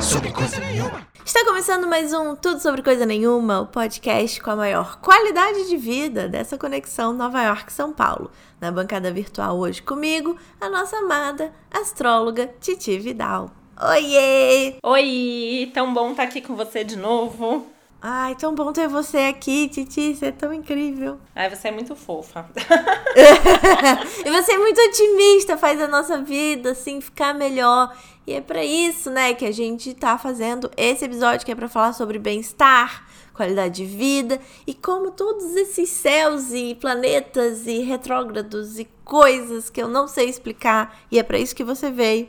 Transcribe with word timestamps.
Sobre 0.00 0.32
coisa 0.32 0.58
nenhuma. 0.60 1.06
Está 1.24 1.44
começando 1.44 1.86
mais 1.86 2.12
um 2.12 2.34
Tudo 2.34 2.60
Sobre 2.60 2.82
Coisa 2.82 3.06
Nenhuma, 3.06 3.60
o 3.60 3.66
podcast 3.66 4.40
com 4.40 4.50
a 4.50 4.56
maior 4.56 4.98
qualidade 5.00 5.68
de 5.68 5.76
vida 5.76 6.28
dessa 6.28 6.58
conexão 6.58 7.12
Nova 7.12 7.42
York-São 7.42 7.92
Paulo. 7.92 8.30
Na 8.60 8.72
bancada 8.72 9.12
virtual 9.12 9.58
hoje 9.58 9.80
comigo, 9.82 10.36
a 10.60 10.68
nossa 10.68 10.96
amada 10.96 11.52
astróloga 11.70 12.52
Titi 12.60 12.98
Vidal. 12.98 13.50
Oiê! 13.80 14.76
Oi, 14.82 15.70
tão 15.72 15.94
bom 15.94 16.10
estar 16.10 16.24
aqui 16.24 16.40
com 16.40 16.56
você 16.56 16.82
de 16.82 16.96
novo. 16.96 17.66
Ai, 18.02 18.34
tão 18.34 18.54
bom 18.54 18.72
ter 18.72 18.88
você 18.88 19.18
aqui, 19.18 19.68
Titi, 19.68 20.14
você 20.14 20.26
é 20.26 20.32
tão 20.32 20.54
incrível. 20.54 21.18
Ai, 21.34 21.50
você 21.50 21.68
é 21.68 21.70
muito 21.70 21.94
fofa. 21.94 22.48
e 24.24 24.30
você 24.30 24.52
é 24.52 24.58
muito 24.58 24.80
otimista, 24.80 25.58
faz 25.58 25.78
a 25.82 25.86
nossa 25.86 26.18
vida 26.22 26.70
assim 26.70 27.02
ficar 27.02 27.34
melhor. 27.34 27.94
E 28.26 28.32
é 28.32 28.40
para 28.40 28.64
isso, 28.64 29.10
né, 29.10 29.34
que 29.34 29.44
a 29.44 29.52
gente 29.52 29.92
tá 29.92 30.16
fazendo 30.16 30.70
esse 30.78 31.04
episódio 31.04 31.44
que 31.44 31.52
é 31.52 31.54
para 31.54 31.68
falar 31.68 31.92
sobre 31.92 32.18
bem-estar, 32.18 33.06
qualidade 33.34 33.74
de 33.74 33.84
vida 33.84 34.40
e 34.66 34.72
como 34.72 35.10
todos 35.10 35.54
esses 35.56 35.90
céus 35.90 36.52
e 36.52 36.74
planetas 36.74 37.66
e 37.66 37.80
retrógrados 37.80 38.78
e 38.78 38.88
coisas 39.04 39.68
que 39.68 39.82
eu 39.82 39.88
não 39.88 40.08
sei 40.08 40.28
explicar, 40.28 41.00
e 41.10 41.18
é 41.18 41.22
para 41.22 41.38
isso 41.38 41.54
que 41.54 41.64
você 41.64 41.90
veio 41.90 42.28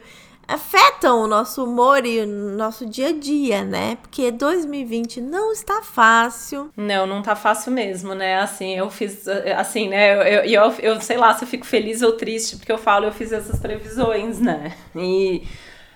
afetam 0.53 1.23
o 1.23 1.27
nosso 1.27 1.63
humor 1.63 2.05
e 2.05 2.19
o 2.21 2.27
nosso 2.27 2.85
dia 2.85 3.07
a 3.07 3.11
dia, 3.11 3.63
né? 3.63 3.97
Porque 4.01 4.31
2020 4.31 5.21
não 5.21 5.51
está 5.51 5.81
fácil. 5.81 6.69
Não, 6.75 7.07
não 7.07 7.21
tá 7.21 7.35
fácil 7.35 7.71
mesmo, 7.71 8.13
né? 8.13 8.39
Assim, 8.39 8.77
eu 8.77 8.89
fiz, 8.89 9.27
assim, 9.57 9.89
né? 9.89 10.13
Eu, 10.13 10.43
eu, 10.43 10.63
eu, 10.63 10.73
eu 10.79 11.01
sei 11.01 11.17
lá 11.17 11.33
se 11.33 11.43
eu 11.43 11.47
fico 11.47 11.65
feliz 11.65 12.01
ou 12.01 12.13
triste, 12.13 12.57
porque 12.57 12.71
eu 12.71 12.77
falo, 12.77 13.05
eu 13.05 13.11
fiz 13.11 13.31
essas 13.31 13.59
previsões, 13.59 14.39
né? 14.39 14.73
E 14.95 15.43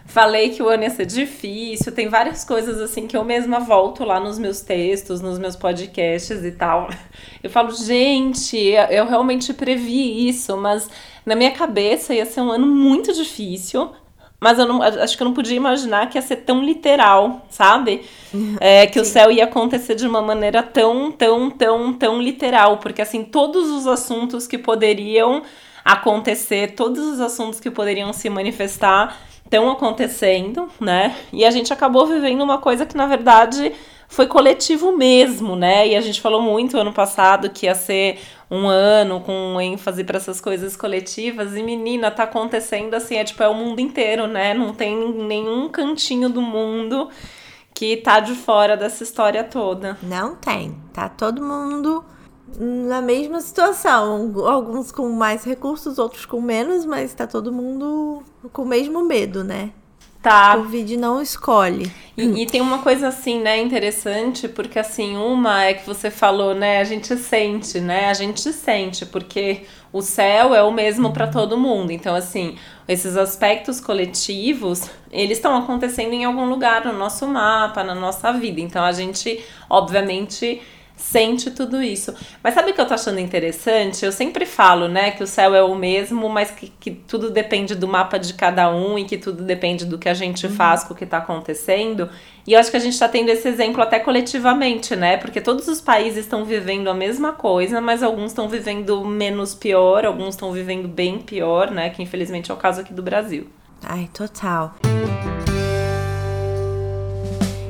falei 0.06 0.52
que 0.52 0.62
o 0.62 0.70
ano 0.70 0.84
ia 0.84 0.90
ser 0.90 1.06
difícil, 1.06 1.92
tem 1.92 2.08
várias 2.08 2.44
coisas 2.44 2.80
assim 2.80 3.08
que 3.08 3.18
eu 3.18 3.24
mesma 3.24 3.60
volto 3.60 4.04
lá 4.04 4.20
nos 4.20 4.38
meus 4.38 4.62
textos, 4.62 5.20
nos 5.20 5.40
meus 5.40 5.56
podcasts 5.56 6.44
e 6.44 6.52
tal. 6.52 6.90
Eu 7.44 7.50
falo, 7.50 7.72
gente, 7.72 8.58
eu 8.90 9.06
realmente 9.06 9.54
previ 9.54 10.28
isso, 10.28 10.56
mas 10.58 10.90
na 11.26 11.36
minha 11.36 11.52
cabeça 11.52 12.14
ia 12.14 12.26
ser 12.26 12.42
um 12.42 12.52
ano 12.52 12.68
muito 12.68 13.12
difícil. 13.14 13.92
Mas 14.40 14.60
eu 14.60 14.68
não, 14.68 14.82
acho 14.82 15.16
que 15.16 15.24
eu 15.24 15.26
não 15.26 15.34
podia 15.34 15.56
imaginar 15.56 16.10
que 16.10 16.18
ia 16.18 16.22
ser 16.22 16.38
tão 16.38 16.64
literal, 16.64 17.46
sabe? 17.50 18.04
É, 18.60 18.86
que 18.86 18.96
Sim. 18.96 19.00
o 19.00 19.06
céu 19.06 19.32
ia 19.32 19.46
acontecer 19.46 19.96
de 19.96 20.06
uma 20.06 20.22
maneira 20.22 20.62
tão, 20.62 21.12
tão, 21.12 21.50
tão, 21.50 21.94
tão 21.94 22.22
literal. 22.22 22.78
Porque, 22.78 23.02
assim, 23.02 23.24
todos 23.24 23.70
os 23.72 23.88
assuntos 23.88 24.46
que 24.46 24.58
poderiam 24.58 25.42
acontecer, 25.84 26.74
todos 26.76 27.04
os 27.06 27.20
assuntos 27.20 27.60
que 27.60 27.72
poderiam 27.72 28.12
se 28.12 28.30
manifestar 28.30 29.18
estão 29.44 29.72
acontecendo, 29.72 30.68
né? 30.80 31.16
E 31.32 31.46
a 31.46 31.52
gente 31.52 31.72
acabou 31.72 32.06
vivendo 32.08 32.42
uma 32.42 32.58
coisa 32.58 32.86
que, 32.86 32.98
na 32.98 33.06
verdade, 33.06 33.72
foi 34.08 34.28
coletivo 34.28 34.96
mesmo, 34.98 35.56
né? 35.56 35.88
E 35.88 35.96
a 35.96 36.02
gente 36.02 36.22
falou 36.22 36.42
muito 36.42 36.78
ano 36.78 36.92
passado 36.92 37.50
que 37.50 37.68
ia 37.68 37.76
ser 37.76 38.20
um 38.50 38.68
ano 38.68 39.22
com 39.22 39.60
ênfase 39.60 40.04
para 40.04 40.18
essas 40.18 40.40
coisas 40.40 40.76
coletivas 40.76 41.56
e 41.56 41.64
menina, 41.64 42.12
tá 42.12 42.24
acontecendo 42.24 42.94
assim, 42.94 43.16
é 43.16 43.24
tipo 43.24 43.42
é 43.42 43.48
o 43.48 43.54
mundo 43.54 43.80
inteiro, 43.80 44.28
né? 44.28 44.54
Não 44.54 44.74
tem 44.74 44.96
nenhum 45.14 45.70
cantinho 45.70 46.30
do 46.30 46.42
mundo 46.42 47.10
que 47.74 47.98
tá 47.98 48.20
de 48.20 48.34
fora 48.34 48.78
dessa 48.78 49.04
história 49.04 49.44
toda. 49.44 49.98
Não 50.02 50.36
tem. 50.36 50.78
Tá 50.94 51.10
todo 51.10 51.44
mundo 51.44 52.06
na 52.58 53.02
mesma 53.02 53.42
situação. 53.42 54.34
Alguns 54.48 54.92
com 54.92 55.10
mais 55.10 55.44
recursos, 55.44 55.98
outros 56.00 56.26
com 56.26 56.40
menos, 56.42 56.86
mas 56.86 57.14
tá 57.14 57.28
todo 57.28 57.52
mundo 57.52 58.24
com 58.54 58.62
o 58.62 58.68
mesmo 58.68 59.04
medo, 59.04 59.44
né? 59.44 59.72
Tá. 60.26 60.58
Covid 60.58 60.98
não 60.98 61.22
escolhe. 61.22 61.92
E, 62.18 62.24
e, 62.24 62.46
tem 62.48 62.60
uma 62.60 62.80
coisa 62.80 63.10
assim, 63.10 63.40
né, 63.40 63.62
interessante, 63.62 64.48
porque 64.48 64.80
assim, 64.80 65.16
uma 65.16 65.66
é 65.66 65.76
que 65.76 65.86
você 65.86 66.10
falou, 66.10 66.56
né, 66.56 66.80
a 66.80 66.84
gente 66.84 67.16
sente, 67.16 67.80
né, 67.80 68.10
a 68.10 68.14
gente 68.16 68.52
sente, 68.52 69.06
porque 69.06 69.68
o 69.94 70.02
céu 70.02 70.56
é 70.56 70.64
o 70.64 70.72
mesmo 70.72 71.14
para 71.14 71.28
todo 71.28 71.60
mundo. 71.60 71.92
Então, 71.92 72.16
assim, 72.16 72.58
esses 72.88 73.16
aspectos 73.16 73.80
coletivos, 73.80 74.90
eles 75.12 75.38
estão 75.38 75.56
acontecendo 75.56 76.14
em 76.14 76.26
algum 76.26 76.50
lugar 76.50 76.84
no 76.86 76.94
nosso 76.94 77.28
mapa, 77.28 77.84
na 77.84 77.94
nossa 77.94 78.34
vida. 78.34 78.60
Então, 78.60 78.84
a 78.84 78.92
gente, 78.92 79.46
obviamente, 79.70 80.60
sente 80.96 81.52
tudo 81.52 81.82
isso. 81.82 82.14
Mas 82.44 82.54
sabe 82.54 82.72
o 82.72 82.74
que 82.74 82.82
eu 82.82 82.88
tô 82.88 82.94
achando 82.94 83.20
interessante? 83.20 84.06
Eu 84.06 84.12
sempre 84.12 84.46
falo, 84.46 84.88
né, 84.88 85.12
que 85.12 85.24
o 85.24 85.28
céu 85.28 85.54
é 85.54 85.64
o 85.64 85.76
mesmo, 85.76 86.30
mas 86.30 86.52
que, 86.52 86.72
que 86.80 86.92
tudo 86.92 87.30
depende 87.30 87.76
do 87.76 87.88
mapa 87.88 88.18
de 88.18 88.34
cada 88.34 88.70
um 88.74 88.98
e 88.98 89.06
que 89.06 89.18
tudo 89.18 89.44
depende 89.44 89.86
do 89.86 89.98
que 89.98 90.10
a 90.10 90.14
gente 90.14 90.48
uhum. 90.48 90.54
faz 90.54 90.84
com 90.84 90.94
o 90.94 90.98
que 90.98 91.06
tá 91.06 91.18
acontecendo. 91.18 92.10
E 92.48 92.54
eu 92.54 92.60
acho 92.60 92.70
que 92.70 92.78
a 92.78 92.80
gente 92.80 92.98
tá 92.98 93.10
tendo 93.10 93.30
esse 93.30 93.48
exemplo 93.48 93.82
até 93.82 94.00
coletivamente, 94.00 94.96
né? 94.96 95.18
Porque 95.18 95.42
todos 95.42 95.68
os 95.68 95.82
países 95.82 96.26
estão 96.26 96.46
vivendo 96.46 96.90
a 96.90 96.94
mesma 96.94 97.34
coisa, 97.34 97.82
mas 97.82 98.04
alguns 98.04 98.32
estão 98.32 98.48
vivendo 98.48 99.04
menos 99.04 99.56
pior, 99.56 100.06
alguns 100.06 100.36
estão 100.36 100.52
vivendo 100.52 100.88
bem 100.88 101.20
pior, 101.20 101.72
né? 101.72 101.90
Que 101.90 102.04
infelizmente 102.04 102.52
é 102.52 102.54
o 102.54 102.58
caso 102.58 102.82
aqui 102.82 102.94
do 102.94 103.02
Brasil. 103.02 103.48
Ai, 103.84 104.10
total. 104.14 104.76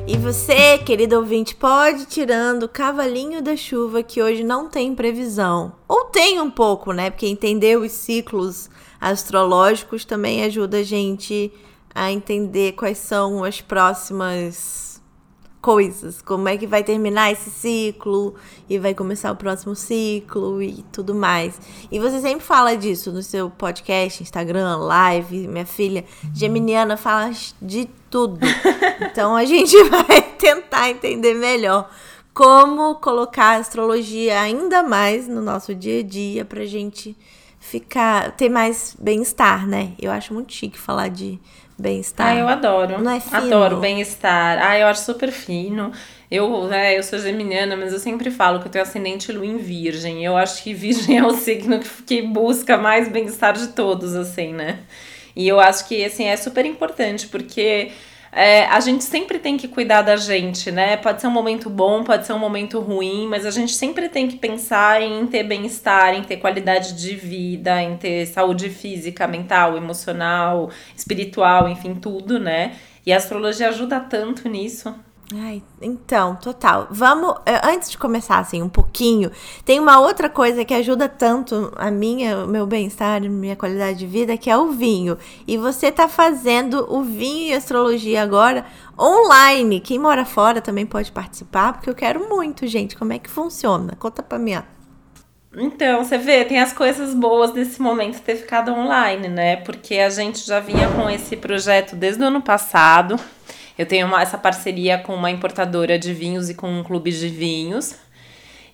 E 0.08 0.16
você, 0.16 0.78
querido 0.78 1.16
ouvinte, 1.16 1.56
pode 1.56 2.02
ir 2.02 2.06
tirando 2.06 2.62
o 2.62 2.68
cavalinho 2.68 3.42
da 3.42 3.56
chuva 3.56 4.04
que 4.04 4.22
hoje 4.22 4.44
não 4.44 4.68
tem 4.68 4.94
previsão. 4.94 5.72
Ou 5.88 6.04
tem 6.04 6.40
um 6.40 6.48
pouco, 6.48 6.92
né? 6.92 7.10
Porque 7.10 7.26
entender 7.26 7.76
os 7.76 7.90
ciclos 7.90 8.70
astrológicos 9.00 10.04
também 10.04 10.44
ajuda 10.44 10.78
a 10.78 10.82
gente 10.84 11.52
a 11.92 12.12
entender 12.12 12.72
quais 12.72 12.98
são 12.98 13.42
as 13.42 13.60
próximas 13.60 14.85
coisas, 15.66 16.22
como 16.22 16.48
é 16.48 16.56
que 16.56 16.64
vai 16.64 16.84
terminar 16.84 17.32
esse 17.32 17.50
ciclo 17.50 18.36
e 18.70 18.78
vai 18.78 18.94
começar 18.94 19.32
o 19.32 19.36
próximo 19.36 19.74
ciclo 19.74 20.62
e 20.62 20.84
tudo 20.92 21.12
mais. 21.12 21.60
E 21.90 21.98
você 21.98 22.20
sempre 22.20 22.46
fala 22.46 22.76
disso 22.76 23.10
no 23.10 23.20
seu 23.20 23.50
podcast, 23.50 24.22
Instagram, 24.22 24.76
live, 24.76 25.48
minha 25.48 25.66
filha 25.66 26.04
Geminiana 26.32 26.96
fala 26.96 27.32
de 27.60 27.90
tudo. 28.08 28.38
Então 29.10 29.34
a 29.34 29.44
gente 29.44 29.76
vai 29.90 30.22
tentar 30.38 30.88
entender 30.90 31.34
melhor 31.34 31.90
como 32.32 32.94
colocar 32.96 33.56
a 33.56 33.56
astrologia 33.56 34.40
ainda 34.40 34.82
mais 34.82 35.26
no 35.26 35.42
nosso 35.42 35.74
dia 35.74 36.00
a 36.00 36.02
dia 36.02 36.44
pra 36.44 36.64
gente 36.64 37.16
ficar 37.58 38.30
ter 38.36 38.48
mais 38.48 38.96
bem-estar, 39.00 39.66
né? 39.66 39.94
Eu 39.98 40.12
acho 40.12 40.32
muito 40.32 40.52
chique 40.52 40.78
falar 40.78 41.08
de 41.08 41.40
bem-estar. 41.78 42.28
Ah, 42.28 42.34
eu 42.34 42.48
adoro. 42.48 43.00
Não 43.00 43.12
é 43.12 43.20
fino? 43.20 43.36
Adoro 43.36 43.76
bem-estar. 43.78 44.58
Ah, 44.60 44.78
eu 44.78 44.86
acho 44.86 45.02
super 45.02 45.30
fino. 45.30 45.92
Eu, 46.30 46.66
né, 46.66 46.98
eu 46.98 47.02
sou 47.02 47.18
geminiana, 47.18 47.76
mas 47.76 47.92
eu 47.92 47.98
sempre 47.98 48.30
falo 48.30 48.60
que 48.60 48.66
eu 48.66 48.70
tenho 48.70 48.84
ascendente 48.84 49.30
lua 49.30 49.46
em 49.46 49.58
virgem. 49.58 50.24
Eu 50.24 50.36
acho 50.36 50.62
que 50.62 50.74
virgem 50.74 51.18
é 51.18 51.24
o 51.24 51.32
signo 51.32 51.80
que 52.06 52.22
busca 52.22 52.76
mais 52.76 53.08
bem-estar 53.08 53.54
de 53.54 53.68
todos, 53.68 54.14
assim, 54.14 54.52
né? 54.52 54.80
E 55.36 55.46
eu 55.46 55.60
acho 55.60 55.86
que, 55.86 56.04
assim, 56.04 56.24
é 56.24 56.36
super 56.36 56.64
importante, 56.64 57.28
porque 57.28 57.92
é, 58.36 58.66
a 58.66 58.80
gente 58.80 59.02
sempre 59.02 59.38
tem 59.38 59.56
que 59.56 59.66
cuidar 59.66 60.02
da 60.02 60.14
gente, 60.14 60.70
né? 60.70 60.98
Pode 60.98 61.22
ser 61.22 61.26
um 61.26 61.30
momento 61.30 61.70
bom, 61.70 62.04
pode 62.04 62.26
ser 62.26 62.34
um 62.34 62.38
momento 62.38 62.78
ruim, 62.80 63.26
mas 63.26 63.46
a 63.46 63.50
gente 63.50 63.72
sempre 63.72 64.10
tem 64.10 64.28
que 64.28 64.36
pensar 64.36 65.00
em 65.00 65.26
ter 65.26 65.42
bem-estar, 65.42 66.14
em 66.14 66.22
ter 66.22 66.36
qualidade 66.36 66.92
de 66.92 67.16
vida, 67.16 67.82
em 67.82 67.96
ter 67.96 68.26
saúde 68.26 68.68
física, 68.68 69.26
mental, 69.26 69.78
emocional, 69.78 70.70
espiritual, 70.94 71.66
enfim, 71.66 71.94
tudo, 71.94 72.38
né? 72.38 72.76
E 73.06 73.12
a 73.12 73.16
astrologia 73.16 73.70
ajuda 73.70 74.00
tanto 74.00 74.50
nisso. 74.50 74.94
Ai, 75.34 75.60
então, 75.82 76.36
total. 76.36 76.86
Vamos, 76.88 77.34
eh, 77.44 77.60
antes 77.64 77.90
de 77.90 77.98
começar 77.98 78.38
assim 78.38 78.62
um 78.62 78.68
pouquinho, 78.68 79.30
tem 79.64 79.80
uma 79.80 79.98
outra 79.98 80.30
coisa 80.30 80.64
que 80.64 80.72
ajuda 80.72 81.08
tanto 81.08 81.72
a 81.76 81.90
minha, 81.90 82.44
o 82.44 82.46
meu 82.46 82.64
bem-estar, 82.64 83.20
minha 83.22 83.56
qualidade 83.56 83.98
de 83.98 84.06
vida, 84.06 84.36
que 84.36 84.48
é 84.48 84.56
o 84.56 84.70
vinho. 84.70 85.18
E 85.44 85.56
você 85.56 85.90
tá 85.90 86.08
fazendo 86.08 86.86
o 86.88 87.02
vinho 87.02 87.48
e 87.48 87.54
astrologia 87.54 88.22
agora 88.22 88.64
online. 88.96 89.80
Quem 89.80 89.98
mora 89.98 90.24
fora 90.24 90.60
também 90.60 90.86
pode 90.86 91.10
participar, 91.10 91.72
porque 91.72 91.90
eu 91.90 91.94
quero 91.94 92.28
muito, 92.28 92.64
gente. 92.68 92.96
Como 92.96 93.12
é 93.12 93.18
que 93.18 93.28
funciona? 93.28 93.96
Conta 93.98 94.22
pra 94.22 94.38
mim. 94.38 94.62
Então, 95.56 96.04
você 96.04 96.18
vê, 96.18 96.44
tem 96.44 96.60
as 96.60 96.72
coisas 96.72 97.14
boas 97.14 97.50
desse 97.50 97.82
momento 97.82 98.20
ter 98.20 98.36
ficado 98.36 98.70
online, 98.70 99.26
né? 99.26 99.56
Porque 99.56 99.96
a 99.96 100.10
gente 100.10 100.46
já 100.46 100.60
vinha 100.60 100.88
com 100.90 101.10
esse 101.10 101.36
projeto 101.36 101.96
desde 101.96 102.22
o 102.22 102.26
ano 102.26 102.42
passado. 102.42 103.18
Eu 103.78 103.86
tenho 103.86 104.06
uma, 104.06 104.22
essa 104.22 104.38
parceria 104.38 104.98
com 104.98 105.14
uma 105.14 105.30
importadora 105.30 105.98
de 105.98 106.12
vinhos 106.12 106.48
e 106.48 106.54
com 106.54 106.68
um 106.68 106.82
clube 106.82 107.10
de 107.10 107.28
vinhos. 107.28 107.94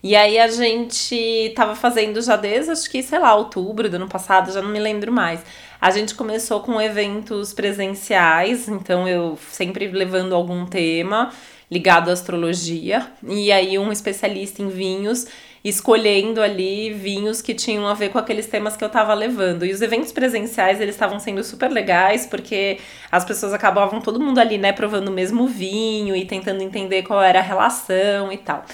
E 0.03 0.17
aí 0.17 0.39
a 0.39 0.49
gente 0.49 1.53
tava 1.55 1.77
fazendo 1.77 2.21
já 2.21 2.35
desde, 2.37 2.73
acho 2.73 2.91
que, 2.91 3.03
sei 3.03 3.21
lá, 3.21 3.35
outubro 3.37 3.89
do 3.89 3.95
ano 3.95 4.09
passado, 4.09 4.53
já 4.53 4.61
não 4.61 4.69
me 4.69 4.81
lembro 4.81 5.13
mais. 5.13 5.41
A 5.81 5.91
gente 5.91 6.15
começou 6.15 6.61
com 6.61 6.81
eventos 6.81 7.53
presenciais, 7.53 8.69
então 8.69 9.07
eu 9.07 9.39
sempre 9.51 9.87
levando 9.89 10.35
algum 10.35 10.67
tema 10.67 11.33
ligado 11.71 12.11
à 12.11 12.13
astrologia. 12.13 13.07
E 13.27 13.53
aí 13.53 13.79
um 13.79 13.93
especialista 13.93 14.61
em 14.61 14.69
vinhos 14.69 15.27
escolhendo 15.65 16.43
ali 16.43 16.93
vinhos 16.93 17.41
que 17.41 17.55
tinham 17.55 17.87
a 17.87 17.95
ver 17.95 18.11
com 18.11 18.19
aqueles 18.19 18.47
temas 18.47 18.77
que 18.77 18.83
eu 18.83 18.89
estava 18.89 19.15
levando. 19.15 19.65
E 19.65 19.73
os 19.73 19.81
eventos 19.81 20.11
presenciais, 20.11 20.81
eles 20.81 20.95
estavam 20.95 21.21
sendo 21.21 21.45
super 21.45 21.71
legais, 21.71 22.27
porque 22.27 22.79
as 23.11 23.25
pessoas 23.25 23.53
acabavam 23.53 24.01
todo 24.01 24.21
mundo 24.21 24.39
ali, 24.39 24.59
né, 24.59 24.73
provando 24.73 25.09
o 25.09 25.13
mesmo 25.13 25.47
vinho 25.47 26.17
e 26.17 26.25
tentando 26.25 26.63
entender 26.63 27.03
qual 27.03 27.23
era 27.23 27.39
a 27.39 27.43
relação 27.43 28.33
e 28.33 28.39
tal. 28.39 28.65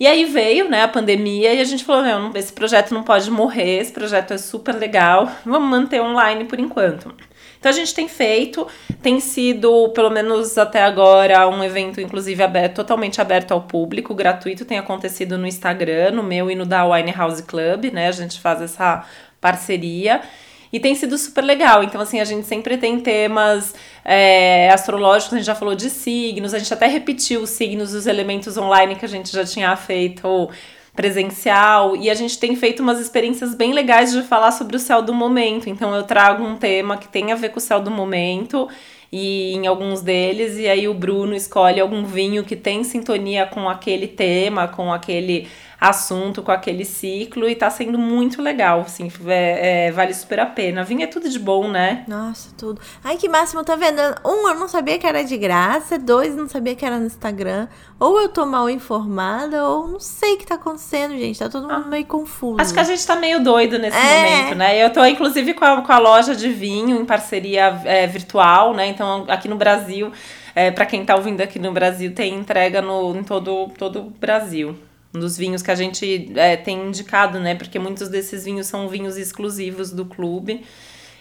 E 0.00 0.06
aí 0.06 0.24
veio, 0.24 0.68
né, 0.68 0.82
a 0.82 0.88
pandemia 0.88 1.52
e 1.52 1.60
a 1.60 1.64
gente 1.64 1.84
falou, 1.84 2.02
não, 2.02 2.32
esse 2.34 2.52
projeto 2.52 2.94
não 2.94 3.02
pode 3.02 3.30
morrer, 3.30 3.80
esse 3.80 3.92
projeto 3.92 4.32
é 4.32 4.38
super 4.38 4.74
legal, 4.74 5.30
vamos 5.44 5.68
manter 5.68 6.00
online 6.00 6.44
por 6.44 6.60
enquanto. 6.60 7.12
Então 7.58 7.70
a 7.70 7.74
gente 7.74 7.92
tem 7.92 8.08
feito, 8.08 8.66
tem 9.02 9.18
sido, 9.20 9.88
pelo 9.90 10.10
menos 10.10 10.56
até 10.56 10.82
agora, 10.82 11.48
um 11.48 11.62
evento, 11.62 12.00
inclusive, 12.00 12.42
aberto, 12.42 12.76
totalmente 12.76 13.20
aberto 13.20 13.52
ao 13.52 13.62
público, 13.62 14.14
gratuito, 14.14 14.64
tem 14.64 14.78
acontecido 14.78 15.36
no 15.36 15.46
Instagram, 15.46 16.12
no 16.12 16.22
meu 16.22 16.50
e 16.50 16.54
no 16.54 16.64
da 16.64 16.86
Wine 16.86 17.12
House 17.12 17.40
Club, 17.40 17.92
né? 17.92 18.08
A 18.08 18.12
gente 18.12 18.40
faz 18.40 18.62
essa 18.62 19.04
parceria. 19.40 20.22
E 20.72 20.78
tem 20.78 20.94
sido 20.94 21.16
super 21.16 21.42
legal. 21.42 21.82
Então, 21.82 22.00
assim, 22.00 22.20
a 22.20 22.24
gente 22.24 22.46
sempre 22.46 22.76
tem 22.76 23.00
temas 23.00 23.74
é, 24.04 24.68
astrológicos, 24.70 25.32
a 25.32 25.36
gente 25.38 25.46
já 25.46 25.54
falou 25.54 25.74
de 25.74 25.88
signos, 25.88 26.52
a 26.52 26.58
gente 26.58 26.72
até 26.72 26.86
repetiu 26.86 27.42
os 27.42 27.50
signos, 27.50 27.94
os 27.94 28.06
elementos 28.06 28.56
online 28.56 28.94
que 28.94 29.04
a 29.04 29.08
gente 29.08 29.32
já 29.32 29.44
tinha 29.44 29.74
feito 29.76 30.48
presencial 30.98 31.94
e 31.94 32.10
a 32.10 32.14
gente 32.14 32.40
tem 32.40 32.56
feito 32.56 32.82
umas 32.82 32.98
experiências 32.98 33.54
bem 33.54 33.72
legais 33.72 34.10
de 34.10 34.20
falar 34.22 34.50
sobre 34.50 34.74
o 34.74 34.80
céu 34.80 35.00
do 35.00 35.14
momento. 35.14 35.70
Então 35.70 35.94
eu 35.94 36.02
trago 36.02 36.42
um 36.42 36.56
tema 36.56 36.96
que 36.96 37.06
tem 37.06 37.30
a 37.30 37.36
ver 37.36 37.50
com 37.50 37.58
o 37.58 37.62
céu 37.62 37.80
do 37.80 37.88
momento 37.88 38.68
e 39.12 39.54
em 39.54 39.68
alguns 39.68 40.02
deles 40.02 40.58
e 40.58 40.66
aí 40.66 40.88
o 40.88 40.94
Bruno 40.94 41.36
escolhe 41.36 41.80
algum 41.80 42.04
vinho 42.04 42.42
que 42.42 42.56
tem 42.56 42.82
sintonia 42.82 43.46
com 43.46 43.68
aquele 43.68 44.08
tema, 44.08 44.66
com 44.66 44.92
aquele 44.92 45.46
assunto, 45.80 46.42
com 46.42 46.50
aquele 46.50 46.84
ciclo, 46.84 47.48
e 47.48 47.54
tá 47.54 47.70
sendo 47.70 47.98
muito 47.98 48.42
legal, 48.42 48.80
assim, 48.80 49.10
é, 49.26 49.86
é, 49.86 49.92
vale 49.92 50.12
super 50.12 50.40
a 50.40 50.46
pena. 50.46 50.82
Vinho 50.82 51.02
é 51.02 51.06
tudo 51.06 51.28
de 51.28 51.38
bom, 51.38 51.68
né? 51.68 52.04
Nossa, 52.08 52.50
tudo. 52.58 52.80
Ai, 53.04 53.16
que 53.16 53.28
máximo, 53.28 53.62
tá 53.62 53.76
vendo? 53.76 54.00
Um, 54.24 54.48
eu 54.48 54.56
não 54.56 54.66
sabia 54.66 54.98
que 54.98 55.06
era 55.06 55.22
de 55.22 55.36
graça, 55.36 55.96
dois, 55.98 56.34
não 56.34 56.48
sabia 56.48 56.74
que 56.74 56.84
era 56.84 56.98
no 56.98 57.06
Instagram. 57.06 57.68
Ou 58.00 58.20
eu 58.20 58.28
tô 58.28 58.44
mal 58.44 58.68
informada, 58.68 59.64
ou 59.64 59.86
não 59.86 60.00
sei 60.00 60.34
o 60.34 60.38
que 60.38 60.46
tá 60.46 60.56
acontecendo, 60.56 61.16
gente. 61.16 61.38
Tá 61.38 61.48
todo 61.48 61.68
mundo 61.68 61.84
ah, 61.86 61.88
meio 61.88 62.06
confuso. 62.06 62.60
Acho 62.60 62.74
que 62.74 62.80
a 62.80 62.84
gente 62.84 63.06
tá 63.06 63.14
meio 63.14 63.42
doido 63.42 63.78
nesse 63.78 63.96
é. 63.96 64.22
momento, 64.22 64.54
né? 64.56 64.84
Eu 64.84 64.92
tô, 64.92 65.04
inclusive, 65.04 65.54
com 65.54 65.64
a, 65.64 65.80
com 65.82 65.92
a 65.92 65.98
loja 65.98 66.34
de 66.34 66.48
vinho 66.48 67.00
em 67.00 67.04
parceria 67.04 67.80
é, 67.84 68.04
virtual, 68.06 68.74
né? 68.74 68.88
Então, 68.88 69.26
aqui 69.28 69.46
no 69.46 69.56
Brasil, 69.56 70.10
é, 70.56 70.72
para 70.72 70.86
quem 70.86 71.04
tá 71.04 71.14
ouvindo 71.14 71.40
aqui 71.40 71.60
no 71.60 71.70
Brasil, 71.70 72.12
tem 72.12 72.34
entrega 72.34 72.82
no, 72.82 73.16
em 73.16 73.22
todo, 73.22 73.70
todo 73.78 74.00
o 74.00 74.10
Brasil. 74.10 74.76
Um 75.14 75.20
dos 75.20 75.36
vinhos 75.36 75.62
que 75.62 75.70
a 75.70 75.74
gente 75.74 76.30
é, 76.36 76.56
tem 76.56 76.86
indicado, 76.86 77.40
né? 77.40 77.54
Porque 77.54 77.78
muitos 77.78 78.08
desses 78.08 78.44
vinhos 78.44 78.66
são 78.66 78.88
vinhos 78.88 79.16
exclusivos 79.16 79.90
do 79.90 80.04
clube. 80.04 80.64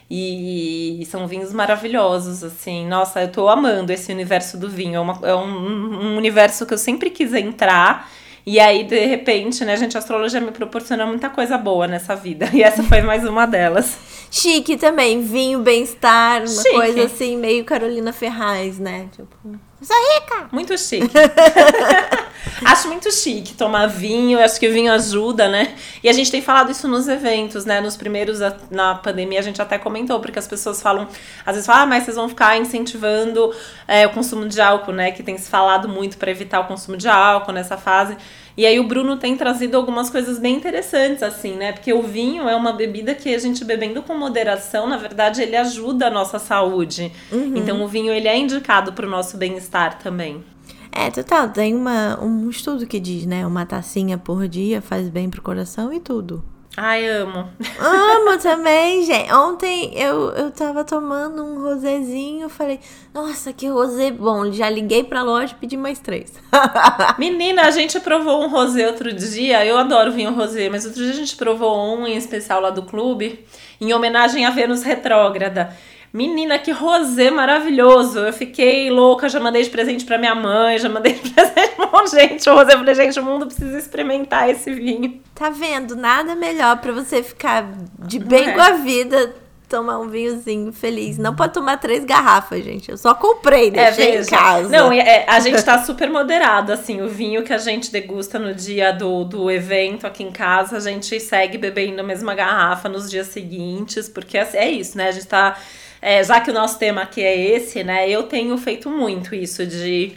E, 0.10 1.06
são 1.10 1.28
vinhos 1.28 1.51
maravilhosos, 1.51 2.44
assim. 2.44 2.88
Nossa, 2.88 3.22
eu 3.22 3.31
tô 3.31 3.48
amando 3.50 3.92
esse 3.92 4.12
universo 4.12 4.57
do 4.57 4.69
vinho. 4.69 4.95
É, 4.95 5.00
uma, 5.00 5.19
é 5.24 5.36
um, 5.36 6.13
um, 6.13 6.18
universo 6.18 6.66
que 6.66 6.74
eu 6.74 6.78
sempre 6.78 7.10
quis 7.10 7.34
entrar. 7.34 8.10
E 8.45 8.60
aí, 8.60 8.86
de 8.86 9.06
repente, 9.06 9.66
né, 9.66 9.75
gente, 9.75 9.98
a 9.98 10.00
astrologia 10.00 10.39
me 10.39 10.51
proporciona 10.51 11.06
muita 11.06 11.30
coisa 11.30 11.57
boa 11.57 11.88
nessa 11.88 12.16
vida. 12.16 12.50
E 12.54 12.63
essa 12.63 12.81
foi 12.84 13.01
mais 13.01 13.25
uma 13.25 13.45
delas. 13.45 13.98
Chique 14.31 14.78
também, 14.78 15.22
vinho, 15.22 15.60
bem-estar, 15.60 16.39
uma 16.39 16.48
Chique. 16.48 16.72
coisa 16.72 17.04
assim, 17.04 17.36
meio 17.36 17.66
Carolina 17.66 18.13
Ferraz, 18.13 18.80
né? 18.80 19.10
Tipo. 19.13 19.66
Sou 19.79 19.95
rica! 20.15 20.50
Muito 20.51 20.75
chique. 20.75 21.07
acho 22.65 22.88
muito 22.88 23.12
chique 23.12 23.53
tomar 23.53 23.85
vinho, 23.85 24.39
acho 24.44 24.59
que 24.59 24.68
o 24.68 24.74
vinho 24.74 24.91
ajuda, 24.91 25.47
né? 25.47 25.75
E 26.03 26.09
a 26.09 26.13
gente 26.13 26.31
tem 26.31 26.41
falado 26.41 26.71
isso 26.71 26.88
nos 26.88 27.07
eventos, 27.07 27.63
né? 27.63 27.79
Nos 27.79 27.95
primeiros, 27.95 28.39
na 28.71 28.95
pandemia, 28.95 29.39
a 29.39 29.44
gente 29.44 29.62
até 29.62 29.77
comentou, 29.77 30.19
porque 30.19 30.39
as 30.39 30.47
pessoas 30.47 30.81
falam, 30.81 31.07
às 31.45 31.53
vezes 31.53 31.68
falam, 31.68 31.83
ah, 31.83 31.85
mas 31.85 32.06
vocês 32.06 32.15
vão 32.18 32.27
ficar 32.27 32.57
incentivando 32.57 33.53
é, 33.88 34.07
o 34.07 34.09
consumo 34.09 34.47
de 34.47 34.59
álcool, 34.59 34.94
né? 34.94 35.12
Que 35.12 35.21
tem 35.21 35.38
se 35.38 35.47
falado 35.47 35.88
muito 35.88 36.18
para 36.18 36.31
evitar 36.31 36.59
o 36.59 36.65
consumo 36.65 36.97
de 36.97 37.07
álcool 37.07 37.51
nessa 37.51 37.77
fase. 37.77 38.18
E 38.57 38.65
aí 38.65 38.80
o 38.80 38.88
Bruno 38.88 39.18
tem 39.18 39.38
trazido 39.38 39.77
algumas 39.77 40.09
coisas 40.09 40.39
bem 40.39 40.56
interessantes, 40.56 41.21
assim, 41.21 41.54
né? 41.54 41.71
Porque 41.71 41.94
o 41.94 42.01
vinho 42.01 42.50
é 42.50 42.56
uma 42.56 42.74
bebida 42.74 43.13
que 43.13 43.33
a 43.33 43.38
gente 43.38 43.63
bebendo 43.63 44.01
com 44.01 44.18
moderação, 44.18 44.89
na 44.89 44.98
verdade, 44.98 45.44
ele 45.44 45.56
ajuda 45.56 46.07
a 46.07 46.09
nossa 46.09 46.39
saúde. 46.39 47.12
Uhum. 47.31 47.54
Então 47.56 47.83
o 47.83 47.88
vinho 47.88 48.12
ele 48.12 48.27
é 48.27 48.36
indicado 48.36 48.94
para 48.94 49.06
o 49.06 49.09
nosso 49.09 49.38
bem-estar 49.38 50.00
também. 50.00 50.44
É, 50.92 51.12
total. 51.12 51.50
Tem 51.50 51.75
uma, 51.75 52.19
um 52.19 52.50
estudo 52.50 52.88
que 52.88 53.00
diz, 53.00 53.27
né? 53.27 53.45
Uma 53.45 53.63
tacinha 53.63 54.18
por 54.18 54.48
dia 54.48 54.81
faz 54.81 55.07
bem 55.07 55.30
pro 55.30 55.44
coração 55.44 55.94
e 55.94 56.00
tudo. 56.00 56.44
Ai, 56.79 57.07
amo. 57.07 57.50
Amo 57.79 58.38
também, 58.38 59.03
gente. 59.03 59.33
Ontem 59.33 59.91
eu, 59.95 60.29
eu 60.33 60.51
tava 60.51 60.83
tomando 60.83 61.44
um 61.44 61.59
rosézinho, 61.59 62.47
falei, 62.50 62.79
nossa, 63.12 63.51
que 63.51 63.68
rosé 63.68 64.12
bom. 64.12 64.51
Já 64.51 64.69
liguei 64.69 65.03
pra 65.03 65.24
loja 65.24 65.53
e 65.53 65.59
pedi 65.59 65.75
mais 65.75 65.97
três. 65.97 66.31
Menina, 67.18 67.63
a 67.63 67.71
gente 67.71 68.00
provou 68.00 68.44
um 68.44 68.47
rosé 68.47 68.85
outro 68.85 69.12
dia. 69.12 69.65
Eu 69.65 69.75
adoro 69.75 70.12
vinho 70.12 70.31
rosé, 70.35 70.69
mas 70.69 70.85
outro 70.85 71.01
dia 71.01 71.13
a 71.13 71.15
gente 71.15 71.35
provou 71.35 71.97
um 71.97 72.06
em 72.06 72.15
especial 72.15 72.62
lá 72.62 72.69
do 72.69 72.83
clube, 72.83 73.44
em 73.81 73.91
homenagem 73.91 74.45
à 74.45 74.51
Vênus 74.51 74.83
retrógrada. 74.83 75.75
Menina, 76.13 76.59
que 76.59 76.71
rosé 76.71 77.31
maravilhoso. 77.31 78.19
Eu 78.19 78.33
fiquei 78.33 78.91
louca, 78.91 79.27
já 79.27 79.39
mandei 79.39 79.63
de 79.63 79.69
presente 79.71 80.06
para 80.06 80.18
minha 80.18 80.35
mãe, 80.35 80.77
já 80.77 80.89
mandei 80.89 81.13
de 81.13 81.29
presente 81.33 81.66
um 81.94 82.07
gente. 82.07 82.50
O 82.50 82.56
rosé, 82.56 82.74
eu 82.74 82.80
falei, 82.80 82.95
gente, 82.95 83.19
o 83.19 83.24
mundo 83.24 83.45
precisa 83.45 83.78
experimentar 83.78 84.50
esse 84.50 84.74
vinho. 84.74 85.22
Tá 85.34 85.50
vendo? 85.50 85.95
Nada 85.95 86.36
melhor 86.36 86.78
para 86.78 86.92
você 86.92 87.22
ficar 87.22 87.68
de 88.00 88.19
bem 88.19 88.50
é. 88.50 88.54
com 88.54 88.62
a 88.62 88.72
vida 88.72 89.36
tomar 89.68 90.00
um 90.00 90.07
vinhozinho 90.07 90.72
feliz. 90.72 91.18
Não 91.18 91.36
pode 91.36 91.54
tomar 91.54 91.78
três 91.78 92.06
garrafas, 92.06 92.63
gente. 92.63 92.89
Eu 92.89 92.98
só 92.98 93.13
comprei, 93.13 93.68
é, 93.68 93.72
deixei 93.72 94.16
é, 94.16 94.22
em 94.22 94.25
casa. 94.25 94.69
Não, 94.69 94.92
é, 94.92 95.25
a 95.28 95.39
gente 95.39 95.62
tá 95.62 95.84
super 95.84 96.10
moderado, 96.10 96.72
assim. 96.72 97.01
O 97.01 97.10
vinho 97.10 97.44
que 97.44 97.51
a 97.51 97.57
gente 97.57 97.92
degusta 97.92 98.39
no 98.39 98.54
dia 98.54 98.94
do, 98.94 99.25
do 99.25 99.51
evento 99.51 100.07
aqui 100.07 100.24
em 100.24 100.31
casa, 100.31 100.78
a 100.78 100.80
gente 100.80 101.19
segue 101.19 101.57
bebendo 101.57 102.00
a 102.00 102.04
mesma 102.04 102.34
garrafa 102.34 102.88
nos 102.88 103.10
dias 103.12 103.28
seguintes, 103.28 104.07
porque 104.07 104.38
assim, 104.38 104.57
é 104.57 104.72
isso, 104.72 104.98
né? 104.98 105.10
A 105.10 105.12
gente 105.12 105.28
tá 105.28 105.57
é, 106.01 106.24
já 106.24 106.39
que 106.39 106.51
o 106.51 106.54
nosso 106.54 106.78
tema 106.78 107.01
aqui 107.01 107.22
é 107.22 107.36
esse, 107.36 107.84
né? 107.84 108.10
Eu 108.10 108.24
tenho 108.24 108.57
feito 108.57 108.89
muito 108.89 109.34
isso 109.34 109.66
de 109.66 110.13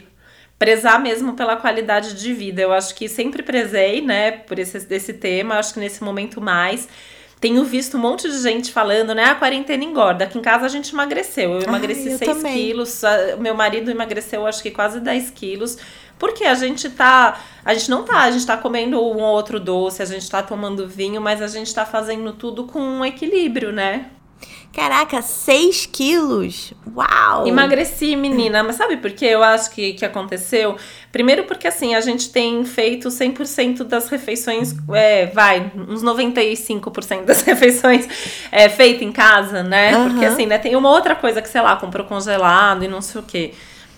prezar 0.61 1.01
mesmo 1.01 1.33
pela 1.33 1.55
qualidade 1.55 2.13
de 2.13 2.31
vida. 2.35 2.61
Eu 2.61 2.71
acho 2.71 2.93
que 2.93 3.09
sempre 3.09 3.41
prezei, 3.41 3.99
né, 3.99 4.29
por 4.29 4.59
esse 4.59 4.77
desse 4.81 5.11
tema, 5.11 5.55
acho 5.55 5.73
que 5.73 5.79
nesse 5.79 6.03
momento 6.03 6.39
mais. 6.39 6.87
Tenho 7.39 7.63
visto 7.63 7.97
um 7.97 7.99
monte 7.99 8.29
de 8.29 8.37
gente 8.37 8.71
falando, 8.71 9.15
né? 9.15 9.23
A 9.23 9.33
quarentena 9.33 9.83
engorda. 9.83 10.25
Aqui 10.25 10.37
em 10.37 10.41
casa 10.43 10.67
a 10.67 10.69
gente 10.69 10.93
emagreceu. 10.93 11.53
Eu 11.53 11.63
emagreci 11.63 12.09
Ai, 12.09 12.13
eu 12.13 12.17
6 12.19 12.31
também. 12.37 12.53
quilos. 12.53 13.01
Meu 13.39 13.55
marido 13.55 13.89
emagreceu, 13.89 14.45
acho 14.45 14.61
que 14.61 14.69
quase 14.69 14.99
10 14.99 15.31
quilos. 15.31 15.79
Porque 16.19 16.43
a 16.43 16.53
gente 16.53 16.87
tá. 16.91 17.41
A 17.65 17.73
gente 17.73 17.89
não 17.89 18.03
tá. 18.03 18.19
A 18.19 18.29
gente 18.29 18.45
tá 18.45 18.55
comendo 18.55 18.97
um 18.97 19.19
ou 19.23 19.33
outro 19.33 19.59
doce, 19.59 20.03
a 20.03 20.05
gente 20.05 20.29
tá 20.29 20.43
tomando 20.43 20.87
vinho, 20.87 21.19
mas 21.19 21.41
a 21.41 21.47
gente 21.47 21.73
tá 21.73 21.87
fazendo 21.87 22.33
tudo 22.33 22.65
com 22.65 22.79
um 22.79 23.03
equilíbrio, 23.03 23.71
né? 23.71 24.11
Caraca, 24.73 25.21
6 25.21 25.85
quilos? 25.85 26.73
Uau! 26.95 27.45
Emagreci, 27.45 28.15
menina. 28.15 28.63
Mas 28.63 28.77
sabe 28.77 28.95
por 28.97 29.11
que 29.11 29.25
eu 29.25 29.43
acho 29.43 29.69
que, 29.71 29.93
que 29.93 30.05
aconteceu? 30.05 30.77
Primeiro 31.11 31.43
porque, 31.43 31.67
assim, 31.67 31.93
a 31.93 31.99
gente 31.99 32.31
tem 32.31 32.63
feito 32.63 33.09
100% 33.09 33.83
das 33.83 34.07
refeições, 34.07 34.73
é, 34.93 35.25
vai, 35.25 35.71
uns 35.75 36.01
95% 36.01 37.25
das 37.25 37.41
refeições 37.43 38.07
é, 38.49 38.69
feitas 38.69 39.01
em 39.01 39.11
casa, 39.11 39.61
né? 39.61 39.97
Uhum. 39.97 40.09
Porque, 40.09 40.25
assim, 40.25 40.45
né, 40.45 40.57
tem 40.57 40.73
uma 40.75 40.89
outra 40.89 41.15
coisa 41.15 41.41
que, 41.41 41.49
sei 41.49 41.61
lá, 41.61 41.75
comprou 41.75 42.05
congelado 42.05 42.85
e 42.85 42.87
não 42.87 43.01
sei 43.01 43.19
o 43.19 43.23
quê. 43.23 43.53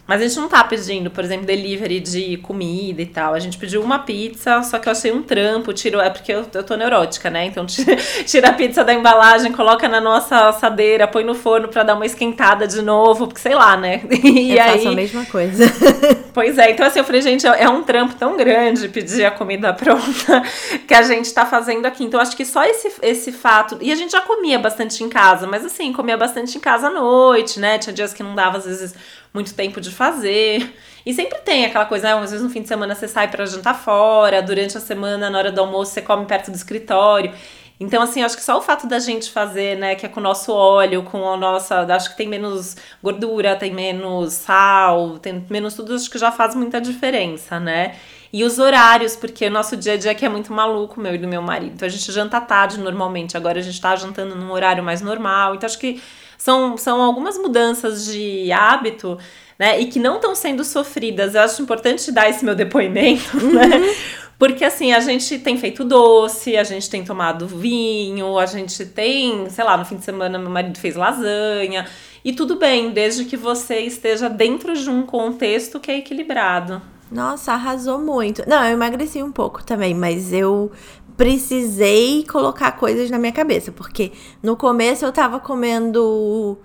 Mas 0.05 0.22
a 0.22 0.27
gente 0.27 0.38
não 0.38 0.50
tá 0.50 0.62
pedindo, 0.65 1.10
por 1.10 1.24
exemplo, 1.24 1.45
delivery 1.45 2.01
de 2.01 2.38
comida 2.38 3.01
e 3.01 3.05
tal. 3.05 3.33
A 3.33 3.39
gente 3.39 3.57
pediu 3.57 3.81
uma 3.81 4.00
pizza, 4.00 4.62
só 4.62 4.77
que 4.77 4.89
eu 4.89 4.91
achei 4.91 5.13
um 5.13 5.24
trampo, 5.24 5.72
tiro, 5.72 6.00
é 6.01 6.10
porque 6.10 6.33
eu, 6.33 6.45
eu 6.53 6.63
tô 6.63 6.75
neurótica, 6.75 7.29
né? 7.29 7.45
Então 7.45 7.65
tira, 7.65 7.95
tira 8.27 8.50
a 8.50 8.53
pizza 8.53 8.83
da 8.83 8.93
embalagem, 8.93 9.53
coloca 9.53 9.88
na 9.88 10.01
nossa 10.01 10.50
assadeira, 10.50 11.07
põe 11.07 11.24
no 11.24 11.33
forno 11.33 11.69
para 11.69 11.83
dar 11.83 11.95
uma 11.95 12.05
esquentada 12.05 12.67
de 12.67 12.81
novo, 12.81 13.27
porque 13.27 13.39
sei 13.39 13.55
lá, 13.55 13.77
né? 13.77 14.01
E 14.33 14.57
eu 14.57 14.63
aí, 14.63 14.72
faço 14.74 14.89
a 14.89 14.91
mesma 14.91 15.25
coisa. 15.25 15.63
Pois 16.33 16.57
é, 16.57 16.72
então 16.72 16.83
assim, 16.83 16.98
eu 16.98 17.05
falei, 17.05 17.22
gente, 17.22 17.45
é, 17.45 17.62
é 17.62 17.69
um 17.69 17.83
trampo 17.83 18.15
tão 18.15 18.36
grande 18.36 18.89
pedir 18.89 19.24
a 19.24 19.29
comida 19.29 19.72
pronta 19.72 20.41
que 20.88 20.93
a 20.93 21.03
gente 21.03 21.31
tá 21.31 21.45
fazendo 21.45 21.86
aqui. 21.86 22.03
Então 22.03 22.19
acho 22.19 22.36
que 22.36 22.43
só 22.43 22.63
esse, 22.63 22.91
esse 23.03 23.31
fato. 23.31 23.77
E 23.79 23.91
a 23.91 23.95
gente 23.95 24.13
já 24.13 24.22
comia 24.22 24.57
bastante 24.57 25.03
em 25.03 25.10
casa, 25.10 25.45
mas 25.45 25.63
assim, 25.63 25.93
comia 25.93 26.17
bastante 26.17 26.57
em 26.57 26.60
casa 26.60 26.88
à 26.88 26.89
noite, 26.89 27.60
né? 27.60 27.77
Tinha 27.77 27.93
dias 27.93 28.13
que 28.13 28.24
não 28.24 28.33
dava, 28.33 28.57
às 28.57 28.65
vezes 28.65 28.95
muito 29.34 29.54
tempo 29.54 29.82
de 29.82 29.92
fazer. 29.92 30.74
E 31.06 31.13
sempre 31.13 31.40
tem 31.40 31.66
aquela 31.66 31.86
coisa, 31.86 32.08
né? 32.08 32.24
Às 32.24 32.32
vezes 32.32 32.46
no 32.46 32.50
fim 32.50 32.62
de 32.62 32.68
semana 32.68 32.96
você 32.96 33.08
sai 33.08 33.30
para 33.30 33.46
jantar 33.46 33.74
fora, 33.74 34.42
durante 34.42 34.78
a 34.78 34.82
semana, 34.82 35.30
na 35.30 35.38
hora 35.38 35.52
do 35.52 35.60
almoço, 35.60 35.92
você 35.92 36.02
come 36.02 36.25
perto 36.25 36.52
do 36.52 36.56
escritório. 36.56 37.34
Então, 37.80 38.02
assim, 38.02 38.24
acho 38.24 38.38
que 38.38 38.44
só 38.44 38.58
o 38.58 38.62
fato 38.62 38.88
da 38.88 39.00
gente 39.00 39.30
fazer, 39.32 39.78
né, 39.78 39.96
que 39.96 40.06
é 40.06 40.10
com 40.10 40.20
o 40.20 40.24
nosso 40.24 40.54
óleo, 40.54 41.04
com 41.04 41.28
a 41.28 41.36
nossa. 41.36 41.82
Acho 41.94 42.12
que 42.12 42.18
tem 42.18 42.30
menos 42.30 42.78
gordura, 43.02 43.56
tem 43.56 43.74
menos 43.74 44.34
sal, 44.34 45.20
tem 45.20 45.46
menos 45.50 45.74
tudo, 45.74 45.94
acho 45.94 46.10
que 46.10 46.18
já 46.18 46.32
faz 46.32 46.56
muita 46.56 46.80
diferença, 46.80 47.60
né? 47.60 47.96
E 48.32 48.44
os 48.44 48.58
horários, 48.58 49.16
porque 49.16 49.46
o 49.48 49.52
nosso 49.52 49.75
dia 49.75 49.94
a 49.94 49.98
dia 49.98 50.12
aqui 50.12 50.25
é 50.25 50.30
muito 50.30 50.54
maluco, 50.54 51.00
meu 51.00 51.13
e 51.13 51.18
do 51.18 51.28
meu 51.28 51.42
marido. 51.42 51.74
Então 51.75 51.86
a 51.86 51.90
gente 51.90 52.12
janta 52.12 52.40
tarde 52.42 52.80
normalmente, 52.80 53.36
agora 53.36 53.60
a 53.60 53.62
gente 53.62 53.80
tá 53.80 53.96
jantando 53.96 54.36
num 54.36 54.52
horário 54.52 54.84
mais 54.84 55.02
normal. 55.02 55.54
Então 55.54 55.68
acho 55.68 55.78
que 55.78 56.02
são, 56.43 56.75
são 56.75 57.01
algumas 57.01 57.38
mudanças 57.38 58.05
de 58.05 58.51
hábito, 58.51 59.17
né? 59.57 59.79
E 59.79 59.85
que 59.85 59.97
não 59.97 60.15
estão 60.15 60.35
sendo 60.35 60.62
sofridas. 60.65 61.35
Eu 61.35 61.41
acho 61.41 61.62
importante 61.62 62.12
dar 62.12 62.29
esse 62.29 62.43
meu 62.43 62.53
depoimento, 62.53 63.38
né? 63.47 63.63
uhum. 63.63 63.69
né? 63.69 63.95
Porque 64.38 64.65
assim, 64.65 64.91
a 64.91 65.00
gente 65.00 65.39
tem 65.39 65.57
feito 65.57 65.85
doce, 65.85 66.57
a 66.57 66.65
gente 66.65 66.89
tem 66.89 67.01
tomado 67.01 67.47
vinho, 67.47 68.38
a 68.38 68.45
gente 68.45 68.85
tem, 68.85 69.50
sei 69.50 69.63
lá, 69.63 69.77
no 69.77 69.85
fim 69.85 69.95
de 69.95 70.03
semana 70.03 70.38
meu 70.38 70.50
marido 70.50 70.77
fez 70.77 70.97
lasanha. 70.97 71.88
E 72.25 72.33
tudo 72.33 72.57
bem, 72.57 72.91
desde 72.91 73.23
que 73.23 73.38
você 73.38 73.79
esteja 73.79 74.29
dentro 74.29 74.75
de 74.75 74.89
um 74.89 75.03
contexto 75.03 75.79
que 75.79 75.89
é 75.89 76.00
equilibrado. 76.00 76.81
Nossa, 77.09 77.53
arrasou 77.53 78.00
muito. 78.00 78.43
Não, 78.50 78.65
eu 78.65 78.73
emagreci 78.73 79.23
um 79.23 79.31
pouco 79.31 79.63
também, 79.63 79.93
mas 79.93 80.33
eu 80.33 80.71
precisei 81.15 82.25
colocar 82.25 82.72
coisas 82.74 83.10
na 83.10 83.17
minha 83.17 83.32
cabeça, 83.32 83.72
porque 83.72 84.12
no 84.41 84.55
começo 84.55 85.05
eu 85.05 85.12
tava 85.12 85.39
comendo 85.39 86.58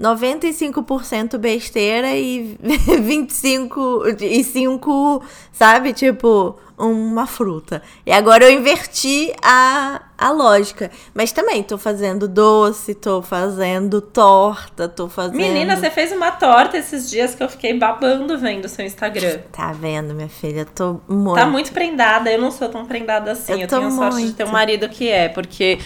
95% 0.00 1.38
besteira 1.38 2.16
e 2.16 2.58
25 3.00 4.04
e 4.20 4.44
5, 4.44 5.22
sabe? 5.52 5.92
Tipo, 5.92 6.56
uma 6.78 7.26
fruta. 7.26 7.82
E 8.04 8.12
agora 8.12 8.44
eu 8.44 8.50
inverti 8.50 9.32
a, 9.42 10.02
a 10.18 10.30
lógica. 10.30 10.90
Mas 11.12 11.32
também 11.32 11.62
tô 11.62 11.78
fazendo 11.78 12.26
doce, 12.26 12.94
tô 12.94 13.22
fazendo 13.22 14.00
torta, 14.00 14.88
tô 14.88 15.08
fazendo. 15.08 15.36
Menina, 15.36 15.76
você 15.76 15.90
fez 15.90 16.12
uma 16.12 16.32
torta 16.32 16.76
esses 16.76 17.08
dias 17.10 17.34
que 17.34 17.42
eu 17.42 17.48
fiquei 17.48 17.78
babando 17.78 18.36
vendo 18.38 18.64
o 18.64 18.68
seu 18.68 18.84
Instagram. 18.84 19.38
Tá 19.52 19.72
vendo, 19.72 20.14
minha 20.14 20.28
filha? 20.28 20.64
Tô 20.64 21.00
muito. 21.08 21.36
Tá 21.36 21.46
muito 21.46 21.72
prendada. 21.72 22.30
Eu 22.30 22.40
não 22.40 22.50
sou 22.50 22.68
tão 22.68 22.84
prendada 22.84 23.32
assim. 23.32 23.52
Eu, 23.52 23.58
eu 23.60 23.68
tenho 23.68 23.82
muito. 23.82 23.96
sorte 23.96 24.26
de 24.26 24.32
ter 24.32 24.44
um 24.44 24.50
marido 24.50 24.88
que 24.88 25.08
é, 25.08 25.28
porque 25.28 25.78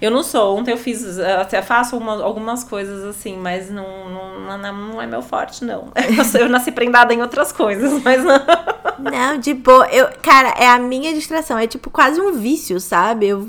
eu 0.00 0.10
não 0.10 0.22
sou. 0.22 0.58
Ontem 0.58 0.72
eu 0.72 0.78
fiz, 0.78 1.18
até 1.18 1.62
faço 1.62 1.96
uma, 1.96 2.22
algumas 2.22 2.64
coisas 2.64 3.04
assim, 3.04 3.36
mas 3.36 3.70
não, 3.70 4.08
não, 4.08 4.58
não, 4.58 5.02
é 5.02 5.06
meu 5.06 5.22
forte, 5.22 5.64
não. 5.64 5.92
Eu, 6.34 6.48
nasci 6.48 6.72
prendada 6.72 7.14
em 7.14 7.22
outras 7.22 7.52
coisas, 7.52 8.02
mas 8.02 8.22
não. 8.22 8.40
Não, 8.98 9.38
de 9.38 9.54
boa. 9.54 9.86
Eu, 9.86 10.08
cara, 10.22 10.33
é 10.42 10.68
a 10.68 10.78
minha 10.78 11.12
distração. 11.14 11.58
É 11.58 11.66
tipo 11.66 11.90
quase 11.90 12.20
um 12.20 12.32
vício, 12.32 12.80
sabe? 12.80 13.28
Eu 13.28 13.46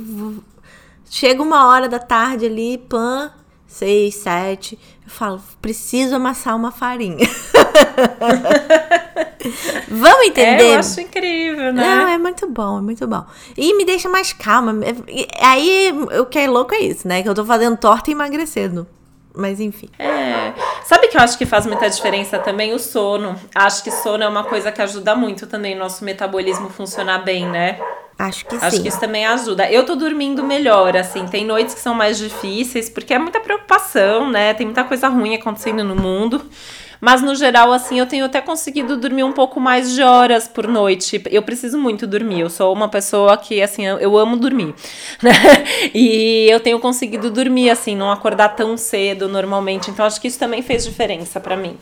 chega 1.09 1.41
uma 1.41 1.67
hora 1.67 1.87
da 1.87 1.99
tarde 1.99 2.45
ali, 2.45 2.77
pan, 2.77 3.31
seis, 3.67 4.15
sete. 4.15 4.79
Eu 5.03 5.09
falo, 5.11 5.41
preciso 5.61 6.15
amassar 6.15 6.55
uma 6.55 6.71
farinha. 6.71 7.27
Vamos 9.87 10.27
entender? 10.27 10.63
É, 10.63 10.75
eu 10.75 10.79
acho 10.79 10.99
incrível, 10.99 11.71
né? 11.71 11.83
Não, 11.83 12.07
é 12.07 12.17
muito 12.17 12.49
bom, 12.49 12.79
é 12.79 12.81
muito 12.81 13.07
bom. 13.07 13.23
E 13.55 13.75
me 13.77 13.85
deixa 13.85 14.09
mais 14.09 14.33
calma. 14.33 14.73
Aí, 15.39 15.93
o 16.19 16.25
que 16.25 16.39
é 16.39 16.47
louco 16.47 16.73
é 16.73 16.79
isso, 16.79 17.07
né? 17.07 17.21
Que 17.21 17.29
eu 17.29 17.35
tô 17.35 17.45
fazendo 17.45 17.77
torta 17.77 18.09
e 18.09 18.13
emagrecendo. 18.13 18.87
Mas 19.35 19.59
enfim. 19.59 19.89
É. 19.99 20.53
Sabe 20.83 21.07
que 21.07 21.17
eu 21.17 21.21
acho 21.21 21.37
que 21.37 21.45
faz 21.45 21.65
muita 21.65 21.89
diferença 21.89 22.39
também 22.39 22.73
o 22.73 22.79
sono. 22.79 23.35
Acho 23.53 23.83
que 23.83 23.91
sono 23.91 24.23
é 24.23 24.27
uma 24.27 24.43
coisa 24.43 24.71
que 24.71 24.81
ajuda 24.81 25.15
muito 25.15 25.47
também 25.47 25.75
o 25.75 25.79
nosso 25.79 26.03
metabolismo 26.05 26.69
funcionar 26.69 27.19
bem, 27.19 27.45
né? 27.47 27.79
Acho 28.17 28.45
que 28.45 28.55
Acho 28.55 28.61
sim. 28.61 28.67
Acho 28.67 28.81
que 28.81 28.87
isso 28.87 28.99
também 28.99 29.25
ajuda. 29.25 29.69
Eu 29.69 29.85
tô 29.85 29.95
dormindo 29.95 30.43
melhor, 30.43 30.95
assim. 30.95 31.25
Tem 31.27 31.45
noites 31.45 31.75
que 31.75 31.81
são 31.81 31.93
mais 31.93 32.17
difíceis, 32.17 32.89
porque 32.89 33.13
é 33.13 33.19
muita 33.19 33.39
preocupação, 33.39 34.29
né? 34.29 34.53
Tem 34.53 34.65
muita 34.65 34.83
coisa 34.83 35.09
ruim 35.09 35.35
acontecendo 35.35 35.83
no 35.83 35.95
mundo. 35.95 36.41
Mas 36.99 37.21
no 37.21 37.35
geral, 37.35 37.71
assim, 37.71 37.99
eu 37.99 38.05
tenho 38.05 38.25
até 38.25 38.41
conseguido 38.41 38.97
dormir 38.97 39.23
um 39.23 39.31
pouco 39.31 39.59
mais 39.59 39.93
de 39.93 40.01
horas 40.01 40.47
por 40.47 40.67
noite. 40.67 41.21
Eu 41.29 41.41
preciso 41.43 41.77
muito 41.77 42.07
dormir. 42.07 42.41
Eu 42.41 42.49
sou 42.49 42.73
uma 42.73 42.89
pessoa 42.89 43.37
que, 43.37 43.61
assim, 43.61 43.85
eu 43.85 44.17
amo 44.17 44.37
dormir. 44.37 44.73
Né? 45.21 45.31
E 45.93 46.47
eu 46.49 46.59
tenho 46.59 46.79
conseguido 46.79 47.31
dormir, 47.31 47.69
assim, 47.69 47.95
não 47.95 48.11
acordar 48.11 48.49
tão 48.49 48.77
cedo 48.77 49.27
normalmente. 49.27 49.89
Então, 49.89 50.05
acho 50.05 50.19
que 50.21 50.27
isso 50.27 50.37
também 50.37 50.61
fez 50.61 50.83
diferença 50.83 51.39
para 51.39 51.55
mim. 51.55 51.77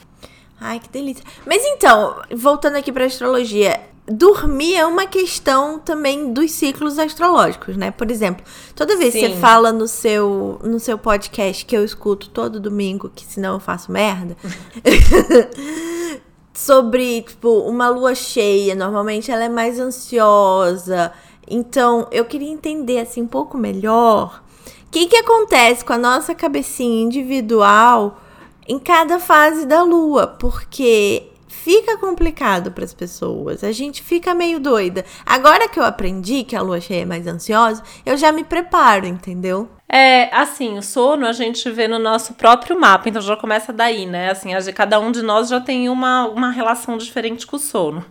Ai, 0.62 0.80
que 0.80 0.88
delícia. 0.90 1.24
Mas 1.46 1.62
então, 1.66 2.22
voltando 2.32 2.78
aqui 2.78 2.92
pra 2.92 3.06
astrologia, 3.06 3.82
dormir 4.08 4.76
é 4.76 4.86
uma 4.86 5.06
questão 5.08 5.80
também 5.80 6.34
dos 6.34 6.52
ciclos 6.52 7.00
astrológicos, 7.00 7.78
né? 7.78 7.92
Por 7.92 8.12
exemplo, 8.12 8.46
toda 8.76 8.98
vez 8.98 9.14
Sim. 9.14 9.20
que 9.20 9.30
você 9.30 9.40
fala 9.40 9.72
no 9.72 9.88
seu, 9.88 10.60
no 10.64 10.80
seu 10.80 10.98
podcast 10.98 11.66
que 11.66 11.76
eu 11.76 11.84
escuto 11.84 12.30
todo 12.30 12.60
domingo, 12.60 13.10
que 13.14 13.26
senão 13.26 13.54
eu 13.54 13.60
faço 13.60 13.92
merda, 13.92 14.36
sobre, 16.54 17.22
tipo, 17.22 17.60
uma 17.60 17.90
lua 17.90 18.14
cheia, 18.14 18.76
normalmente 18.76 19.32
ela 19.32 19.46
é 19.46 19.50
mais 19.50 19.80
ansiosa. 19.80 21.12
Então, 21.48 22.08
eu 22.12 22.26
queria 22.26 22.50
entender 22.50 23.00
assim 23.00 23.22
um 23.22 23.28
pouco 23.28 23.58
melhor 23.58 24.44
o 24.88 24.92
que, 24.92 25.08
que 25.08 25.18
acontece 25.18 25.84
com 25.84 25.94
a 25.94 25.98
nossa 25.98 26.36
cabecinha 26.36 27.04
individual 27.04 28.20
em 28.68 28.78
cada 28.78 29.20
fase 29.20 29.66
da 29.66 29.82
lua, 29.82 30.28
porque 30.28 31.33
fica 31.64 31.98
complicado 31.98 32.72
para 32.72 32.84
as 32.84 32.94
pessoas. 32.94 33.64
A 33.64 33.72
gente 33.72 34.04
fica 34.04 34.34
meio 34.34 34.60
doida. 34.60 35.06
Agora 35.26 35.70
que 35.70 35.80
eu 35.80 35.84
aprendi 35.84 36.44
que 36.44 36.58
a 36.58 36.62
lua 36.62 36.82
cheia 36.82 37.04
é 37.04 37.06
mais 37.06 37.26
ansiosa, 37.26 37.82
eu 38.06 38.18
já 38.18 38.34
me 38.34 38.44
preparo, 38.44 39.06
entendeu? 39.06 39.70
É, 39.88 40.30
assim, 40.36 40.78
o 40.78 40.82
sono 40.82 41.26
a 41.26 41.32
gente 41.32 41.70
vê 41.70 41.88
no 41.88 42.00
nosso 42.00 42.34
próprio 42.34 42.78
mapa, 42.78 43.08
então 43.08 43.22
já 43.22 43.38
começa 43.38 43.72
daí, 43.72 44.06
né? 44.06 44.32
Assim, 44.32 44.50
cada 44.74 45.00
um 45.00 45.12
de 45.12 45.22
nós 45.22 45.48
já 45.48 45.62
tem 45.62 45.88
uma, 45.88 46.28
uma 46.28 46.52
relação 46.52 46.98
diferente 46.98 47.48
com 47.48 47.56
o 47.56 47.60
sono. 47.60 48.04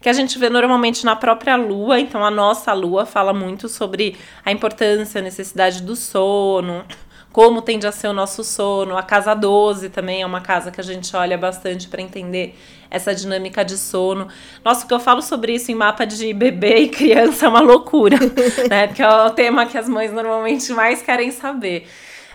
Que 0.00 0.10
a 0.10 0.12
gente 0.12 0.38
vê 0.38 0.50
normalmente 0.50 1.04
na 1.04 1.16
própria 1.16 1.56
lua, 1.56 1.98
então 1.98 2.22
a 2.22 2.30
nossa 2.30 2.72
lua 2.74 3.06
fala 3.06 3.32
muito 3.32 3.68
sobre 3.68 4.16
a 4.44 4.52
importância, 4.52 5.20
a 5.20 5.22
necessidade 5.22 5.82
do 5.82 5.96
sono, 5.96 6.84
como 7.32 7.62
tende 7.62 7.86
a 7.86 7.92
ser 7.92 8.08
o 8.08 8.12
nosso 8.12 8.44
sono. 8.44 8.96
A 8.96 9.02
casa 9.02 9.34
12 9.34 9.90
também 9.90 10.22
é 10.22 10.26
uma 10.26 10.40
casa 10.40 10.70
que 10.70 10.80
a 10.80 10.84
gente 10.84 11.14
olha 11.16 11.38
bastante 11.38 11.88
para 11.88 12.02
entender 12.02 12.54
essa 12.90 13.14
dinâmica 13.14 13.64
de 13.64 13.76
sono. 13.76 14.28
Nossa, 14.64 14.84
o 14.84 14.88
que 14.88 14.94
eu 14.94 15.00
falo 15.00 15.22
sobre 15.22 15.54
isso 15.54 15.70
em 15.70 15.74
mapa 15.74 16.04
de 16.04 16.32
bebê 16.32 16.78
e 16.78 16.88
criança 16.88 17.46
é 17.46 17.48
uma 17.48 17.60
loucura, 17.60 18.16
né? 18.68 18.86
Porque 18.86 19.02
é 19.02 19.08
o 19.08 19.30
tema 19.30 19.66
que 19.66 19.76
as 19.76 19.88
mães 19.88 20.12
normalmente 20.12 20.72
mais 20.72 21.02
querem 21.02 21.30
saber. 21.30 21.86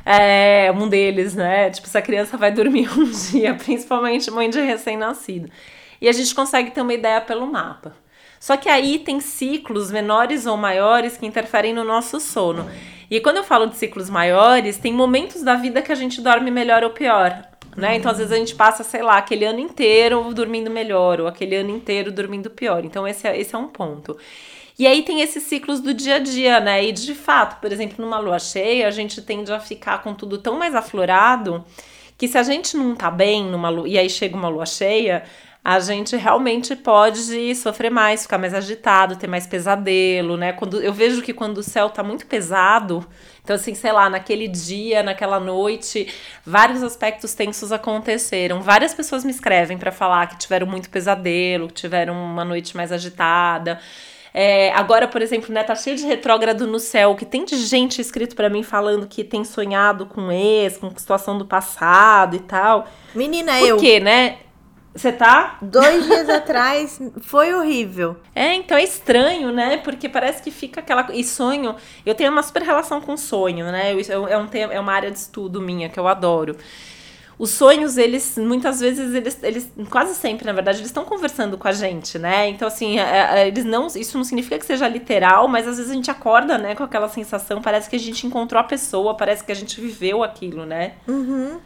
É 0.05 0.71
um 0.75 0.87
deles, 0.87 1.33
né? 1.33 1.69
Tipo, 1.69 1.87
se 1.87 1.97
a 1.97 2.01
criança 2.01 2.37
vai 2.37 2.51
dormir 2.51 2.89
um 2.97 3.05
dia, 3.31 3.53
principalmente 3.53 4.29
mãe 4.29 4.49
de 4.49 4.59
recém-nascido. 4.59 5.49
E 6.01 6.09
a 6.09 6.11
gente 6.11 6.35
consegue 6.35 6.71
ter 6.71 6.81
uma 6.81 6.93
ideia 6.93 7.21
pelo 7.21 7.47
mapa. 7.47 7.95
Só 8.39 8.57
que 8.57 8.67
aí 8.67 8.99
tem 8.99 9.21
ciclos 9.21 9.89
menores 9.89 10.45
ou 10.45 10.57
maiores 10.57 11.15
que 11.15 11.25
interferem 11.25 11.73
no 11.73 11.85
nosso 11.85 12.19
sono. 12.19 12.69
E 13.09 13.21
quando 13.21 13.37
eu 13.37 13.43
falo 13.43 13.67
de 13.67 13.77
ciclos 13.77 14.09
maiores, 14.09 14.77
tem 14.77 14.91
momentos 14.91 15.43
da 15.43 15.55
vida 15.55 15.81
que 15.81 15.93
a 15.93 15.95
gente 15.95 16.19
dorme 16.19 16.51
melhor 16.51 16.83
ou 16.83 16.89
pior. 16.89 17.41
Né? 17.75 17.95
Então, 17.95 18.11
às 18.11 18.17
vezes, 18.17 18.31
a 18.31 18.37
gente 18.37 18.55
passa, 18.55 18.83
sei 18.83 19.01
lá, 19.01 19.17
aquele 19.17 19.45
ano 19.45 19.59
inteiro 19.59 20.33
dormindo 20.33 20.69
melhor, 20.69 21.19
ou 21.21 21.27
aquele 21.27 21.55
ano 21.55 21.69
inteiro 21.69 22.11
dormindo 22.11 22.49
pior. 22.49 22.85
Então, 22.85 23.07
esse 23.07 23.27
é, 23.27 23.39
esse 23.39 23.55
é 23.55 23.57
um 23.57 23.67
ponto. 23.67 24.17
E 24.77 24.87
aí 24.87 25.03
tem 25.03 25.21
esses 25.21 25.43
ciclos 25.43 25.79
do 25.79 25.93
dia 25.93 26.15
a 26.15 26.19
dia, 26.19 26.59
né? 26.59 26.83
E 26.83 26.91
de 26.91 27.13
fato, 27.13 27.59
por 27.61 27.71
exemplo, 27.71 28.03
numa 28.03 28.17
lua 28.17 28.39
cheia, 28.39 28.87
a 28.87 28.91
gente 28.91 29.21
tende 29.21 29.51
a 29.51 29.59
ficar 29.59 30.01
com 30.01 30.13
tudo 30.13 30.37
tão 30.37 30.57
mais 30.57 30.73
aflorado 30.73 31.63
que 32.17 32.27
se 32.27 32.37
a 32.37 32.43
gente 32.43 32.75
não 32.75 32.95
tá 32.95 33.11
bem 33.11 33.43
numa 33.43 33.69
lua, 33.69 33.87
e 33.87 33.97
aí 33.97 34.09
chega 34.09 34.35
uma 34.35 34.47
lua 34.47 34.65
cheia, 34.65 35.23
a 35.63 35.79
gente 35.79 36.17
realmente 36.17 36.75
pode 36.75 37.55
sofrer 37.55 37.89
mais, 37.89 38.23
ficar 38.23 38.37
mais 38.37 38.53
agitado, 38.53 39.15
ter 39.15 39.27
mais 39.27 39.47
pesadelo, 39.47 40.35
né? 40.35 40.51
Quando 40.51 40.81
eu 40.81 40.91
vejo 40.91 41.21
que 41.21 41.33
quando 41.33 41.59
o 41.59 41.63
céu 41.63 41.89
tá 41.89 42.03
muito 42.03 42.25
pesado, 42.25 43.05
então 43.41 43.55
assim, 43.55 43.73
sei 43.73 43.93
lá, 43.93 44.09
naquele 44.09 44.49
dia, 44.49 45.01
naquela 45.01 45.39
noite, 45.39 46.13
vários 46.45 46.83
aspectos 46.83 47.33
tensos 47.33 47.71
aconteceram. 47.71 48.61
Várias 48.61 48.93
pessoas 48.93 49.23
me 49.23 49.31
escrevem 49.31 49.77
para 49.77 49.91
falar 49.91 50.27
que 50.27 50.37
tiveram 50.37 50.67
muito 50.67 50.89
pesadelo, 50.89 51.67
que 51.67 51.75
tiveram 51.75 52.13
uma 52.13 52.43
noite 52.43 52.75
mais 52.75 52.91
agitada. 52.91 53.79
É, 54.33 54.73
agora, 54.73 55.07
por 55.07 55.21
exemplo, 55.21 55.53
né, 55.53 55.63
tá 55.63 55.75
cheio 55.75 55.95
de 55.95 56.05
retrógrado 56.05 56.67
no 56.67 56.79
céu, 56.79 57.15
que 57.15 57.25
tem 57.25 57.45
de 57.45 57.55
gente 57.57 58.01
escrito 58.01 58.35
para 58.35 58.49
mim 58.49 58.63
falando 58.63 59.07
que 59.07 59.23
tem 59.23 59.45
sonhado 59.45 60.07
com 60.07 60.29
ex, 60.29 60.75
com 60.75 60.89
situação 60.97 61.37
do 61.37 61.45
passado 61.45 62.35
e 62.35 62.39
tal. 62.39 62.85
Menina, 63.15 63.53
Por 63.59 63.67
eu. 63.67 63.75
Por 63.77 63.81
quê, 63.81 63.99
né? 64.01 64.39
Você 64.95 65.11
tá? 65.11 65.57
Dois 65.61 66.05
dias 66.05 66.29
atrás 66.29 66.99
foi 67.21 67.53
horrível. 67.53 68.15
É, 68.35 68.53
então 68.53 68.77
é 68.77 68.83
estranho, 68.83 69.51
né? 69.51 69.77
Porque 69.77 70.07
parece 70.07 70.41
que 70.41 70.51
fica 70.51 70.81
aquela. 70.81 71.07
E 71.13 71.23
sonho. 71.23 71.75
Eu 72.05 72.13
tenho 72.13 72.31
uma 72.31 72.43
super 72.43 72.61
relação 72.61 73.01
com 73.01 73.17
sonho, 73.17 73.71
né? 73.71 73.93
É, 74.07 74.17
um, 74.37 74.47
é 74.71 74.79
uma 74.79 74.93
área 74.93 75.09
de 75.09 75.17
estudo 75.17 75.59
minha 75.61 75.89
que 75.89 75.99
eu 75.99 76.07
adoro. 76.07 76.55
os 77.39 77.49
sonhos, 77.49 77.97
eles 77.97 78.37
muitas 78.37 78.79
vezes, 78.79 79.13
eles, 79.15 79.39
eles 79.43 79.71
quase 79.89 80.13
sempre, 80.13 80.45
na 80.45 80.53
verdade, 80.53 80.77
eles 80.77 80.89
estão 80.89 81.03
conversando 81.03 81.57
com 81.57 81.67
a 81.67 81.71
gente, 81.71 82.19
né? 82.19 82.47
Então, 82.49 82.67
assim, 82.67 82.99
é, 82.99 83.41
é, 83.41 83.47
eles 83.47 83.65
não. 83.65 83.87
Isso 83.87 84.15
não 84.17 84.23
significa 84.23 84.59
que 84.59 84.65
seja 84.65 84.87
literal, 84.87 85.47
mas 85.47 85.67
às 85.67 85.77
vezes 85.77 85.91
a 85.91 85.95
gente 85.95 86.11
acorda, 86.11 86.57
né, 86.57 86.75
com 86.75 86.83
aquela 86.83 87.09
sensação, 87.09 87.61
parece 87.61 87.89
que 87.89 87.95
a 87.95 87.99
gente 87.99 88.27
encontrou 88.27 88.59
a 88.61 88.63
pessoa, 88.63 89.15
parece 89.15 89.43
que 89.43 89.51
a 89.51 89.55
gente 89.55 89.81
viveu 89.81 90.23
aquilo, 90.23 90.65
né? 90.65 90.93
Uhum. 91.07 91.59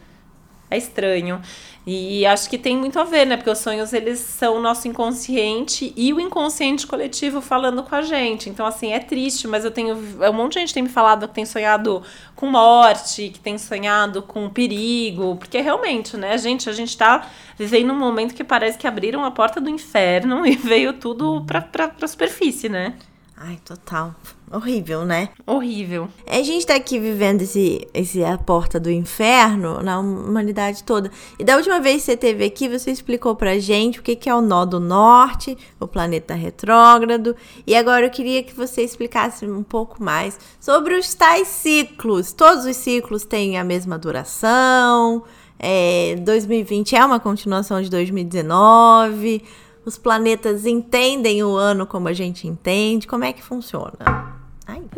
É 0.69 0.77
estranho. 0.77 1.41
E 1.89 2.25
acho 2.25 2.49
que 2.49 2.57
tem 2.57 2.75
muito 2.75 2.99
a 2.99 3.05
ver, 3.05 3.25
né? 3.25 3.37
Porque 3.37 3.49
os 3.49 3.59
sonhos, 3.59 3.93
eles 3.93 4.19
são 4.19 4.57
o 4.57 4.61
nosso 4.61 4.89
inconsciente 4.89 5.93
e 5.95 6.11
o 6.11 6.19
inconsciente 6.19 6.85
coletivo 6.85 7.39
falando 7.39 7.81
com 7.81 7.95
a 7.95 8.01
gente. 8.01 8.49
Então, 8.49 8.65
assim, 8.65 8.91
é 8.91 8.99
triste, 8.99 9.47
mas 9.47 9.63
eu 9.63 9.71
tenho... 9.71 9.95
Um 9.95 10.33
monte 10.33 10.55
de 10.55 10.59
gente 10.59 10.73
tem 10.73 10.83
me 10.83 10.89
falado 10.89 11.25
que 11.29 11.33
tem 11.33 11.45
sonhado 11.45 12.03
com 12.35 12.47
morte, 12.47 13.29
que 13.29 13.39
tem 13.39 13.57
sonhado 13.57 14.21
com 14.21 14.49
perigo. 14.49 15.37
Porque, 15.37 15.61
realmente, 15.61 16.17
né, 16.17 16.37
gente, 16.37 16.69
a 16.69 16.73
gente 16.73 16.97
tá 16.97 17.29
vivendo 17.57 17.93
um 17.93 17.97
momento 17.97 18.35
que 18.35 18.43
parece 18.43 18.77
que 18.77 18.85
abriram 18.85 19.23
a 19.23 19.31
porta 19.31 19.61
do 19.61 19.69
inferno 19.69 20.43
e 20.45 20.57
veio 20.57 20.91
tudo 20.91 21.41
pra, 21.47 21.61
pra, 21.61 21.87
pra 21.87 22.07
superfície, 22.07 22.67
né? 22.67 22.95
Ai, 23.37 23.57
total. 23.63 24.13
Horrível, 24.49 25.03
né? 25.03 25.29
Horrível. 25.45 26.07
A 26.25 26.41
gente 26.41 26.65
tá 26.65 26.75
aqui 26.75 26.97
vivendo 26.97 27.41
esse, 27.41 27.85
esse 27.93 28.23
a 28.23 28.37
porta 28.37 28.79
do 28.79 28.89
inferno 28.89 29.83
na 29.83 29.99
humanidade 29.99 30.83
toda. 30.85 31.11
E 31.37 31.43
da 31.43 31.57
última 31.57 31.81
vez 31.81 31.97
que 31.97 32.05
você 32.05 32.17
teve 32.17 32.45
aqui, 32.45 32.69
você 32.69 32.89
explicou 32.89 33.35
pra 33.35 33.59
gente 33.59 33.99
o 33.99 34.03
que, 34.03 34.15
que 34.15 34.29
é 34.29 34.33
o 34.33 34.39
nó 34.39 34.63
do 34.63 34.79
norte, 34.79 35.57
o 35.77 35.85
planeta 35.85 36.33
retrógrado. 36.33 37.35
E 37.65 37.75
agora 37.75 38.05
eu 38.05 38.09
queria 38.09 38.41
que 38.41 38.55
você 38.55 38.83
explicasse 38.83 39.45
um 39.45 39.63
pouco 39.63 40.01
mais 40.01 40.39
sobre 40.61 40.95
os 40.95 41.13
tais 41.13 41.49
ciclos. 41.49 42.31
Todos 42.31 42.65
os 42.65 42.77
ciclos 42.77 43.25
têm 43.25 43.57
a 43.57 43.65
mesma 43.65 43.97
duração. 43.97 45.23
É, 45.59 46.15
2020 46.21 46.95
é 46.95 47.03
uma 47.03 47.19
continuação 47.19 47.81
de 47.81 47.89
2019 47.89 49.43
os 49.87 49.97
planetas 49.97 50.65
entendem 50.65 51.41
o 51.45 51.55
ano 51.55 51.87
como 51.87 52.09
a 52.09 52.13
gente 52.13 52.45
entende? 52.45 53.07
Como 53.07 53.23
é 53.23 53.31
que 53.31 53.41
funciona? 53.41 54.36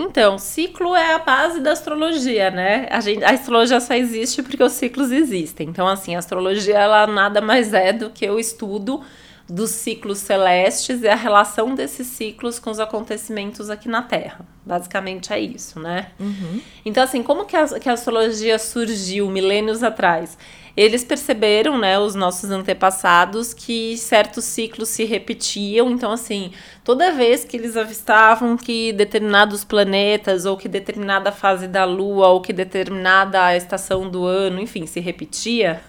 Então, 0.02 0.38
ciclo 0.38 0.96
é 0.96 1.14
a 1.14 1.20
base 1.20 1.60
da 1.60 1.74
astrologia, 1.74 2.50
né? 2.50 2.88
A, 2.90 3.02
gente, 3.02 3.22
a 3.22 3.32
astrologia 3.32 3.82
só 3.82 3.94
existe 3.94 4.42
porque 4.42 4.64
os 4.64 4.72
ciclos 4.72 5.12
existem. 5.12 5.68
Então, 5.68 5.86
assim, 5.86 6.16
a 6.16 6.20
astrologia 6.20 6.78
ela 6.78 7.06
nada 7.06 7.42
mais 7.42 7.74
é 7.74 7.92
do 7.92 8.10
que 8.10 8.28
o 8.30 8.40
estudo 8.40 9.04
dos 9.50 9.72
ciclos 9.72 10.20
celestes 10.20 11.02
e 11.02 11.08
a 11.10 11.16
relação 11.16 11.76
desses 11.76 12.08
ciclos 12.08 12.60
com 12.60 12.70
os 12.70 12.80
acontecimentos 12.80 13.70
aqui 13.70 13.90
na 13.90 14.02
Terra. 14.02 14.46
Basicamente 14.66 15.34
é 15.34 15.40
isso, 15.40 15.82
né? 15.82 16.12
Uhum. 16.18 16.62
Então, 16.86 17.04
assim, 17.04 17.22
como 17.22 17.46
que 17.46 17.58
a, 17.58 17.68
que 17.80 17.90
a 17.90 17.94
astrologia 17.94 18.58
surgiu 18.58 19.30
milênios 19.30 19.84
atrás? 19.84 20.38
Eles 20.82 21.04
perceberam, 21.04 21.78
né, 21.78 22.00
os 22.00 22.16
nossos 22.16 22.50
antepassados, 22.52 23.54
que 23.54 23.98
certos 23.98 24.46
ciclos 24.46 24.88
se 24.88 25.04
repetiam. 25.04 25.92
Então, 25.92 26.10
assim, 26.10 26.54
toda 26.86 27.12
vez 27.12 27.44
que 27.44 27.58
eles 27.58 27.76
avistavam 27.76 28.56
que 28.56 28.94
determinados 28.94 29.66
planetas, 29.66 30.46
ou 30.46 30.56
que 30.56 30.70
determinada 30.70 31.34
fase 31.34 31.68
da 31.68 31.84
Lua, 31.84 32.30
ou 32.30 32.40
que 32.40 32.54
determinada 32.54 33.54
estação 33.58 34.10
do 34.10 34.24
ano, 34.26 34.62
enfim, 34.62 34.86
se 34.86 35.02
repetia, 35.02 35.82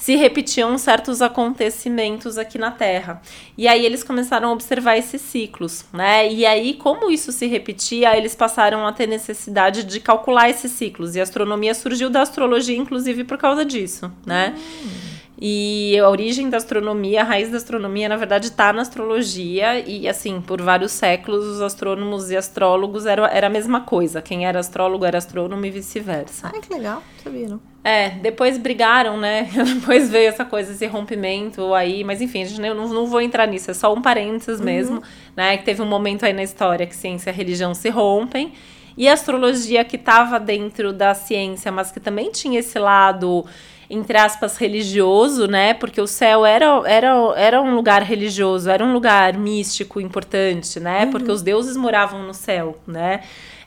se 0.00 0.16
repetiam 0.16 0.76
certos 0.78 1.20
acontecimentos 1.20 2.38
aqui 2.38 2.56
na 2.56 2.70
Terra. 2.70 3.20
E 3.56 3.68
aí 3.68 3.84
eles 3.84 4.02
começaram 4.02 4.48
a 4.48 4.52
observar 4.52 4.96
esses 4.96 5.20
ciclos, 5.20 5.84
né? 5.92 6.32
E 6.32 6.46
aí, 6.46 6.72
como 6.72 7.10
isso 7.10 7.30
se 7.30 7.46
repetia, 7.46 8.16
eles 8.16 8.34
passaram 8.34 8.86
a 8.86 8.92
ter 8.92 9.06
necessidade 9.06 9.84
de 9.84 10.00
calcular 10.00 10.48
esses 10.48 10.72
ciclos. 10.72 11.14
E 11.14 11.20
a 11.20 11.22
astronomia 11.22 11.74
surgiu 11.74 12.08
da 12.08 12.22
astrologia, 12.22 12.76
inclusive, 12.76 13.24
por 13.24 13.36
causa 13.36 13.62
disso, 13.62 14.10
né? 14.24 14.54
Hum. 14.56 15.10
E 15.38 15.98
a 15.98 16.08
origem 16.08 16.48
da 16.48 16.56
astronomia, 16.56 17.20
a 17.20 17.24
raiz 17.24 17.50
da 17.50 17.58
astronomia, 17.58 18.08
na 18.08 18.16
verdade, 18.16 18.46
está 18.46 18.72
na 18.72 18.80
astrologia. 18.80 19.80
E, 19.80 20.08
assim, 20.08 20.40
por 20.40 20.62
vários 20.62 20.92
séculos, 20.92 21.44
os 21.44 21.60
astrônomos 21.60 22.30
e 22.30 22.36
astrólogos 22.38 23.04
eram, 23.04 23.26
era 23.26 23.48
a 23.48 23.50
mesma 23.50 23.82
coisa. 23.82 24.22
Quem 24.22 24.46
era 24.46 24.58
astrólogo 24.60 25.04
era 25.04 25.18
astrônomo 25.18 25.64
e 25.66 25.70
vice-versa. 25.70 26.50
Ai, 26.54 26.60
que 26.60 26.72
legal. 26.72 27.02
Sabia, 27.22 27.48
não? 27.48 27.69
É, 27.82 28.10
depois 28.10 28.58
brigaram, 28.58 29.16
né? 29.16 29.48
depois 29.74 30.10
veio 30.10 30.28
essa 30.28 30.44
coisa, 30.44 30.72
esse 30.72 30.86
rompimento 30.86 31.72
aí. 31.74 32.04
Mas, 32.04 32.20
enfim, 32.20 32.44
eu 32.62 32.74
não, 32.74 32.88
não 32.88 33.06
vou 33.06 33.20
entrar 33.20 33.46
nisso. 33.46 33.70
É 33.70 33.74
só 33.74 33.92
um 33.92 34.02
parênteses 34.02 34.58
uhum. 34.58 34.66
mesmo, 34.66 35.02
né? 35.34 35.56
Que 35.56 35.64
teve 35.64 35.80
um 35.80 35.86
momento 35.86 36.24
aí 36.24 36.32
na 36.32 36.42
história 36.42 36.86
que 36.86 36.94
ciência 36.94 37.30
e 37.30 37.32
religião 37.32 37.74
se 37.74 37.88
rompem. 37.88 38.52
E 38.96 39.08
a 39.08 39.12
astrologia 39.14 39.82
que 39.84 39.96
estava 39.96 40.38
dentro 40.38 40.92
da 40.92 41.14
ciência, 41.14 41.72
mas 41.72 41.90
que 41.90 41.98
também 41.98 42.30
tinha 42.30 42.60
esse 42.60 42.78
lado 42.78 43.46
entre 43.92 44.16
aspas, 44.16 44.56
religioso, 44.56 45.48
né? 45.48 45.74
Porque 45.74 46.00
o 46.00 46.06
céu 46.06 46.46
era, 46.46 46.80
era, 46.86 47.12
era 47.36 47.60
um 47.60 47.74
lugar 47.74 48.04
religioso, 48.04 48.70
era 48.70 48.84
um 48.84 48.92
lugar 48.92 49.36
místico 49.36 50.00
importante, 50.00 50.78
né? 50.78 51.04
Uhum. 51.04 51.10
Porque 51.10 51.30
os 51.30 51.42
deuses 51.42 51.76
moravam 51.76 52.22
no 52.22 52.32
céu, 52.32 52.78
né? 52.86 53.22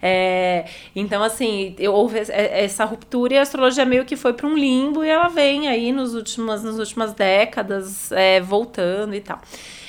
É, 0.05 0.65
então, 0.93 1.23
assim, 1.23 1.73
houve 1.89 2.19
essa 2.19 2.83
ruptura 2.83 3.35
e 3.35 3.37
a 3.37 3.41
astrologia 3.41 3.85
meio 3.85 4.03
que 4.03 4.17
foi 4.17 4.33
para 4.33 4.45
um 4.45 4.53
limbo 4.53 5.01
e 5.01 5.07
ela 5.07 5.29
vem 5.29 5.69
aí 5.69 5.93
nos 5.93 6.13
últimas, 6.13 6.61
nas 6.61 6.77
últimas 6.77 7.13
décadas 7.13 8.11
é, 8.11 8.41
voltando 8.41 9.15
e 9.15 9.21
tal. 9.21 9.39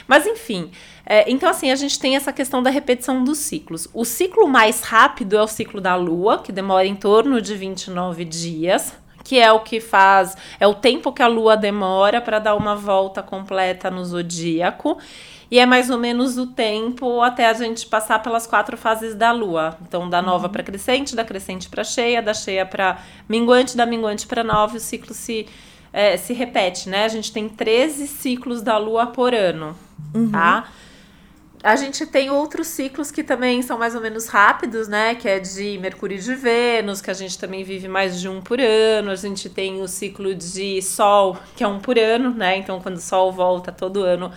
Mas, 0.06 0.24
enfim. 0.24 0.70
É, 1.04 1.28
então, 1.28 1.50
assim, 1.50 1.72
a 1.72 1.74
gente 1.74 1.98
tem 1.98 2.14
essa 2.14 2.32
questão 2.32 2.62
da 2.62 2.70
repetição 2.70 3.24
dos 3.24 3.38
ciclos. 3.38 3.88
O 3.92 4.04
ciclo 4.04 4.46
mais 4.46 4.82
rápido 4.82 5.36
é 5.36 5.42
o 5.42 5.48
ciclo 5.48 5.80
da 5.80 5.96
Lua, 5.96 6.38
que 6.38 6.52
demora 6.52 6.86
em 6.86 6.94
torno 6.94 7.42
de 7.42 7.56
29 7.56 8.24
dias 8.24 8.94
que 9.24 9.40
é 9.40 9.50
o 9.50 9.60
que 9.60 9.80
faz, 9.80 10.36
é 10.60 10.66
o 10.66 10.74
tempo 10.74 11.10
que 11.12 11.22
a 11.22 11.26
lua 11.26 11.56
demora 11.56 12.20
para 12.20 12.38
dar 12.38 12.54
uma 12.54 12.76
volta 12.76 13.22
completa 13.22 13.90
no 13.90 14.04
zodíaco. 14.04 14.98
E 15.50 15.58
é 15.58 15.66
mais 15.66 15.88
ou 15.88 15.98
menos 15.98 16.36
o 16.36 16.48
tempo 16.48 17.20
até 17.20 17.48
a 17.48 17.52
gente 17.52 17.86
passar 17.86 18.22
pelas 18.22 18.46
quatro 18.46 18.76
fases 18.76 19.14
da 19.14 19.30
lua. 19.30 19.76
Então, 19.86 20.08
da 20.08 20.20
nova 20.20 20.48
para 20.48 20.62
crescente, 20.62 21.14
da 21.14 21.24
crescente 21.24 21.68
para 21.68 21.84
cheia, 21.84 22.20
da 22.20 22.34
cheia 22.34 22.66
para 22.66 22.98
minguante, 23.28 23.76
da 23.76 23.86
minguante 23.86 24.26
para 24.26 24.42
nova, 24.42 24.74
e 24.74 24.78
o 24.78 24.80
ciclo 24.80 25.14
se, 25.14 25.46
é, 25.92 26.16
se 26.16 26.32
repete, 26.32 26.88
né? 26.88 27.04
A 27.04 27.08
gente 27.08 27.30
tem 27.30 27.48
13 27.48 28.08
ciclos 28.08 28.62
da 28.62 28.76
lua 28.78 29.06
por 29.06 29.32
ano, 29.32 29.76
uhum. 30.14 30.30
tá? 30.30 30.68
A 31.64 31.76
gente 31.76 32.04
tem 32.04 32.30
outros 32.30 32.66
ciclos 32.66 33.10
que 33.10 33.24
também 33.24 33.62
são 33.62 33.78
mais 33.78 33.94
ou 33.94 34.00
menos 34.02 34.26
rápidos, 34.26 34.86
né? 34.86 35.14
Que 35.14 35.26
é 35.26 35.40
de 35.40 35.78
Mercúrio 35.78 36.18
e 36.18 36.20
de 36.20 36.34
Vênus, 36.34 37.00
que 37.00 37.10
a 37.10 37.14
gente 37.14 37.38
também 37.38 37.64
vive 37.64 37.88
mais 37.88 38.20
de 38.20 38.28
um 38.28 38.42
por 38.42 38.60
ano. 38.60 39.10
A 39.10 39.16
gente 39.16 39.48
tem 39.48 39.80
o 39.80 39.88
ciclo 39.88 40.34
de 40.34 40.82
Sol, 40.82 41.38
que 41.56 41.64
é 41.64 41.66
um 41.66 41.80
por 41.80 41.98
ano, 41.98 42.28
né? 42.34 42.58
Então, 42.58 42.78
quando 42.82 42.96
o 42.96 43.00
Sol 43.00 43.32
volta 43.32 43.72
todo 43.72 44.02
ano 44.02 44.30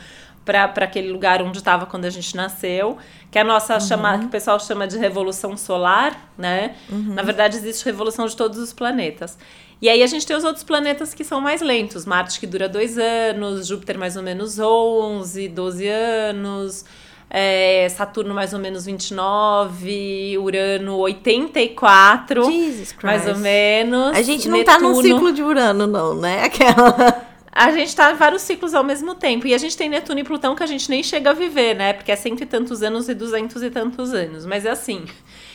para 0.46 0.86
aquele 0.86 1.12
lugar 1.12 1.42
onde 1.42 1.58
estava 1.58 1.86
quando 1.86 2.06
a 2.06 2.10
gente 2.10 2.34
nasceu, 2.34 2.98
que 3.30 3.38
é 3.38 3.42
a 3.42 3.44
nossa 3.44 3.74
uhum. 3.74 3.82
chama, 3.82 4.20
que 4.20 4.26
o 4.28 4.30
pessoal 4.30 4.58
chama 4.58 4.88
de 4.88 4.98
revolução 4.98 5.58
solar, 5.58 6.32
né? 6.38 6.78
Uhum. 6.90 7.14
Na 7.14 7.24
verdade, 7.24 7.58
existe 7.58 7.84
revolução 7.84 8.26
de 8.26 8.38
todos 8.38 8.58
os 8.58 8.72
planetas. 8.72 9.38
E 9.82 9.90
aí 9.90 10.02
a 10.02 10.08
gente 10.08 10.26
tem 10.26 10.34
os 10.34 10.46
outros 10.46 10.64
planetas 10.64 11.14
que 11.14 11.26
são 11.26 11.42
mais 11.42 11.62
lentos. 11.62 12.06
Marte 12.06 12.40
que 12.40 12.48
dura 12.48 12.70
dois 12.70 12.98
anos, 12.98 13.68
Júpiter 13.68 14.00
mais 14.00 14.16
ou 14.16 14.24
menos 14.24 14.58
11, 14.58 15.50
12 15.50 15.88
anos 15.90 16.86
é, 17.30 17.88
Saturno 17.90 18.34
mais 18.34 18.54
ou 18.54 18.60
menos 18.60 18.86
29, 18.86 20.38
Urano 20.40 20.98
84, 20.98 22.44
Jesus 22.46 22.92
Christ. 22.94 23.04
mais 23.04 23.28
ou 23.28 23.38
menos. 23.38 24.16
A 24.16 24.22
gente 24.22 24.48
não 24.48 24.58
Netuno. 24.58 24.78
tá 24.78 24.82
num 24.82 25.02
ciclo 25.02 25.32
de 25.32 25.44
Urano, 25.44 25.86
não, 25.86 26.16
né? 26.16 26.44
Aquela. 26.46 27.28
A 27.52 27.72
gente 27.72 27.96
tá 27.96 28.12
em 28.12 28.16
vários 28.16 28.44
ciclos 28.44 28.76
ao 28.76 28.84
mesmo 28.84 29.16
tempo. 29.16 29.48
E 29.48 29.54
a 29.54 29.58
gente 29.58 29.76
tem 29.76 29.90
Netuno 29.90 30.20
e 30.20 30.24
Plutão 30.24 30.56
que 30.56 30.62
a 30.62 30.68
gente 30.68 30.90
nem 30.90 31.02
chega 31.02 31.32
a 31.32 31.34
viver, 31.34 31.76
né? 31.76 31.92
Porque 31.92 32.12
é 32.12 32.16
cento 32.16 32.44
e 32.44 32.46
tantos 32.46 32.84
anos 32.84 33.10
e 33.10 33.16
duzentos 33.16 33.64
e 33.64 33.70
tantos 33.72 34.14
anos. 34.14 34.46
Mas 34.46 34.64
é 34.64 34.70
assim. 34.70 35.04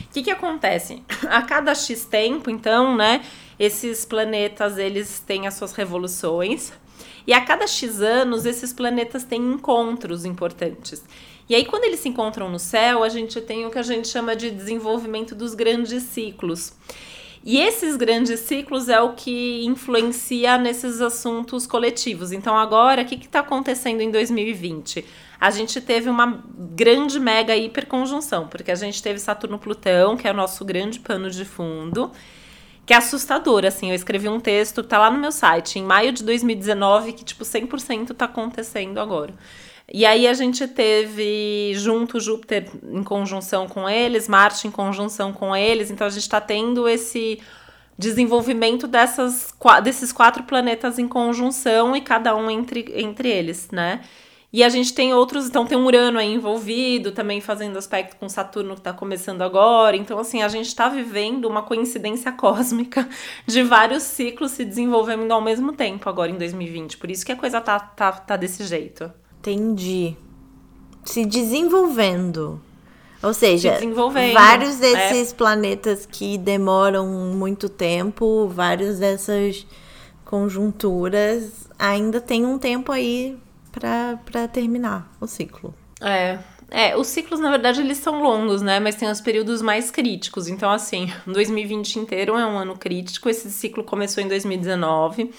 O 0.01 0.13
que 0.13 0.21
que 0.21 0.29
acontece? 0.29 1.01
A 1.29 1.41
cada 1.41 1.73
X 1.73 2.05
tempo, 2.05 2.49
então, 2.49 2.95
né? 2.95 3.21
Esses 3.57 4.03
planetas, 4.03 4.77
eles 4.77 5.23
têm 5.25 5.47
as 5.47 5.53
suas 5.53 5.71
revoluções. 5.73 6.73
E 7.25 7.31
a 7.31 7.39
cada 7.39 7.65
X 7.67 8.01
anos, 8.01 8.45
esses 8.45 8.73
planetas 8.73 9.23
têm 9.23 9.41
encontros 9.41 10.25
importantes. 10.25 11.01
E 11.49 11.55
aí, 11.55 11.65
quando 11.65 11.83
eles 11.83 11.99
se 11.99 12.09
encontram 12.09 12.49
no 12.49 12.59
céu, 12.59 13.03
a 13.03 13.09
gente 13.09 13.39
tem 13.41 13.65
o 13.65 13.69
que 13.69 13.79
a 13.79 13.83
gente 13.83 14.07
chama 14.07 14.35
de 14.35 14.49
desenvolvimento 14.49 15.35
dos 15.35 15.53
grandes 15.53 16.03
ciclos. 16.03 16.73
E 17.45 17.59
esses 17.59 17.97
grandes 17.97 18.39
ciclos 18.39 18.87
é 18.87 19.01
o 19.01 19.13
que 19.13 19.65
influencia 19.65 20.57
nesses 20.57 21.01
assuntos 21.01 21.67
coletivos. 21.67 22.31
Então, 22.31 22.57
agora, 22.57 23.01
o 23.01 23.05
que 23.05 23.15
está 23.15 23.41
acontecendo 23.41 23.99
em 23.99 24.09
2020? 24.09 25.03
A 25.41 25.51
gente 25.51 25.81
teve 25.81 26.09
uma 26.09 26.41
grande 26.57 27.19
mega 27.19 27.53
hiperconjunção, 27.53 28.47
porque 28.47 28.71
a 28.71 28.75
gente 28.75 29.03
teve 29.03 29.19
Saturno-Plutão, 29.19 30.15
que 30.15 30.25
é 30.25 30.31
o 30.31 30.33
nosso 30.33 30.63
grande 30.63 31.01
pano 31.01 31.29
de 31.29 31.43
fundo, 31.43 32.13
que 32.85 32.93
é 32.93 32.95
assustador, 32.95 33.65
assim. 33.65 33.89
Eu 33.89 33.95
escrevi 33.95 34.29
um 34.29 34.39
texto, 34.39 34.81
tá 34.81 34.97
lá 34.97 35.11
no 35.11 35.19
meu 35.19 35.31
site, 35.33 35.79
em 35.79 35.83
maio 35.83 36.13
de 36.13 36.23
2019, 36.23 37.11
que, 37.11 37.25
tipo, 37.25 37.43
100% 37.43 38.13
tá 38.13 38.23
acontecendo 38.23 38.99
agora. 38.99 39.33
E 39.93 40.07
aí 40.07 40.27
a 40.27 40.33
gente 40.33 40.67
teve 40.67 41.73
junto 41.75 42.19
Júpiter 42.19 42.67
em 42.83 43.03
conjunção 43.03 43.67
com 43.67 43.87
eles, 43.87 44.27
Marte 44.27 44.67
em 44.67 44.71
conjunção 44.71 45.31
com 45.31 45.55
eles, 45.55 45.91
então 45.91 46.07
a 46.07 46.09
gente 46.09 46.23
está 46.23 46.41
tendo 46.41 46.89
esse 46.89 47.39
desenvolvimento 47.95 48.87
dessas, 48.87 49.53
desses 49.83 50.11
quatro 50.11 50.43
planetas 50.43 50.97
em 50.97 51.07
conjunção 51.07 51.95
e 51.95 52.01
cada 52.01 52.35
um 52.35 52.49
entre, 52.49 52.91
entre 52.95 53.29
eles, 53.29 53.69
né? 53.71 54.01
E 54.51 54.63
a 54.63 54.69
gente 54.69 54.93
tem 54.95 55.13
outros, 55.13 55.47
então 55.47 55.65
tem 55.65 55.77
um 55.77 55.85
Urano 55.85 56.17
aí 56.17 56.33
envolvido, 56.33 57.11
também 57.11 57.39
fazendo 57.39 57.77
aspecto 57.77 58.17
com 58.17 58.27
Saturno 58.27 58.73
que 58.73 58.79
está 58.79 58.93
começando 58.93 59.41
agora. 59.41 59.95
Então, 59.95 60.19
assim, 60.19 60.43
a 60.43 60.47
gente 60.47 60.67
está 60.67 60.89
vivendo 60.89 61.45
uma 61.45 61.63
coincidência 61.63 62.31
cósmica 62.33 63.07
de 63.47 63.63
vários 63.63 64.03
ciclos 64.03 64.51
se 64.51 64.65
desenvolvendo 64.65 65.31
ao 65.31 65.41
mesmo 65.41 65.73
tempo 65.73 66.07
agora 66.09 66.31
em 66.31 66.37
2020. 66.37 66.97
Por 66.97 67.09
isso 67.09 67.25
que 67.25 67.31
a 67.31 67.35
coisa 67.35 67.61
tá, 67.61 67.79
tá, 67.79 68.11
tá 68.11 68.37
desse 68.37 68.63
jeito. 68.63 69.11
Entendi. 69.43 70.15
Se 71.03 71.25
desenvolvendo. 71.25 72.61
Ou 73.21 73.33
seja, 73.33 73.77
vários 74.33 74.81
é. 74.81 75.09
desses 75.09 75.33
é. 75.33 75.35
planetas 75.35 76.05
que 76.05 76.37
demoram 76.37 77.07
muito 77.07 77.67
tempo, 77.67 78.47
várias 78.47 78.99
dessas 78.99 79.67
conjunturas 80.23 81.69
ainda 81.77 82.21
tem 82.21 82.45
um 82.45 82.57
tempo 82.57 82.91
aí 82.91 83.37
para 83.71 84.47
terminar 84.47 85.13
o 85.19 85.27
ciclo. 85.27 85.73
É. 85.99 86.39
É, 86.71 86.97
os 86.97 87.07
ciclos, 87.07 87.39
na 87.39 87.51
verdade, 87.51 87.81
eles 87.81 87.97
são 87.97 88.23
longos, 88.23 88.61
né? 88.61 88.79
Mas 88.79 88.95
tem 88.95 89.09
os 89.09 89.21
períodos 89.21 89.61
mais 89.61 89.91
críticos. 89.91 90.47
Então, 90.47 90.71
assim, 90.71 91.11
2020 91.27 91.99
inteiro 91.99 92.37
é 92.37 92.45
um 92.45 92.57
ano 92.57 92.77
crítico. 92.77 93.29
Esse 93.29 93.51
ciclo 93.51 93.83
começou 93.83 94.23
em 94.23 94.27
2019. 94.27 95.31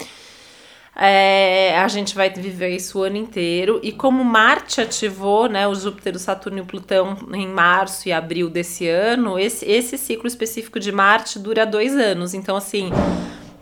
É, 0.97 1.77
a 1.79 1.89
gente 1.89 2.15
vai 2.15 2.31
viver 2.31 2.71
isso 2.71 3.01
o 3.01 3.03
ano 3.03 3.17
inteiro. 3.17 3.81
E 3.83 3.91
como 3.91 4.25
Marte 4.25 4.81
ativou 4.81 5.49
né, 5.49 5.67
o 5.67 5.75
Júpiter, 5.75 6.15
o 6.15 6.19
Saturno 6.19 6.59
e 6.59 6.61
o 6.61 6.67
Plutão 6.67 7.17
em 7.33 7.49
março 7.49 8.09
e 8.09 8.13
abril 8.13 8.49
desse 8.49 8.89
ano, 8.89 9.39
esse, 9.39 9.65
esse 9.69 9.99
ciclo 9.99 10.29
específico 10.29 10.79
de 10.79 10.93
Marte 10.93 11.39
dura 11.39 11.67
dois 11.67 11.97
anos. 11.97 12.33
Então, 12.33 12.57
assim, 12.57 12.91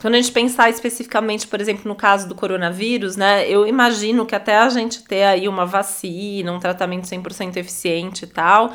quando 0.02 0.14
a 0.14 0.20
gente 0.20 0.32
pensar 0.32 0.68
especificamente, 0.68 1.46
por 1.46 1.60
exemplo, 1.60 1.84
no 1.86 1.94
caso 1.94 2.28
do 2.28 2.34
coronavírus, 2.34 3.16
né, 3.16 3.48
eu 3.48 3.66
imagino 3.66 4.26
que 4.26 4.34
até 4.34 4.58
a 4.58 4.68
gente 4.68 5.02
ter 5.04 5.22
aí 5.22 5.48
uma 5.48 5.64
vacina, 5.64 6.52
um 6.52 6.58
tratamento 6.58 7.06
100% 7.06 7.56
eficiente 7.56 8.24
e 8.24 8.26
tal, 8.28 8.72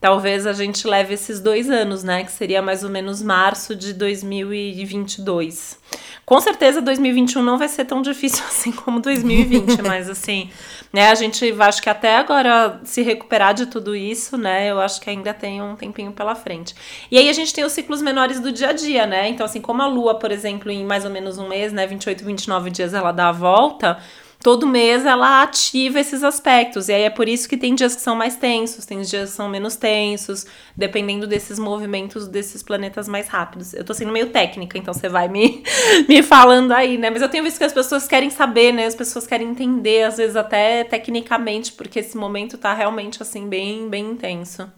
talvez 0.00 0.46
a 0.46 0.52
gente 0.52 0.86
leve 0.86 1.14
esses 1.14 1.40
dois 1.40 1.68
anos, 1.68 2.04
né, 2.04 2.24
que 2.24 2.32
seria 2.32 2.62
mais 2.62 2.84
ou 2.84 2.90
menos 2.90 3.22
março 3.22 3.74
de 3.74 3.92
2022. 3.92 5.78
Com 6.24 6.40
certeza 6.40 6.82
2021 6.82 7.42
não 7.42 7.56
vai 7.56 7.68
ser 7.68 7.84
tão 7.84 8.02
difícil 8.02 8.44
assim 8.48 8.70
como 8.70 9.00
2020, 9.00 9.80
mas 9.86 10.08
assim, 10.08 10.50
né, 10.92 11.10
a 11.10 11.14
gente 11.14 11.54
acho 11.60 11.82
que 11.82 11.90
até 11.90 12.16
agora 12.16 12.80
se 12.84 13.02
recuperar 13.02 13.54
de 13.54 13.66
tudo 13.66 13.96
isso, 13.96 14.36
né, 14.36 14.70
eu 14.70 14.80
acho 14.80 15.00
que 15.00 15.10
ainda 15.10 15.32
tem 15.34 15.62
um 15.62 15.74
tempinho 15.74 16.12
pela 16.12 16.34
frente. 16.34 16.74
E 17.10 17.18
aí 17.18 17.28
a 17.28 17.32
gente 17.32 17.52
tem 17.52 17.64
os 17.64 17.72
ciclos 17.72 18.02
menores 18.02 18.40
do 18.40 18.52
dia 18.52 18.68
a 18.68 18.72
dia, 18.72 19.06
né? 19.06 19.28
Então 19.28 19.44
assim, 19.44 19.60
como 19.60 19.82
a 19.82 19.86
lua, 19.86 20.18
por 20.18 20.30
exemplo, 20.30 20.70
em 20.70 20.84
mais 20.84 21.04
ou 21.04 21.10
menos 21.10 21.38
um 21.38 21.48
mês, 21.48 21.72
né, 21.72 21.86
28, 21.86 22.24
29 22.24 22.70
dias 22.70 22.94
ela 22.94 23.12
dá 23.12 23.28
a 23.28 23.32
volta, 23.32 23.98
todo 24.42 24.66
mês 24.66 25.04
ela 25.04 25.42
ativa 25.42 25.98
esses 26.00 26.22
aspectos. 26.22 26.88
E 26.88 26.92
aí 26.92 27.02
é 27.02 27.10
por 27.10 27.28
isso 27.28 27.48
que 27.48 27.56
tem 27.56 27.74
dias 27.74 27.94
que 27.94 28.00
são 28.00 28.14
mais 28.14 28.36
tensos, 28.36 28.86
tem 28.86 29.00
dias 29.00 29.30
que 29.30 29.36
são 29.36 29.48
menos 29.48 29.76
tensos, 29.76 30.46
dependendo 30.76 31.26
desses 31.26 31.58
movimentos 31.58 32.28
desses 32.28 32.62
planetas 32.62 33.08
mais 33.08 33.28
rápidos. 33.28 33.74
Eu 33.74 33.84
tô 33.84 33.92
sendo 33.92 34.12
meio 34.12 34.30
técnica, 34.30 34.78
então 34.78 34.94
você 34.94 35.08
vai 35.08 35.28
me, 35.28 35.62
me 36.08 36.22
falando 36.22 36.72
aí, 36.72 36.96
né? 36.96 37.10
Mas 37.10 37.22
eu 37.22 37.28
tenho 37.28 37.44
visto 37.44 37.58
que 37.58 37.64
as 37.64 37.72
pessoas 37.72 38.06
querem 38.06 38.30
saber, 38.30 38.72
né? 38.72 38.86
As 38.86 38.94
pessoas 38.94 39.26
querem 39.26 39.48
entender, 39.48 40.04
às 40.04 40.16
vezes 40.16 40.36
até 40.36 40.84
tecnicamente, 40.84 41.72
porque 41.72 41.98
esse 41.98 42.16
momento 42.16 42.56
tá 42.56 42.72
realmente 42.72 43.22
assim, 43.22 43.48
bem, 43.48 43.88
bem 43.88 44.10
intenso. 44.12 44.70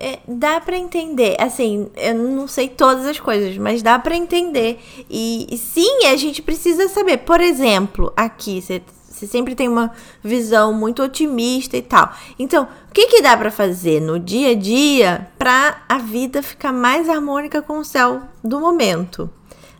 É, 0.00 0.18
dá 0.26 0.60
para 0.60 0.76
entender. 0.76 1.36
Assim, 1.40 1.88
eu 1.96 2.14
não 2.14 2.48
sei 2.48 2.68
todas 2.68 3.06
as 3.06 3.18
coisas, 3.20 3.56
mas 3.56 3.82
dá 3.82 3.98
para 3.98 4.16
entender. 4.16 4.80
E, 5.08 5.46
e, 5.50 5.56
sim, 5.56 6.06
a 6.06 6.16
gente 6.16 6.42
precisa 6.42 6.88
saber. 6.88 7.18
Por 7.18 7.40
exemplo, 7.40 8.12
aqui 8.16 8.60
você, 8.60 8.82
você 9.08 9.26
sempre 9.26 9.54
tem 9.54 9.68
uma 9.68 9.92
visão 10.22 10.72
muito 10.72 11.02
otimista 11.02 11.76
e 11.76 11.82
tal. 11.82 12.12
Então, 12.38 12.64
o 12.88 12.92
que, 12.92 13.06
que 13.06 13.22
dá 13.22 13.36
para 13.36 13.50
fazer 13.50 14.00
no 14.00 14.18
dia 14.18 14.50
a 14.50 14.54
dia 14.54 15.28
para 15.38 15.82
a 15.88 15.98
vida 15.98 16.42
ficar 16.42 16.72
mais 16.72 17.08
harmônica 17.08 17.62
com 17.62 17.78
o 17.78 17.84
céu 17.84 18.22
do 18.42 18.58
momento, 18.58 19.30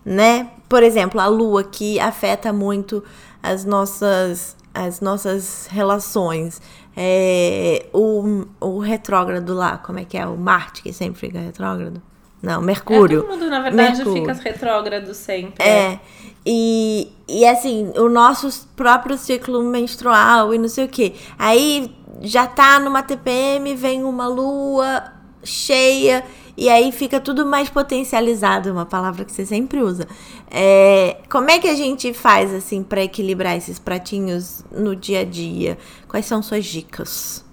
né? 0.05 0.51
Por 0.69 0.83
exemplo, 0.83 1.21
a 1.21 1.27
lua 1.27 1.65
que 1.65 1.99
afeta 1.99 2.53
muito 2.53 3.03
as 3.43 3.65
nossas 3.65 4.57
as 4.75 5.01
nossas 5.03 5.69
relações 5.71 6.63
é, 6.97 7.87
o, 7.93 8.45
o 8.61 8.79
retrógrado 8.79 9.55
lá, 9.55 9.79
como 9.79 9.99
é 9.99 10.05
que 10.05 10.17
é? 10.17 10.27
O 10.27 10.37
Marte, 10.37 10.83
que 10.83 10.93
sempre 10.93 11.21
fica 11.21 11.39
retrógrado? 11.39 12.03
Não, 12.43 12.61
Mercúrio. 12.61 13.21
É, 13.21 13.23
todo 13.23 13.31
mundo, 13.31 13.49
na 13.49 13.61
verdade, 13.61 13.99
Mercúrio. 13.99 14.23
fica 14.23 14.51
retrógrado 14.51 15.15
sempre. 15.15 15.65
É. 15.65 15.99
E, 16.45 17.13
e 17.29 17.47
assim, 17.47 17.93
o 17.97 18.09
nosso 18.09 18.67
próprio 18.75 19.17
ciclo 19.17 19.63
menstrual 19.63 20.53
e 20.53 20.59
não 20.59 20.69
sei 20.69 20.85
o 20.85 20.89
que. 20.89 21.15
Aí 21.39 21.95
já 22.21 22.47
tá 22.47 22.81
numa 22.81 23.03
TPM, 23.03 23.75
vem 23.75 24.03
uma 24.03 24.27
lua 24.27 25.05
cheia 25.45 26.25
e 26.57 26.69
aí 26.69 26.93
fica 26.93 27.19
tudo 27.19 27.47
mais 27.47 27.69
potencializado, 27.69 28.71
uma 28.71 28.87
palavra 28.87 29.25
que 29.25 29.33
você 29.33 29.47
sempre 29.47 29.81
usa. 29.81 30.07
É, 30.51 31.17
como 31.31 31.51
é 31.51 31.59
que 31.59 31.69
a 31.69 31.75
gente 31.75 32.13
faz 32.13 32.53
assim 32.53 32.83
para 32.83 33.03
equilibrar 33.03 33.57
esses 33.57 33.79
pratinhos 33.79 34.65
no 34.71 34.95
dia 34.95 35.21
a 35.21 35.25
dia? 35.25 35.79
Quais 36.07 36.27
são 36.27 36.43
suas 36.43 36.65
dicas? 36.65 37.45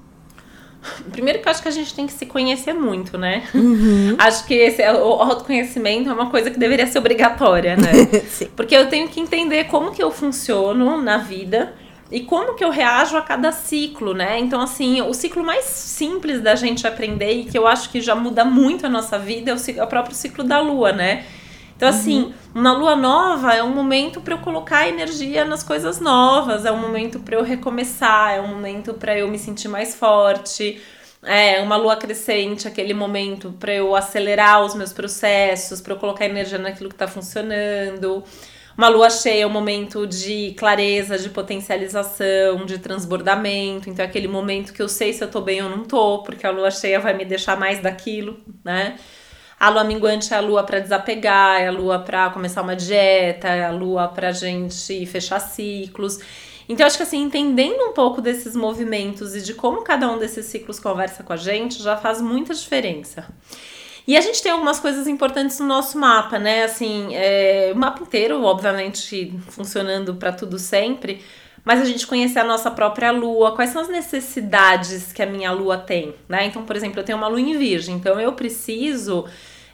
Primeiro 1.12 1.40
que 1.40 1.48
eu 1.48 1.52
acho 1.52 1.62
que 1.62 1.68
a 1.68 1.72
gente 1.72 1.94
tem 1.94 2.08
que 2.08 2.14
se 2.14 2.26
conhecer 2.26 2.74
muito, 2.74 3.18
né? 3.18 3.44
Uhum. 3.54 4.16
Acho 4.18 4.46
que 4.46 4.54
esse, 4.54 4.82
o 4.82 5.22
autoconhecimento 5.22 6.10
é 6.10 6.14
uma 6.14 6.30
coisa 6.30 6.50
que 6.50 6.58
deveria 6.58 6.88
ser 6.88 7.00
obrigatória, 7.00 7.76
né? 7.76 7.92
Porque 8.56 8.76
eu 8.76 8.88
tenho 8.88 9.08
que 9.10 9.20
entender 9.20 9.66
como 9.66 9.92
que 9.92 10.02
eu 10.02 10.10
funciono 10.10 11.02
na 11.02 11.18
vida 11.18 11.74
e 12.12 12.22
como 12.22 12.56
que 12.56 12.64
eu 12.64 12.72
reajo 12.72 13.16
a 13.16 13.22
cada 13.22 13.52
ciclo, 13.52 14.14
né? 14.14 14.40
Então, 14.40 14.60
assim, 14.62 15.02
o 15.02 15.14
ciclo 15.14 15.44
mais 15.44 15.66
simples 15.66 16.42
da 16.42 16.56
gente 16.56 16.88
aprender 16.88 17.32
e 17.34 17.46
que 17.46 17.58
eu 17.58 17.68
acho 17.68 17.90
que 17.90 18.02
já 18.02 18.16
muda 18.16 18.44
muito 18.44 18.86
a 18.86 18.90
nossa 18.90 19.20
vida 19.20 19.52
é 19.52 19.54
o, 19.54 19.80
é 19.80 19.84
o 19.84 19.88
próprio 19.88 20.16
ciclo 20.16 20.44
da 20.44 20.60
lua, 20.60 20.92
né? 20.92 21.26
Então, 21.76 21.88
assim, 21.88 22.24
uhum. 22.24 22.34
uma 22.56 22.74
lua 22.74 22.96
nova 22.96 23.54
é 23.54 23.64
um 23.64 23.74
momento 23.74 24.20
para 24.20 24.34
eu 24.34 24.40
colocar 24.40 24.90
energia 24.90 25.46
nas 25.46 25.64
coisas 25.64 26.02
novas, 26.02 26.66
é 26.66 26.72
um 26.72 26.78
momento 26.78 27.20
para 27.20 27.38
eu 27.38 27.44
recomeçar, 27.44 28.34
é 28.34 28.42
um 28.42 28.48
momento 28.48 28.96
para 28.96 29.18
eu 29.18 29.30
me 29.30 29.40
sentir 29.40 29.70
mais 29.70 29.96
forte. 29.96 30.82
É 31.24 31.62
uma 31.62 31.76
lua 31.76 31.96
crescente, 31.96 32.68
aquele 32.68 32.94
momento 32.94 33.54
para 33.60 33.74
eu 33.74 33.96
acelerar 33.96 34.64
os 34.64 34.74
meus 34.74 34.92
processos, 34.92 35.80
para 35.80 35.94
eu 35.94 35.98
colocar 35.98 36.26
energia 36.26 36.58
naquilo 36.58 36.90
que 36.90 36.96
está 36.96 37.08
funcionando. 37.08 38.24
Uma 38.80 38.88
lua 38.88 39.10
cheia 39.10 39.44
é 39.44 39.46
um 39.46 39.50
momento 39.50 40.08
de 40.08 40.56
clareza, 40.58 41.18
de 41.18 41.30
potencialização, 41.30 42.66
de 42.66 42.78
transbordamento. 42.78 43.90
Então 43.90 44.06
é 44.06 44.08
aquele 44.08 44.30
momento 44.30 44.72
que 44.72 44.82
eu 44.82 44.88
sei 44.88 45.12
se 45.12 45.22
eu 45.22 45.30
tô 45.30 45.42
bem 45.42 45.62
ou 45.62 45.70
não 45.70 45.84
tô, 45.84 46.20
porque 46.20 46.48
a 46.48 46.50
lua 46.50 46.72
cheia 46.72 46.98
vai 46.98 47.14
me 47.14 47.26
deixar 47.26 47.60
mais 47.60 47.82
daquilo, 47.82 48.38
né? 48.64 48.98
A 49.60 49.68
lua 49.68 49.84
minguante 49.84 50.34
é 50.34 50.38
a 50.38 50.40
lua 50.40 50.64
para 50.64 50.80
desapegar, 50.80 51.60
é 51.60 51.68
a 51.68 51.72
lua 51.74 52.00
para 52.00 52.30
começar 52.30 52.62
uma 52.62 52.74
dieta, 52.74 53.50
é 53.50 53.66
a 53.66 53.72
lua 53.72 54.08
pra 54.08 54.32
gente 54.32 55.06
fechar 55.08 55.42
ciclos. 55.42 56.20
Então, 56.70 56.88
acho 56.88 56.96
que 56.96 57.04
assim, 57.04 57.22
entendendo 57.22 57.82
um 57.82 57.92
pouco 57.92 58.22
desses 58.22 58.56
movimentos 58.56 59.36
e 59.36 59.42
de 59.42 59.56
como 59.56 59.82
cada 59.82 60.10
um 60.10 60.18
desses 60.18 60.46
ciclos 60.46 60.80
conversa 60.80 61.22
com 61.22 61.34
a 61.34 61.38
gente, 61.38 61.84
já 61.84 61.98
faz 61.98 62.22
muita 62.22 62.54
diferença. 62.54 63.28
E 64.10 64.18
a 64.18 64.22
gente 64.22 64.42
tem 64.42 64.52
algumas 64.52 64.80
coisas 64.80 65.08
importantes 65.08 65.60
no 65.60 65.68
nosso 65.68 65.96
mapa, 65.96 66.40
né? 66.40 66.64
Assim, 66.64 67.14
é, 67.14 67.72
o 67.72 67.78
mapa 67.78 68.02
inteiro, 68.02 68.42
obviamente, 68.42 69.32
funcionando 69.50 70.16
para 70.16 70.32
tudo 70.32 70.58
sempre, 70.58 71.22
mas 71.64 71.80
a 71.80 71.86
gente 71.86 72.08
conhecer 72.08 72.40
a 72.40 72.44
nossa 72.44 72.72
própria 72.72 73.12
lua, 73.12 73.54
quais 73.54 73.70
são 73.70 73.80
as 73.80 73.88
necessidades 73.88 75.14
que 75.14 75.22
a 75.22 75.28
minha 75.28 75.52
lua 75.52 75.78
tem, 75.78 76.16
né? 76.28 76.48
Então, 76.48 76.66
por 76.66 76.76
exemplo, 76.76 77.00
eu 77.00 77.04
tenho 77.04 77.20
uma 77.20 77.28
lua 77.28 77.40
em 77.40 77.56
virgem, 77.56 77.98
então 77.98 78.20
eu 78.20 78.34
preciso 78.34 79.26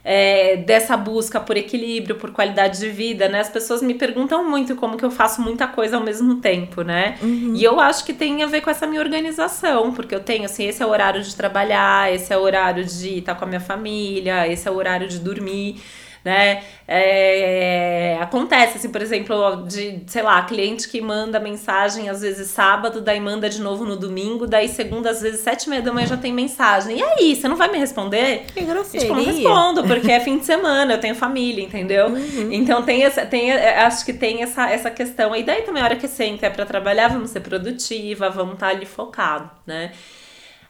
é, 0.08 0.56
dessa 0.58 0.96
busca 0.96 1.40
por 1.40 1.56
equilíbrio, 1.56 2.14
por 2.14 2.30
qualidade 2.30 2.78
de 2.78 2.88
vida, 2.88 3.28
né? 3.28 3.40
As 3.40 3.48
pessoas 3.48 3.82
me 3.82 3.92
perguntam 3.92 4.48
muito 4.48 4.76
como 4.76 4.96
que 4.96 5.04
eu 5.04 5.10
faço 5.10 5.42
muita 5.42 5.66
coisa 5.66 5.96
ao 5.96 6.02
mesmo 6.04 6.36
tempo, 6.36 6.82
né? 6.82 7.18
Uhum. 7.20 7.54
E 7.56 7.64
eu 7.64 7.80
acho 7.80 8.04
que 8.04 8.12
tem 8.12 8.40
a 8.44 8.46
ver 8.46 8.60
com 8.60 8.70
essa 8.70 8.86
minha 8.86 9.00
organização, 9.00 9.92
porque 9.92 10.14
eu 10.14 10.20
tenho, 10.20 10.44
assim, 10.44 10.64
esse 10.64 10.80
é 10.80 10.86
o 10.86 10.90
horário 10.90 11.20
de 11.20 11.34
trabalhar, 11.34 12.14
esse 12.14 12.32
é 12.32 12.38
o 12.38 12.40
horário 12.40 12.84
de 12.84 13.18
estar 13.18 13.34
com 13.34 13.46
a 13.46 13.48
minha 13.48 13.60
família, 13.60 14.46
esse 14.46 14.68
é 14.68 14.70
o 14.70 14.76
horário 14.76 15.08
de 15.08 15.18
dormir 15.18 15.82
né? 16.26 16.64
É, 16.88 18.18
acontece, 18.20 18.78
assim, 18.78 18.88
por 18.88 19.00
exemplo, 19.00 19.62
de, 19.62 20.02
sei 20.08 20.24
lá, 20.24 20.42
cliente 20.42 20.88
que 20.88 21.00
manda 21.00 21.38
mensagem 21.38 22.08
às 22.08 22.20
vezes 22.20 22.48
sábado, 22.48 23.00
daí 23.00 23.20
manda 23.20 23.48
de 23.48 23.60
novo 23.60 23.84
no 23.84 23.94
domingo, 23.94 24.44
daí 24.44 24.68
segunda, 24.68 25.10
às 25.10 25.22
vezes 25.22 25.42
sete 25.42 25.66
e 25.66 25.70
meia 25.70 25.82
da 25.82 25.92
manhã 25.92 26.08
já 26.08 26.16
tem 26.16 26.32
mensagem. 26.32 26.98
E 26.98 27.02
aí, 27.02 27.36
você 27.36 27.46
não 27.46 27.54
vai 27.54 27.70
me 27.70 27.78
responder? 27.78 28.44
Que 28.52 28.62
grosseria. 28.62 29.06
Tipo, 29.06 29.14
não 29.14 29.24
respondo, 29.24 29.84
porque 29.84 30.10
é 30.10 30.18
fim 30.18 30.38
de 30.38 30.44
semana, 30.44 30.94
eu 30.94 30.98
tenho 30.98 31.14
família, 31.14 31.62
entendeu? 31.62 32.08
Uhum. 32.08 32.52
Então 32.52 32.82
tem 32.82 33.04
essa, 33.04 33.24
tem, 33.24 33.52
acho 33.52 34.04
que 34.04 34.12
tem 34.12 34.42
essa, 34.42 34.68
essa 34.68 34.90
questão. 34.90 35.34
E 35.36 35.44
daí 35.44 35.62
também 35.62 35.80
a 35.80 35.84
hora 35.84 35.96
que 35.96 36.08
senta 36.08 36.46
é 36.46 36.50
para 36.50 36.66
trabalhar, 36.66 37.06
vamos 37.06 37.30
ser 37.30 37.38
produtiva, 37.38 38.30
vamos 38.30 38.54
estar 38.54 38.70
tá 38.70 38.72
ali 38.72 38.84
focado, 38.84 39.48
né? 39.64 39.92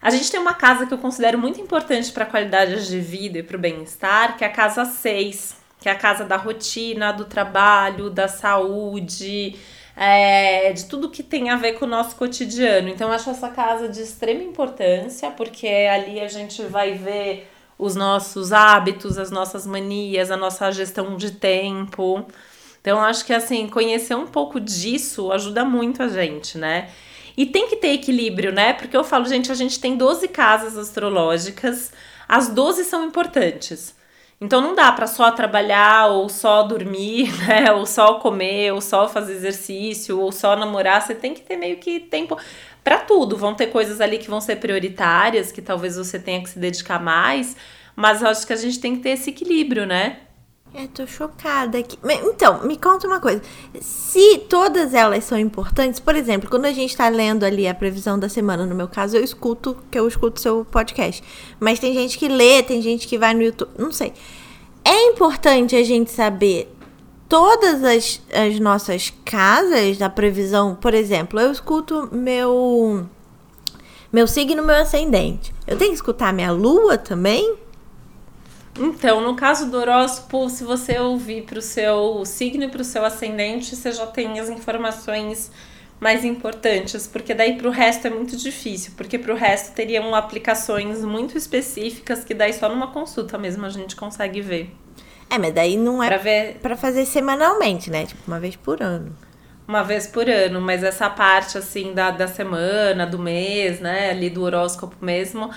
A 0.06 0.10
gente 0.10 0.30
tem 0.30 0.38
uma 0.38 0.54
casa 0.54 0.86
que 0.86 0.94
eu 0.94 0.98
considero 0.98 1.36
muito 1.36 1.60
importante 1.60 2.12
para 2.12 2.22
a 2.22 2.28
qualidade 2.28 2.86
de 2.86 3.00
vida 3.00 3.38
e 3.38 3.42
para 3.42 3.56
o 3.56 3.58
bem-estar, 3.58 4.36
que 4.36 4.44
é 4.44 4.46
a 4.46 4.52
casa 4.52 4.84
6, 4.84 5.56
que 5.80 5.88
é 5.88 5.90
a 5.92 5.96
casa 5.96 6.24
da 6.24 6.36
rotina, 6.36 7.12
do 7.12 7.24
trabalho, 7.24 8.08
da 8.08 8.28
saúde, 8.28 9.56
é, 9.96 10.72
de 10.72 10.84
tudo 10.84 11.10
que 11.10 11.24
tem 11.24 11.50
a 11.50 11.56
ver 11.56 11.72
com 11.72 11.86
o 11.86 11.88
nosso 11.88 12.14
cotidiano. 12.14 12.88
Então, 12.88 13.08
eu 13.08 13.14
acho 13.14 13.30
essa 13.30 13.48
casa 13.48 13.88
de 13.88 14.00
extrema 14.00 14.44
importância, 14.44 15.28
porque 15.32 15.66
ali 15.66 16.20
a 16.20 16.28
gente 16.28 16.62
vai 16.62 16.92
ver 16.92 17.50
os 17.76 17.96
nossos 17.96 18.52
hábitos, 18.52 19.18
as 19.18 19.32
nossas 19.32 19.66
manias, 19.66 20.30
a 20.30 20.36
nossa 20.36 20.70
gestão 20.70 21.16
de 21.16 21.32
tempo. 21.32 22.24
Então, 22.80 23.00
acho 23.00 23.24
que 23.24 23.32
assim, 23.32 23.66
conhecer 23.66 24.14
um 24.14 24.28
pouco 24.28 24.60
disso 24.60 25.32
ajuda 25.32 25.64
muito 25.64 26.00
a 26.00 26.06
gente, 26.06 26.56
né? 26.56 26.90
E 27.36 27.44
tem 27.46 27.68
que 27.68 27.76
ter 27.76 27.88
equilíbrio, 27.88 28.52
né? 28.52 28.72
Porque 28.72 28.96
eu 28.96 29.04
falo, 29.04 29.26
gente, 29.26 29.52
a 29.52 29.54
gente 29.54 29.78
tem 29.78 29.96
12 29.96 30.28
casas 30.28 30.76
astrológicas, 30.76 31.92
as 32.28 32.48
12 32.48 32.84
são 32.84 33.04
importantes. 33.04 33.94
Então 34.40 34.60
não 34.60 34.74
dá 34.74 34.92
para 34.92 35.06
só 35.06 35.30
trabalhar 35.30 36.08
ou 36.08 36.28
só 36.28 36.62
dormir, 36.62 37.32
né? 37.46 37.72
Ou 37.72 37.86
só 37.86 38.14
comer, 38.14 38.72
ou 38.72 38.80
só 38.80 39.08
fazer 39.08 39.34
exercício, 39.34 40.18
ou 40.18 40.32
só 40.32 40.56
namorar. 40.56 41.02
Você 41.02 41.14
tem 41.14 41.34
que 41.34 41.42
ter 41.42 41.56
meio 41.56 41.78
que 41.78 42.00
tempo 42.00 42.38
para 42.84 42.98
tudo. 42.98 43.36
Vão 43.36 43.54
ter 43.54 43.68
coisas 43.68 44.00
ali 44.00 44.18
que 44.18 44.30
vão 44.30 44.40
ser 44.40 44.56
prioritárias, 44.56 45.52
que 45.52 45.62
talvez 45.62 45.96
você 45.96 46.18
tenha 46.18 46.42
que 46.42 46.50
se 46.50 46.58
dedicar 46.58 47.02
mais, 47.02 47.56
mas 47.94 48.22
eu 48.22 48.28
acho 48.28 48.46
que 48.46 48.52
a 48.52 48.56
gente 48.56 48.78
tem 48.78 48.96
que 48.96 49.02
ter 49.02 49.10
esse 49.10 49.30
equilíbrio, 49.30 49.86
né? 49.86 50.20
É, 50.78 50.86
tô 50.88 51.06
chocada 51.06 51.78
aqui. 51.78 51.98
Então, 52.04 52.62
me 52.64 52.76
conta 52.76 53.06
uma 53.06 53.18
coisa. 53.18 53.40
Se 53.80 54.36
todas 54.40 54.92
elas 54.92 55.24
são 55.24 55.38
importantes, 55.38 55.98
por 55.98 56.14
exemplo, 56.14 56.50
quando 56.50 56.66
a 56.66 56.72
gente 56.72 56.94
tá 56.94 57.08
lendo 57.08 57.44
ali 57.44 57.66
a 57.66 57.74
previsão 57.74 58.18
da 58.18 58.28
semana, 58.28 58.66
no 58.66 58.74
meu 58.74 58.86
caso, 58.86 59.16
eu 59.16 59.24
escuto, 59.24 59.74
que 59.90 59.98
eu 59.98 60.06
escuto 60.06 60.38
seu 60.38 60.66
podcast. 60.66 61.24
Mas 61.58 61.78
tem 61.78 61.94
gente 61.94 62.18
que 62.18 62.28
lê, 62.28 62.62
tem 62.62 62.82
gente 62.82 63.08
que 63.08 63.16
vai 63.16 63.32
no 63.32 63.42
YouTube, 63.42 63.70
não 63.78 63.90
sei. 63.90 64.12
É 64.84 65.06
importante 65.06 65.74
a 65.74 65.82
gente 65.82 66.10
saber 66.10 66.70
todas 67.26 67.82
as, 67.82 68.20
as 68.30 68.60
nossas 68.60 69.10
casas 69.24 69.96
da 69.96 70.10
previsão, 70.10 70.74
por 70.74 70.92
exemplo, 70.92 71.40
eu 71.40 71.50
escuto 71.50 72.06
meu 72.12 73.06
meu 74.12 74.26
signo, 74.26 74.62
meu 74.62 74.76
ascendente. 74.76 75.54
Eu 75.66 75.78
tenho 75.78 75.92
que 75.92 75.96
escutar 75.96 76.34
minha 76.34 76.52
lua 76.52 76.98
também? 76.98 77.56
Então, 78.78 79.20
no 79.20 79.34
caso 79.34 79.70
do 79.70 79.78
horóscopo, 79.78 80.48
se 80.50 80.62
você 80.62 80.98
ouvir 80.98 81.42
para 81.42 81.58
o 81.58 81.62
seu 81.62 82.24
signo 82.26 82.64
e 82.64 82.68
para 82.68 82.82
o 82.82 82.84
seu 82.84 83.04
ascendente, 83.04 83.74
você 83.74 83.90
já 83.90 84.06
tem 84.06 84.38
as 84.38 84.50
informações 84.50 85.50
mais 85.98 86.24
importantes, 86.24 87.06
porque 87.06 87.32
daí 87.32 87.56
para 87.56 87.68
o 87.68 87.70
resto 87.70 88.06
é 88.06 88.10
muito 88.10 88.36
difícil, 88.36 88.92
porque 88.96 89.18
para 89.18 89.32
o 89.32 89.36
resto 89.36 89.74
teriam 89.74 90.14
aplicações 90.14 91.02
muito 91.02 91.38
específicas 91.38 92.22
que 92.22 92.34
daí 92.34 92.52
só 92.52 92.68
numa 92.68 92.88
consulta 92.88 93.38
mesmo 93.38 93.64
a 93.64 93.70
gente 93.70 93.96
consegue 93.96 94.42
ver. 94.42 94.70
É, 95.30 95.38
mas 95.38 95.54
daí 95.54 95.76
não 95.76 96.02
é 96.02 96.08
para 96.08 96.18
ver... 96.18 96.60
Fazer 96.76 97.06
semanalmente, 97.06 97.90
né? 97.90 98.06
Tipo, 98.06 98.20
uma 98.26 98.38
vez 98.38 98.56
por 98.56 98.82
ano. 98.82 99.16
Uma 99.66 99.82
vez 99.82 100.06
por 100.06 100.28
ano, 100.28 100.60
mas 100.60 100.84
essa 100.84 101.10
parte, 101.10 101.58
assim, 101.58 101.92
da, 101.92 102.10
da 102.12 102.28
semana, 102.28 103.04
do 103.04 103.18
mês, 103.18 103.80
né? 103.80 104.10
Ali 104.10 104.30
do 104.30 104.42
horóscopo 104.42 104.94
mesmo, 105.04 105.50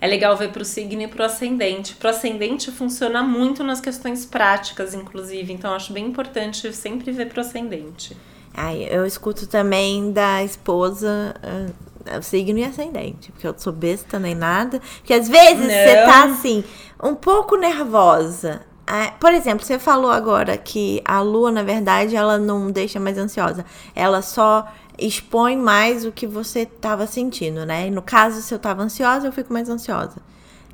é 0.00 0.06
legal 0.06 0.36
ver 0.36 0.50
para 0.50 0.62
o 0.62 0.64
signo 0.64 1.02
e 1.02 1.08
para 1.08 1.22
o 1.22 1.26
ascendente. 1.26 1.94
Para 1.94 2.08
o 2.08 2.10
ascendente 2.10 2.70
funciona 2.70 3.22
muito 3.22 3.64
nas 3.64 3.80
questões 3.80 4.24
práticas, 4.24 4.94
inclusive. 4.94 5.52
Então, 5.52 5.72
acho 5.74 5.92
bem 5.92 6.06
importante 6.06 6.72
sempre 6.72 7.10
ver 7.12 7.28
para 7.28 7.38
o 7.38 7.40
ascendente. 7.40 8.16
Ai, 8.54 8.86
eu 8.90 9.04
escuto 9.04 9.46
também 9.46 10.12
da 10.12 10.42
esposa 10.42 11.34
o 12.18 12.22
signo 12.22 12.58
e 12.58 12.64
ascendente, 12.64 13.32
porque 13.32 13.46
eu 13.46 13.54
sou 13.56 13.72
besta 13.72 14.18
nem 14.18 14.34
nada. 14.34 14.80
Porque 14.98 15.12
às 15.12 15.28
vezes 15.28 15.66
Não. 15.66 15.68
você 15.68 15.94
tá 16.04 16.24
assim, 16.24 16.64
um 17.02 17.14
pouco 17.14 17.56
nervosa. 17.56 18.62
É, 18.86 19.10
por 19.18 19.34
exemplo, 19.34 19.66
você 19.66 19.80
falou 19.80 20.12
agora 20.12 20.56
que 20.56 21.02
a 21.04 21.20
lua, 21.20 21.50
na 21.50 21.64
verdade, 21.64 22.14
ela 22.14 22.38
não 22.38 22.70
deixa 22.70 23.00
mais 23.00 23.18
ansiosa. 23.18 23.64
Ela 23.96 24.22
só 24.22 24.68
expõe 24.98 25.56
mais 25.56 26.04
o 26.04 26.12
que 26.12 26.26
você 26.26 26.60
estava 26.60 27.06
sentindo, 27.06 27.64
né? 27.66 27.90
No 27.90 28.02
caso, 28.02 28.40
se 28.40 28.52
eu 28.52 28.56
estava 28.56 28.82
ansiosa, 28.82 29.26
eu 29.26 29.32
fico 29.32 29.52
mais 29.52 29.68
ansiosa. 29.68 30.16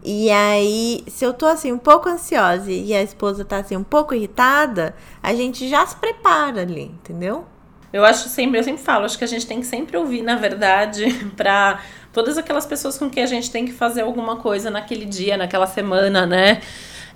E 0.05 0.31
aí, 0.31 1.05
se 1.07 1.25
eu 1.25 1.33
tô 1.33 1.47
assim, 1.47 1.71
um 1.71 1.79
pouco 1.79 2.09
ansiosa 2.09 2.71
e 2.71 2.93
a 2.93 3.03
esposa 3.03 3.45
tá 3.45 3.59
assim, 3.59 3.77
um 3.77 3.85
pouco 3.85 4.15
irritada, 4.15 4.95
a 5.23 5.33
gente 5.33 5.69
já 5.69 5.87
se 5.87 5.95
prepara 5.95 6.63
ali, 6.63 6.85
entendeu? 6.85 7.45
Eu 7.93 8.05
acho 8.05 8.29
sempre, 8.29 8.59
eu 8.59 8.65
sempre 8.65 8.83
falo, 8.83 9.05
acho 9.05 9.19
que 9.19 9.25
a 9.25 9.29
gente 9.29 9.47
tem 9.47 9.61
que 9.61 9.67
sempre 9.67 9.97
ouvir, 9.97 10.23
na 10.23 10.35
verdade, 10.37 11.05
para 11.37 11.81
todas 12.13 12.37
aquelas 12.39 12.67
pessoas 12.67 12.99
com 12.99 13.09
quem 13.09 13.23
a 13.23 13.27
gente 13.27 13.51
tem 13.51 13.65
que 13.65 13.73
fazer 13.73 14.01
alguma 14.01 14.37
coisa 14.37 14.71
naquele 14.71 15.05
dia, 15.05 15.37
naquela 15.37 15.67
semana, 15.67 16.27
né? 16.27 16.61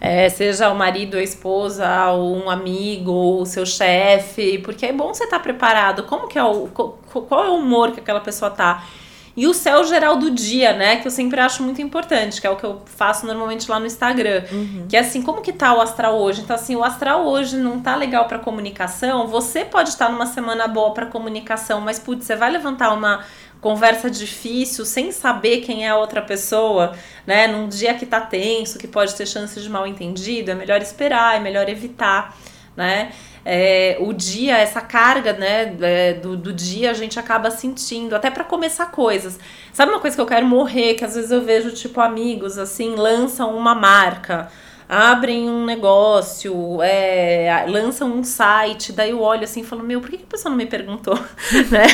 É, 0.01 0.29
seja 0.29 0.71
o 0.71 0.75
marido, 0.75 1.17
a 1.17 1.23
esposa, 1.23 2.11
ou 2.11 2.37
um 2.37 2.51
amigo, 2.51 3.11
ou 3.11 3.43
o 3.43 3.47
seu 3.47 3.65
chefe, 3.65 4.59
porque 4.59 4.87
é 4.87 4.93
bom 4.93 5.13
você 5.13 5.25
estar 5.25 5.39
tá 5.39 5.43
preparado. 5.43 6.05
Como 6.05 6.29
que 6.29 6.39
é 6.39 6.45
o 6.45 6.69
qual 6.69 7.45
é 7.45 7.49
o 7.49 7.57
humor 7.57 7.93
que 7.93 8.01
aquela 8.01 8.21
pessoa 8.21 8.51
tá? 8.51 8.85
E 9.37 9.47
o 9.47 9.53
céu 9.53 9.85
geral 9.85 10.17
do 10.17 10.31
dia, 10.31 10.73
né? 10.73 10.97
Que 10.97 11.07
eu 11.07 11.11
sempre 11.11 11.39
acho 11.39 11.63
muito 11.63 11.83
importante, 11.83 12.41
que 12.41 12.47
é 12.47 12.51
o 12.51 12.57
que 12.57 12.65
eu 12.65 12.81
faço 12.87 13.27
normalmente 13.27 13.71
lá 13.71 13.79
no 13.79 13.85
Instagram. 13.85 14.45
Uhum. 14.51 14.87
Que 14.89 14.97
é 14.97 15.01
assim, 15.01 15.21
como 15.21 15.43
que 15.43 15.53
tá 15.53 15.75
o 15.75 15.81
astral 15.83 16.19
hoje? 16.19 16.41
Então, 16.41 16.57
assim, 16.57 16.75
o 16.75 16.83
astral 16.83 17.27
hoje 17.27 17.59
não 17.59 17.79
tá 17.79 17.95
legal 17.95 18.25
para 18.25 18.39
comunicação. 18.39 19.27
Você 19.27 19.63
pode 19.63 19.91
estar 19.91 20.11
numa 20.11 20.25
semana 20.25 20.67
boa 20.67 20.93
para 20.95 21.05
comunicação, 21.05 21.83
mas, 21.83 21.99
putz, 21.99 22.25
você 22.25 22.35
vai 22.35 22.51
levantar 22.51 22.95
uma 22.95 23.25
conversa 23.67 24.09
difícil 24.09 24.85
sem 24.85 25.11
saber 25.11 25.59
quem 25.59 25.85
é 25.85 25.89
a 25.89 25.97
outra 25.97 26.23
pessoa, 26.23 26.95
né? 27.27 27.49
Num 27.49 27.67
dia 27.67 27.95
que 27.95 28.07
tá 28.07 28.21
tenso, 28.21 28.79
que 28.79 28.87
pode 28.87 29.13
ter 29.17 29.27
chances 29.27 29.61
de 29.61 29.69
mal 29.69 29.89
entendido, 29.89 30.53
é 30.53 30.55
melhor 30.55 30.81
esperar, 30.81 31.35
é 31.35 31.41
melhor 31.41 31.69
evitar, 31.69 32.37
né? 32.77 33.11
É, 33.45 33.97
o 33.99 34.13
dia, 34.13 34.57
essa 34.57 34.81
carga, 34.81 35.33
né, 35.33 35.77
é, 35.81 36.13
do, 36.15 36.37
do 36.37 36.53
dia 36.53 36.93
a 36.93 36.95
gente 36.95 37.19
acaba 37.19 37.51
sentindo, 37.51 38.15
até 38.15 38.31
para 38.31 38.45
começar 38.45 38.87
coisas. 38.87 39.37
Sabe 39.73 39.91
uma 39.91 40.01
coisa 40.01 40.17
que 40.17 40.23
eu 40.23 40.27
quero 40.27 40.47
morrer, 40.47 40.95
que 40.95 41.05
às 41.05 41.17
vezes 41.17 41.33
eu 41.33 41.43
vejo, 41.43 41.73
tipo, 41.73 42.01
amigos, 42.01 42.59
assim, 42.59 42.95
lançam 42.95 43.57
uma 43.57 43.75
marca, 43.75 44.49
abrem 44.89 45.51
um 45.51 45.65
negócio, 45.65 46.81
é, 46.81 47.65
lançam 47.69 48.09
um 48.13 48.23
site, 48.23 48.93
daí 48.93 49.11
eu 49.11 49.21
olho 49.21 49.43
assim 49.43 49.61
e 49.61 49.65
falo, 49.65 49.83
meu, 49.83 50.01
por 50.01 50.11
que, 50.11 50.17
a 50.17 50.27
pessoa 50.27 50.51
não 50.51 50.57
me 50.57 50.67
perguntou? 50.67 51.19
né? 51.71 51.87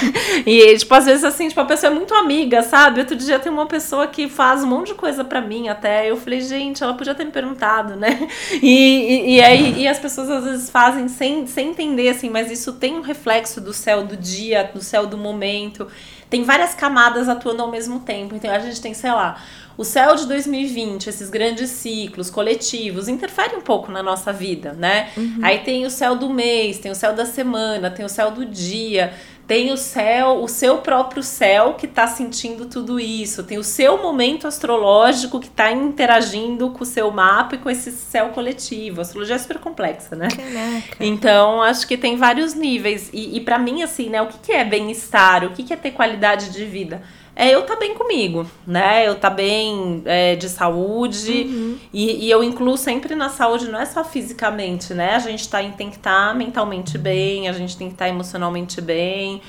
E, 0.44 0.76
tipo, 0.76 0.94
às 0.94 1.06
vezes 1.06 1.24
assim, 1.24 1.48
tipo, 1.48 1.60
a 1.60 1.64
pessoa 1.64 1.90
é 1.90 1.94
muito 1.94 2.14
amiga, 2.14 2.62
sabe? 2.62 3.00
Outro 3.00 3.16
dia 3.16 3.38
tem 3.38 3.50
uma 3.50 3.66
pessoa 3.66 4.06
que 4.06 4.28
faz 4.28 4.62
um 4.62 4.66
monte 4.66 4.88
de 4.88 4.94
coisa 4.94 5.24
para 5.24 5.40
mim 5.40 5.68
até, 5.68 6.10
eu 6.10 6.16
falei, 6.16 6.40
gente, 6.40 6.82
ela 6.82 6.94
podia 6.94 7.14
ter 7.14 7.24
me 7.24 7.32
perguntado, 7.32 7.96
né? 7.96 8.28
E, 8.62 8.66
e, 8.68 9.36
e 9.36 9.40
aí 9.40 9.82
e 9.82 9.88
as 9.88 9.98
pessoas 9.98 10.30
às 10.30 10.44
vezes 10.44 10.70
fazem 10.70 11.08
sem, 11.08 11.46
sem 11.46 11.70
entender, 11.70 12.08
assim, 12.08 12.28
mas 12.28 12.50
isso 12.50 12.74
tem 12.74 12.94
um 12.94 13.00
reflexo 13.00 13.60
do 13.60 13.72
céu 13.72 14.04
do 14.04 14.16
dia, 14.16 14.70
do 14.72 14.80
céu 14.80 15.06
do 15.06 15.16
momento, 15.16 15.88
tem 16.32 16.44
várias 16.44 16.74
camadas 16.74 17.28
atuando 17.28 17.60
ao 17.60 17.70
mesmo 17.70 18.00
tempo, 18.00 18.34
então 18.34 18.50
a 18.50 18.58
gente 18.58 18.80
tem, 18.80 18.94
sei 18.94 19.12
lá, 19.12 19.38
o 19.76 19.84
céu 19.84 20.16
de 20.16 20.26
2020, 20.26 21.06
esses 21.06 21.28
grandes 21.28 21.68
ciclos 21.68 22.30
coletivos, 22.30 23.06
interferem 23.06 23.58
um 23.58 23.60
pouco 23.60 23.92
na 23.92 24.02
nossa 24.02 24.32
vida, 24.32 24.72
né? 24.72 25.10
Uhum. 25.14 25.40
Aí 25.42 25.58
tem 25.58 25.84
o 25.84 25.90
céu 25.90 26.16
do 26.16 26.30
mês, 26.30 26.78
tem 26.78 26.90
o 26.90 26.94
céu 26.94 27.14
da 27.14 27.26
semana, 27.26 27.90
tem 27.90 28.02
o 28.02 28.08
céu 28.08 28.30
do 28.30 28.46
dia, 28.46 29.12
tem 29.52 29.70
o 29.70 29.76
céu, 29.76 30.42
o 30.42 30.48
seu 30.48 30.78
próprio 30.78 31.22
céu 31.22 31.74
que 31.74 31.84
está 31.84 32.06
sentindo 32.06 32.64
tudo 32.64 32.98
isso, 32.98 33.44
tem 33.44 33.58
o 33.58 33.62
seu 33.62 34.02
momento 34.02 34.46
astrológico 34.46 35.38
que 35.38 35.48
está 35.48 35.70
interagindo 35.70 36.70
com 36.70 36.82
o 36.82 36.86
seu 36.86 37.10
mapa 37.10 37.56
e 37.56 37.58
com 37.58 37.68
esse 37.68 37.92
céu 37.92 38.30
coletivo. 38.30 39.00
A 39.00 39.02
astrologia 39.02 39.34
é 39.34 39.38
super 39.38 39.58
complexa, 39.58 40.16
né? 40.16 40.28
Caraca. 40.28 40.96
Então, 40.98 41.60
acho 41.60 41.86
que 41.86 41.98
tem 41.98 42.16
vários 42.16 42.54
níveis. 42.54 43.10
E, 43.12 43.36
e 43.36 43.40
para 43.42 43.58
mim, 43.58 43.82
assim, 43.82 44.08
né, 44.08 44.22
o 44.22 44.26
que, 44.26 44.38
que 44.38 44.52
é 44.52 44.64
bem-estar? 44.64 45.44
O 45.44 45.50
que, 45.50 45.64
que 45.64 45.74
é 45.74 45.76
ter 45.76 45.90
qualidade 45.90 46.48
de 46.48 46.64
vida? 46.64 47.02
É 47.34 47.50
eu 47.50 47.62
tá 47.62 47.76
bem 47.76 47.94
comigo, 47.94 48.46
né? 48.66 49.08
Eu 49.08 49.14
tá 49.14 49.30
bem 49.30 50.02
é, 50.04 50.36
de 50.36 50.48
saúde. 50.48 51.46
Uhum. 51.48 51.78
E, 51.92 52.26
e, 52.26 52.30
eu 52.30 52.44
incluo 52.44 52.76
sempre 52.76 53.14
na 53.14 53.30
saúde, 53.30 53.70
não 53.70 53.80
é 53.80 53.86
só 53.86 54.04
fisicamente, 54.04 54.92
né? 54.92 55.14
A 55.14 55.18
gente 55.18 55.48
tá, 55.48 55.62
tem 55.62 55.88
que 55.88 55.96
estar 55.96 56.28
tá 56.28 56.34
mentalmente 56.34 56.98
bem, 56.98 57.48
a 57.48 57.52
gente 57.52 57.76
tem 57.76 57.88
que 57.88 57.94
estar 57.94 58.04
tá 58.04 58.10
emocionalmente 58.10 58.80
bem. 58.80 59.40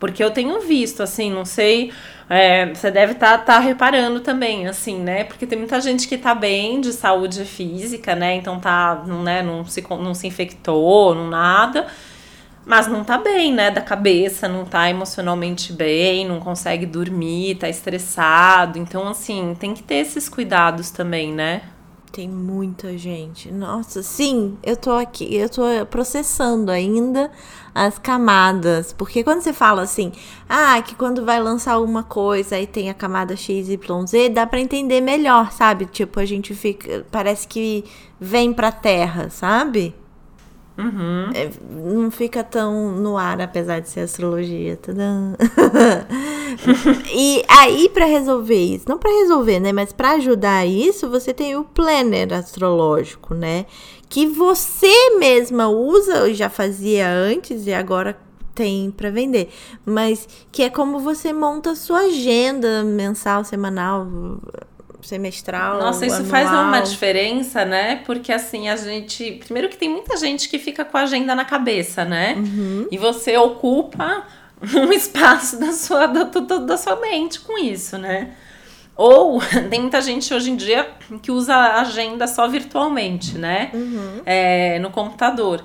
Porque 0.00 0.22
eu 0.22 0.30
tenho 0.30 0.60
visto, 0.60 1.02
assim, 1.02 1.30
não 1.30 1.44
sei. 1.44 1.92
É, 2.28 2.66
você 2.74 2.90
deve 2.90 3.12
estar 3.12 3.38
tá, 3.38 3.54
tá 3.54 3.58
reparando 3.58 4.20
também, 4.20 4.66
assim, 4.66 4.98
né? 4.98 5.24
Porque 5.24 5.46
tem 5.46 5.58
muita 5.58 5.80
gente 5.80 6.08
que 6.08 6.16
tá 6.16 6.34
bem 6.34 6.80
de 6.80 6.92
saúde 6.92 7.44
física, 7.44 8.14
né? 8.14 8.36
Então 8.36 8.58
tá, 8.58 9.02
não, 9.06 9.22
né, 9.22 9.42
não, 9.42 9.64
se, 9.64 9.84
não 9.90 10.14
se 10.14 10.26
infectou, 10.26 11.14
não 11.14 11.28
nada 11.28 11.86
mas 12.66 12.88
não 12.88 13.04
tá 13.04 13.16
bem, 13.16 13.52
né, 13.52 13.70
da 13.70 13.80
cabeça, 13.80 14.48
não 14.48 14.64
tá 14.64 14.90
emocionalmente 14.90 15.72
bem, 15.72 16.26
não 16.26 16.40
consegue 16.40 16.84
dormir, 16.84 17.54
tá 17.54 17.68
estressado. 17.68 18.78
Então, 18.78 19.08
assim, 19.08 19.56
tem 19.58 19.72
que 19.72 19.82
ter 19.82 19.96
esses 19.96 20.28
cuidados 20.28 20.90
também, 20.90 21.32
né? 21.32 21.62
tem 22.16 22.30
muita 22.30 22.96
gente. 22.96 23.52
Nossa, 23.52 24.02
sim, 24.02 24.56
eu 24.62 24.74
tô 24.74 24.92
aqui, 24.92 25.36
eu 25.36 25.50
tô 25.50 25.62
processando 25.90 26.70
ainda 26.70 27.30
as 27.74 27.98
camadas. 27.98 28.90
Porque 28.90 29.22
quando 29.22 29.42
você 29.42 29.52
fala 29.52 29.82
assim, 29.82 30.12
ah, 30.48 30.80
que 30.80 30.94
quando 30.94 31.26
vai 31.26 31.38
lançar 31.38 31.74
alguma 31.74 32.02
coisa 32.02 32.56
aí 32.56 32.66
tem 32.66 32.88
a 32.88 32.94
camada 32.94 33.36
XYZ, 33.36 33.78
dá 34.32 34.46
para 34.46 34.60
entender 34.60 35.02
melhor, 35.02 35.52
sabe? 35.52 35.84
Tipo, 35.84 36.18
a 36.18 36.24
gente 36.24 36.54
fica. 36.54 37.04
Parece 37.10 37.46
que 37.46 37.84
vem 38.18 38.50
pra 38.50 38.72
terra, 38.72 39.28
sabe? 39.28 39.94
Uhum. 40.78 41.30
É, 41.34 41.50
não 41.70 42.10
fica 42.10 42.44
tão 42.44 42.92
no 42.92 43.16
ar, 43.16 43.40
apesar 43.40 43.80
de 43.80 43.88
ser 43.88 44.00
astrologia. 44.00 44.78
e 47.14 47.42
aí, 47.48 47.88
para 47.88 48.04
resolver 48.04 48.62
isso, 48.62 48.84
não 48.88 48.98
para 48.98 49.10
resolver, 49.10 49.58
né? 49.58 49.72
Mas 49.72 49.92
para 49.92 50.12
ajudar 50.12 50.66
isso, 50.66 51.08
você 51.08 51.32
tem 51.32 51.56
o 51.56 51.64
planner 51.64 52.32
astrológico, 52.32 53.34
né? 53.34 53.64
Que 54.08 54.26
você 54.26 55.16
mesma 55.18 55.68
usa, 55.68 56.32
já 56.34 56.50
fazia 56.50 57.10
antes 57.10 57.66
e 57.66 57.72
agora 57.72 58.16
tem 58.54 58.90
para 58.90 59.10
vender, 59.10 59.50
mas 59.84 60.26
que 60.50 60.62
é 60.62 60.70
como 60.70 61.00
você 61.00 61.30
monta 61.30 61.72
a 61.72 61.76
sua 61.76 62.06
agenda 62.06 62.82
mensal, 62.82 63.44
semanal, 63.44 64.06
semestral. 65.06 65.78
Nossa, 65.78 66.04
isso 66.04 66.16
anual. 66.16 66.30
faz 66.30 66.50
uma 66.50 66.80
diferença, 66.80 67.64
né? 67.64 68.02
Porque 68.04 68.32
assim, 68.32 68.68
a 68.68 68.76
gente. 68.76 69.32
Primeiro 69.44 69.68
que 69.68 69.76
tem 69.76 69.88
muita 69.88 70.16
gente 70.16 70.48
que 70.48 70.58
fica 70.58 70.84
com 70.84 70.96
a 70.96 71.02
agenda 71.02 71.34
na 71.34 71.44
cabeça, 71.44 72.04
né? 72.04 72.34
Uhum. 72.36 72.88
E 72.90 72.98
você 72.98 73.36
ocupa 73.36 74.24
um 74.74 74.92
espaço 74.92 75.58
da 75.58 75.72
sua, 75.72 76.06
da, 76.06 76.24
da, 76.24 76.58
da 76.58 76.76
sua 76.76 76.96
mente 76.96 77.40
com 77.40 77.58
isso, 77.58 77.96
né? 77.96 78.32
Ou 78.96 79.40
tem 79.70 79.80
muita 79.80 80.00
gente 80.00 80.32
hoje 80.32 80.50
em 80.50 80.56
dia 80.56 80.88
que 81.22 81.30
usa 81.30 81.54
a 81.54 81.80
agenda 81.82 82.26
só 82.26 82.48
virtualmente, 82.48 83.38
né? 83.38 83.70
Uhum. 83.72 84.22
É, 84.24 84.78
no 84.78 84.90
computador. 84.90 85.62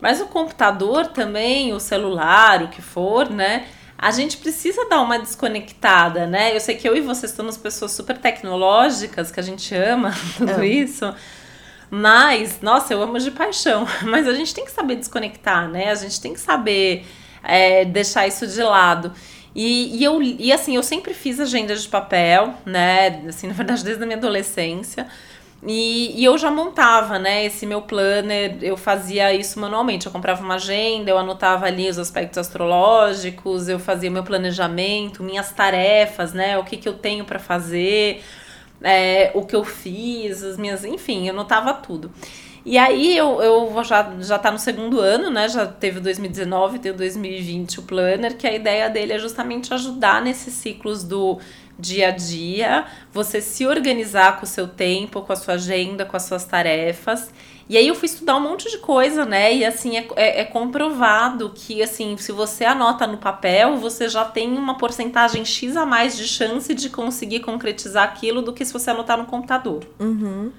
Mas 0.00 0.20
o 0.20 0.26
computador 0.26 1.08
também, 1.08 1.72
o 1.72 1.80
celular, 1.80 2.62
o 2.62 2.68
que 2.68 2.80
for, 2.80 3.28
né? 3.28 3.66
A 3.98 4.12
gente 4.12 4.36
precisa 4.36 4.88
dar 4.88 5.00
uma 5.00 5.18
desconectada, 5.18 6.24
né? 6.24 6.54
Eu 6.54 6.60
sei 6.60 6.76
que 6.76 6.88
eu 6.88 6.96
e 6.96 7.00
você 7.00 7.26
somos 7.26 7.56
pessoas 7.56 7.90
super 7.90 8.16
tecnológicas, 8.16 9.32
que 9.32 9.40
a 9.40 9.42
gente 9.42 9.74
ama 9.74 10.14
tudo 10.38 10.62
é. 10.62 10.66
isso. 10.66 11.12
Mas, 11.90 12.60
nossa, 12.60 12.94
eu 12.94 13.02
amo 13.02 13.18
de 13.18 13.32
paixão. 13.32 13.88
Mas 14.06 14.28
a 14.28 14.34
gente 14.34 14.54
tem 14.54 14.64
que 14.64 14.70
saber 14.70 14.94
desconectar, 14.94 15.68
né? 15.68 15.90
A 15.90 15.96
gente 15.96 16.20
tem 16.20 16.32
que 16.32 16.38
saber 16.38 17.04
é, 17.42 17.84
deixar 17.84 18.28
isso 18.28 18.46
de 18.46 18.62
lado. 18.62 19.12
E, 19.52 19.98
e, 19.98 20.04
eu, 20.04 20.22
e 20.22 20.52
assim, 20.52 20.76
eu 20.76 20.82
sempre 20.84 21.12
fiz 21.12 21.40
agenda 21.40 21.74
de 21.74 21.88
papel, 21.88 22.54
né? 22.64 23.24
Assim, 23.28 23.48
na 23.48 23.54
verdade, 23.54 23.82
desde 23.82 24.00
a 24.00 24.06
minha 24.06 24.18
adolescência. 24.18 25.08
E, 25.66 26.20
e, 26.20 26.24
eu 26.24 26.38
já 26.38 26.52
montava, 26.52 27.18
né, 27.18 27.44
esse 27.44 27.66
meu 27.66 27.82
planner, 27.82 28.58
eu 28.62 28.76
fazia 28.76 29.34
isso 29.34 29.58
manualmente. 29.58 30.06
Eu 30.06 30.12
comprava 30.12 30.42
uma 30.42 30.54
agenda, 30.54 31.10
eu 31.10 31.18
anotava 31.18 31.66
ali 31.66 31.88
os 31.88 31.98
aspectos 31.98 32.38
astrológicos, 32.38 33.68
eu 33.68 33.78
fazia 33.78 34.10
meu 34.10 34.22
planejamento, 34.22 35.22
minhas 35.22 35.50
tarefas, 35.50 36.32
né, 36.32 36.56
o 36.58 36.64
que, 36.64 36.76
que 36.76 36.88
eu 36.88 36.94
tenho 36.94 37.24
para 37.24 37.40
fazer, 37.40 38.22
é, 38.82 39.32
o 39.34 39.44
que 39.44 39.56
eu 39.56 39.64
fiz, 39.64 40.44
as 40.44 40.56
minhas. 40.56 40.84
Enfim, 40.84 41.26
eu 41.26 41.34
anotava 41.34 41.74
tudo. 41.74 42.10
E 42.64 42.76
aí 42.76 43.16
eu, 43.16 43.40
eu 43.40 43.82
já, 43.82 44.12
já 44.20 44.38
tá 44.38 44.50
no 44.50 44.58
segundo 44.58 45.00
ano, 45.00 45.30
né? 45.30 45.48
Já 45.48 45.66
teve 45.66 46.00
2019, 46.00 46.78
tem 46.78 46.92
o 46.92 46.96
2020 46.96 47.80
o 47.80 47.82
planner, 47.84 48.36
que 48.36 48.46
a 48.46 48.54
ideia 48.54 48.90
dele 48.90 49.14
é 49.14 49.18
justamente 49.18 49.72
ajudar 49.72 50.20
nesses 50.20 50.52
ciclos 50.54 51.02
do 51.02 51.38
dia 51.78 52.08
a 52.08 52.10
dia, 52.10 52.86
você 53.12 53.40
se 53.40 53.66
organizar 53.66 54.38
com 54.38 54.44
o 54.44 54.48
seu 54.48 54.66
tempo, 54.66 55.22
com 55.22 55.32
a 55.32 55.36
sua 55.36 55.54
agenda, 55.54 56.04
com 56.04 56.16
as 56.16 56.24
suas 56.24 56.44
tarefas. 56.44 57.30
E 57.68 57.76
aí 57.76 57.86
eu 57.86 57.94
fui 57.94 58.06
estudar 58.06 58.36
um 58.36 58.40
monte 58.40 58.70
de 58.70 58.78
coisa, 58.78 59.26
né? 59.26 59.54
E 59.54 59.64
assim, 59.64 59.96
é, 59.98 60.08
é, 60.16 60.40
é, 60.40 60.44
comprovado 60.44 61.52
que, 61.54 61.82
assim, 61.82 62.16
se 62.16 62.32
você 62.32 62.64
anota 62.64 63.06
no 63.06 63.18
papel, 63.18 63.76
você 63.76 64.08
já 64.08 64.24
tem 64.24 64.56
uma 64.56 64.78
porcentagem 64.78 65.44
X 65.44 65.76
a 65.76 65.84
mais 65.84 66.16
de 66.16 66.26
chance 66.26 66.74
de 66.74 66.88
conseguir 66.88 67.40
concretizar 67.40 68.04
aquilo 68.04 68.40
do 68.40 68.54
que 68.54 68.64
se 68.64 68.72
você 68.72 68.90
anotar 68.90 69.18
no 69.18 69.26
computador. 69.26 69.84
Uhum. 70.00 70.50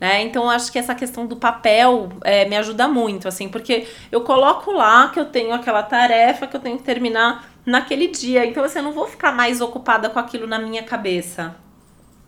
Né? 0.00 0.22
Então, 0.22 0.48
acho 0.48 0.72
que 0.72 0.78
essa 0.78 0.94
questão 0.94 1.26
do 1.26 1.36
papel 1.36 2.08
é, 2.24 2.48
me 2.48 2.56
ajuda 2.56 2.88
muito, 2.88 3.28
assim, 3.28 3.50
porque 3.50 3.86
eu 4.10 4.22
coloco 4.22 4.72
lá 4.72 5.08
que 5.10 5.20
eu 5.20 5.26
tenho 5.26 5.52
aquela 5.52 5.82
tarefa 5.82 6.46
que 6.46 6.56
eu 6.56 6.60
tenho 6.60 6.78
que 6.78 6.82
terminar 6.82 7.50
naquele 7.66 8.06
dia. 8.06 8.46
Então, 8.46 8.64
assim, 8.64 8.78
eu 8.78 8.84
não 8.84 8.92
vou 8.92 9.06
ficar 9.06 9.30
mais 9.32 9.60
ocupada 9.60 10.08
com 10.08 10.18
aquilo 10.18 10.46
na 10.46 10.58
minha 10.58 10.82
cabeça. 10.82 11.54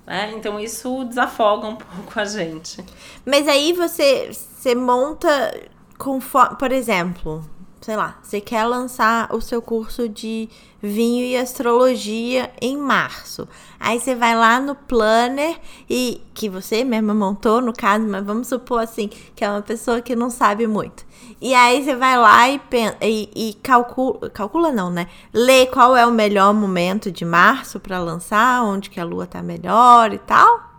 Né? 0.06 0.32
Então, 0.36 0.60
isso 0.60 1.04
desafoga 1.04 1.66
um 1.66 1.76
pouco 1.76 2.20
a 2.20 2.26
gente. 2.26 2.84
Mas 3.24 3.48
aí 3.48 3.72
você, 3.72 4.30
você 4.30 4.74
monta 4.74 5.58
conforme, 5.96 6.56
por 6.56 6.72
exemplo, 6.72 7.42
sei 7.82 7.96
lá, 7.96 8.16
você 8.22 8.40
quer 8.40 8.64
lançar 8.64 9.28
o 9.34 9.40
seu 9.40 9.60
curso 9.60 10.08
de 10.08 10.48
vinho 10.80 11.24
e 11.24 11.36
astrologia 11.36 12.50
em 12.60 12.76
março. 12.76 13.46
Aí 13.78 13.98
você 13.98 14.14
vai 14.14 14.36
lá 14.36 14.60
no 14.60 14.76
planner 14.76 15.58
e 15.90 16.22
que 16.32 16.48
você 16.48 16.84
mesma 16.84 17.12
montou, 17.12 17.60
no 17.60 17.72
caso, 17.72 18.06
mas 18.06 18.24
vamos 18.24 18.46
supor 18.46 18.80
assim, 18.80 19.08
que 19.34 19.44
é 19.44 19.50
uma 19.50 19.62
pessoa 19.62 20.00
que 20.00 20.14
não 20.14 20.30
sabe 20.30 20.66
muito. 20.66 21.04
E 21.40 21.54
aí 21.54 21.84
você 21.84 21.96
vai 21.96 22.16
lá 22.16 22.48
e, 22.48 22.60
e, 23.00 23.48
e 23.50 23.54
calcula, 23.54 24.30
calcula 24.30 24.70
não, 24.70 24.88
né? 24.88 25.08
Lê 25.32 25.66
qual 25.66 25.96
é 25.96 26.06
o 26.06 26.12
melhor 26.12 26.54
momento 26.54 27.10
de 27.10 27.24
março 27.24 27.80
para 27.80 27.98
lançar, 27.98 28.62
onde 28.62 28.90
que 28.90 29.00
a 29.00 29.04
lua 29.04 29.26
tá 29.26 29.42
melhor 29.42 30.12
e 30.12 30.18
tal. 30.18 30.71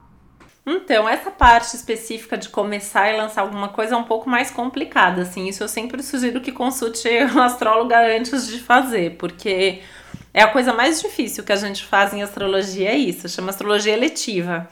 Então, 0.65 1.09
essa 1.09 1.29
parte 1.29 1.75
específica 1.75 2.37
de 2.37 2.47
começar 2.47 3.11
e 3.11 3.17
lançar 3.17 3.41
alguma 3.41 3.67
coisa 3.67 3.95
é 3.95 3.97
um 3.97 4.03
pouco 4.03 4.29
mais 4.29 4.49
complicada, 4.49 5.23
assim. 5.23 5.47
Isso 5.47 5.61
eu 5.61 5.67
sempre 5.67 6.01
sugiro 6.01 6.39
que 6.39 6.53
consulte 6.53 7.07
uma 7.31 7.45
astróloga 7.45 7.97
antes 8.17 8.47
de 8.47 8.59
fazer, 8.59 9.17
porque 9.17 9.81
é 10.33 10.41
a 10.41 10.47
coisa 10.47 10.71
mais 10.73 11.01
difícil 11.01 11.43
que 11.43 11.51
a 11.51 11.57
gente 11.57 11.85
faz 11.85 12.13
em 12.13 12.23
astrologia, 12.23 12.89
é 12.89 12.95
isso, 12.95 13.27
chama 13.27 13.49
astrologia 13.49 13.93
eletiva. 13.93 14.69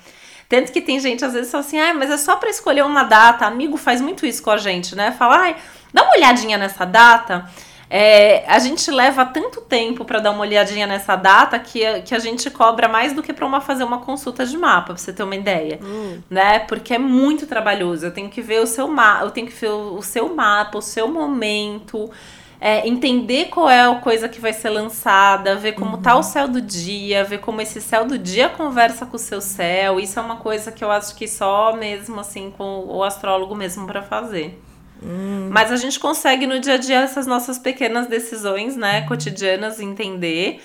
Tanto 0.47 0.71
que 0.71 0.81
tem 0.81 0.99
gente 0.99 1.23
às 1.23 1.33
vezes 1.33 1.51
fala 1.51 1.63
assim, 1.63 1.79
ah, 1.79 1.93
mas 1.93 2.09
é 2.09 2.17
só 2.17 2.35
para 2.35 2.49
escolher 2.49 2.83
uma 2.83 3.03
data. 3.03 3.45
Amigo 3.45 3.77
faz 3.77 4.01
muito 4.01 4.25
isso 4.25 4.43
com 4.43 4.51
a 4.51 4.57
gente, 4.57 4.95
né? 4.95 5.11
Fala, 5.11 5.37
ai, 5.37 5.55
dá 5.93 6.03
uma 6.03 6.13
olhadinha 6.13 6.57
nessa 6.57 6.85
data 6.85 7.49
é, 7.93 8.45
a 8.47 8.57
gente 8.57 8.89
leva 8.89 9.25
tanto 9.25 9.59
tempo 9.59 10.05
para 10.05 10.19
dar 10.19 10.31
uma 10.31 10.39
olhadinha 10.39 10.87
nessa 10.87 11.17
data 11.17 11.59
que 11.59 11.85
a, 11.85 12.01
que 12.01 12.15
a 12.15 12.19
gente 12.19 12.49
cobra 12.49 12.87
mais 12.87 13.11
do 13.11 13.21
que 13.21 13.33
para 13.33 13.45
uma 13.45 13.59
fazer 13.59 13.83
uma 13.83 13.97
consulta 13.97 14.45
de 14.45 14.57
mapa, 14.57 14.93
pra 14.93 14.97
você 14.97 15.11
ter 15.11 15.23
uma 15.23 15.35
ideia, 15.35 15.77
hum. 15.83 16.21
né? 16.29 16.59
Porque 16.59 16.93
é 16.93 16.97
muito 16.97 17.45
trabalhoso. 17.45 18.05
Eu 18.05 18.13
tenho 18.13 18.29
que 18.29 18.41
ver 18.41 18.61
o 18.61 18.65
seu 18.65 18.87
mapa, 18.87 19.25
eu 19.25 19.31
tenho 19.31 19.45
que 19.45 19.53
ver 19.53 19.71
o, 19.71 19.97
o 19.97 20.01
seu 20.01 20.33
mapa, 20.33 20.77
o 20.77 20.81
seu 20.81 21.09
momento. 21.09 22.09
É, 22.61 22.87
entender 22.87 23.49
qual 23.49 23.69
é 23.69 23.81
a 23.81 23.95
coisa 23.95 24.29
que 24.29 24.39
vai 24.39 24.53
ser 24.53 24.69
lançada, 24.69 25.57
ver 25.57 25.73
como 25.73 25.97
uhum. 25.97 26.01
tá 26.01 26.15
o 26.15 26.23
céu 26.23 26.47
do 26.47 26.61
dia, 26.61 27.25
ver 27.25 27.39
como 27.39 27.59
esse 27.59 27.81
céu 27.81 28.05
do 28.05 28.17
dia 28.17 28.47
conversa 28.47 29.05
com 29.05 29.17
o 29.17 29.19
seu 29.19 29.41
céu. 29.41 29.99
Isso 29.99 30.17
é 30.17 30.21
uma 30.21 30.37
coisa 30.37 30.71
que 30.71 30.81
eu 30.81 30.89
acho 30.89 31.13
que 31.13 31.27
só 31.27 31.75
mesmo 31.75 32.21
assim 32.21 32.51
com 32.51 32.85
o 32.87 33.03
astrólogo 33.03 33.53
mesmo 33.53 33.85
para 33.85 34.01
fazer. 34.01 34.57
Hum. 35.01 35.49
Mas 35.51 35.71
a 35.71 35.75
gente 35.75 35.99
consegue 35.99 36.45
no 36.45 36.59
dia 36.59 36.75
a 36.75 36.77
dia 36.77 36.99
essas 37.01 37.25
nossas 37.25 37.57
pequenas 37.57 38.07
decisões, 38.07 38.75
né, 38.75 39.01
cotidianas, 39.01 39.79
entender. 39.79 40.61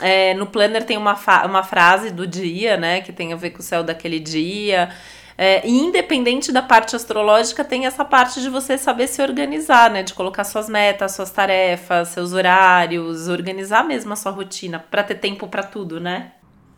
É, 0.00 0.34
no 0.34 0.46
planner 0.46 0.84
tem 0.84 0.96
uma, 0.96 1.18
uma 1.44 1.62
frase 1.62 2.10
do 2.10 2.26
dia, 2.26 2.76
né, 2.76 3.00
que 3.00 3.12
tem 3.12 3.32
a 3.32 3.36
ver 3.36 3.50
com 3.50 3.58
o 3.60 3.62
céu 3.62 3.82
daquele 3.82 4.20
dia. 4.20 4.90
É, 5.36 5.66
e 5.66 5.70
independente 5.70 6.52
da 6.52 6.62
parte 6.62 6.94
astrológica, 6.94 7.64
tem 7.64 7.86
essa 7.86 8.04
parte 8.04 8.40
de 8.40 8.48
você 8.48 8.76
saber 8.76 9.08
se 9.08 9.22
organizar, 9.22 9.90
né? 9.90 10.02
De 10.02 10.14
colocar 10.14 10.44
suas 10.44 10.68
metas, 10.68 11.12
suas 11.12 11.30
tarefas, 11.30 12.08
seus 12.08 12.32
horários, 12.32 13.28
organizar 13.28 13.82
mesmo 13.82 14.12
a 14.12 14.16
sua 14.16 14.30
rotina, 14.30 14.78
para 14.78 15.02
ter 15.02 15.16
tempo 15.16 15.48
para 15.48 15.62
tudo, 15.62 15.98
né? 15.98 16.32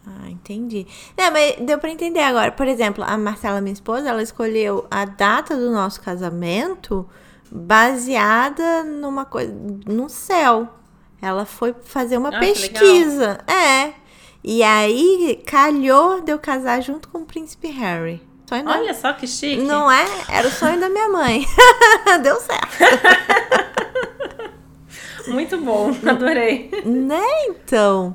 Ah, 0.07 0.31
entendi. 0.31 0.87
Não, 1.17 1.31
mas 1.31 1.57
deu 1.61 1.79
pra 1.79 1.90
entender 1.90 2.21
agora. 2.21 2.53
Por 2.53 2.67
exemplo, 2.67 3.03
a 3.05 3.17
Marcela, 3.17 3.61
minha 3.61 3.73
esposa, 3.73 4.09
ela 4.09 4.23
escolheu 4.23 4.87
a 4.90 5.05
data 5.05 5.57
do 5.57 5.71
nosso 5.71 6.01
casamento 6.01 7.09
baseada 7.51 8.83
numa 8.85 9.25
coisa, 9.25 9.55
no 9.87 10.09
céu. 10.09 10.69
Ela 11.23 11.47
foi 11.47 11.75
fazer 11.85 12.19
uma 12.19 12.37
ah, 12.37 12.38
pesquisa. 12.38 13.38
É. 13.47 13.95
E 14.43 14.62
aí 14.62 15.43
calhou 15.47 16.21
de 16.21 16.31
eu 16.33 16.38
casar 16.38 16.83
junto 16.83 17.09
com 17.09 17.19
o 17.19 17.25
príncipe 17.25 17.69
Harry. 17.69 18.21
Sonho 18.47 18.69
Olha 18.69 18.88
da... 18.88 18.95
só 18.95 19.12
que 19.14 19.27
chique. 19.27 19.62
Não 19.62 19.90
é? 19.90 20.05
Era 20.29 20.47
o 20.47 20.51
sonho 20.51 20.79
da 20.79 20.90
minha 20.90 21.09
mãe. 21.09 21.47
Deu 22.23 22.37
certo. 22.40 22.77
Muito 25.29 25.57
bom, 25.57 25.90
adorei. 26.07 26.71
Né, 26.85 27.25
então? 27.49 28.14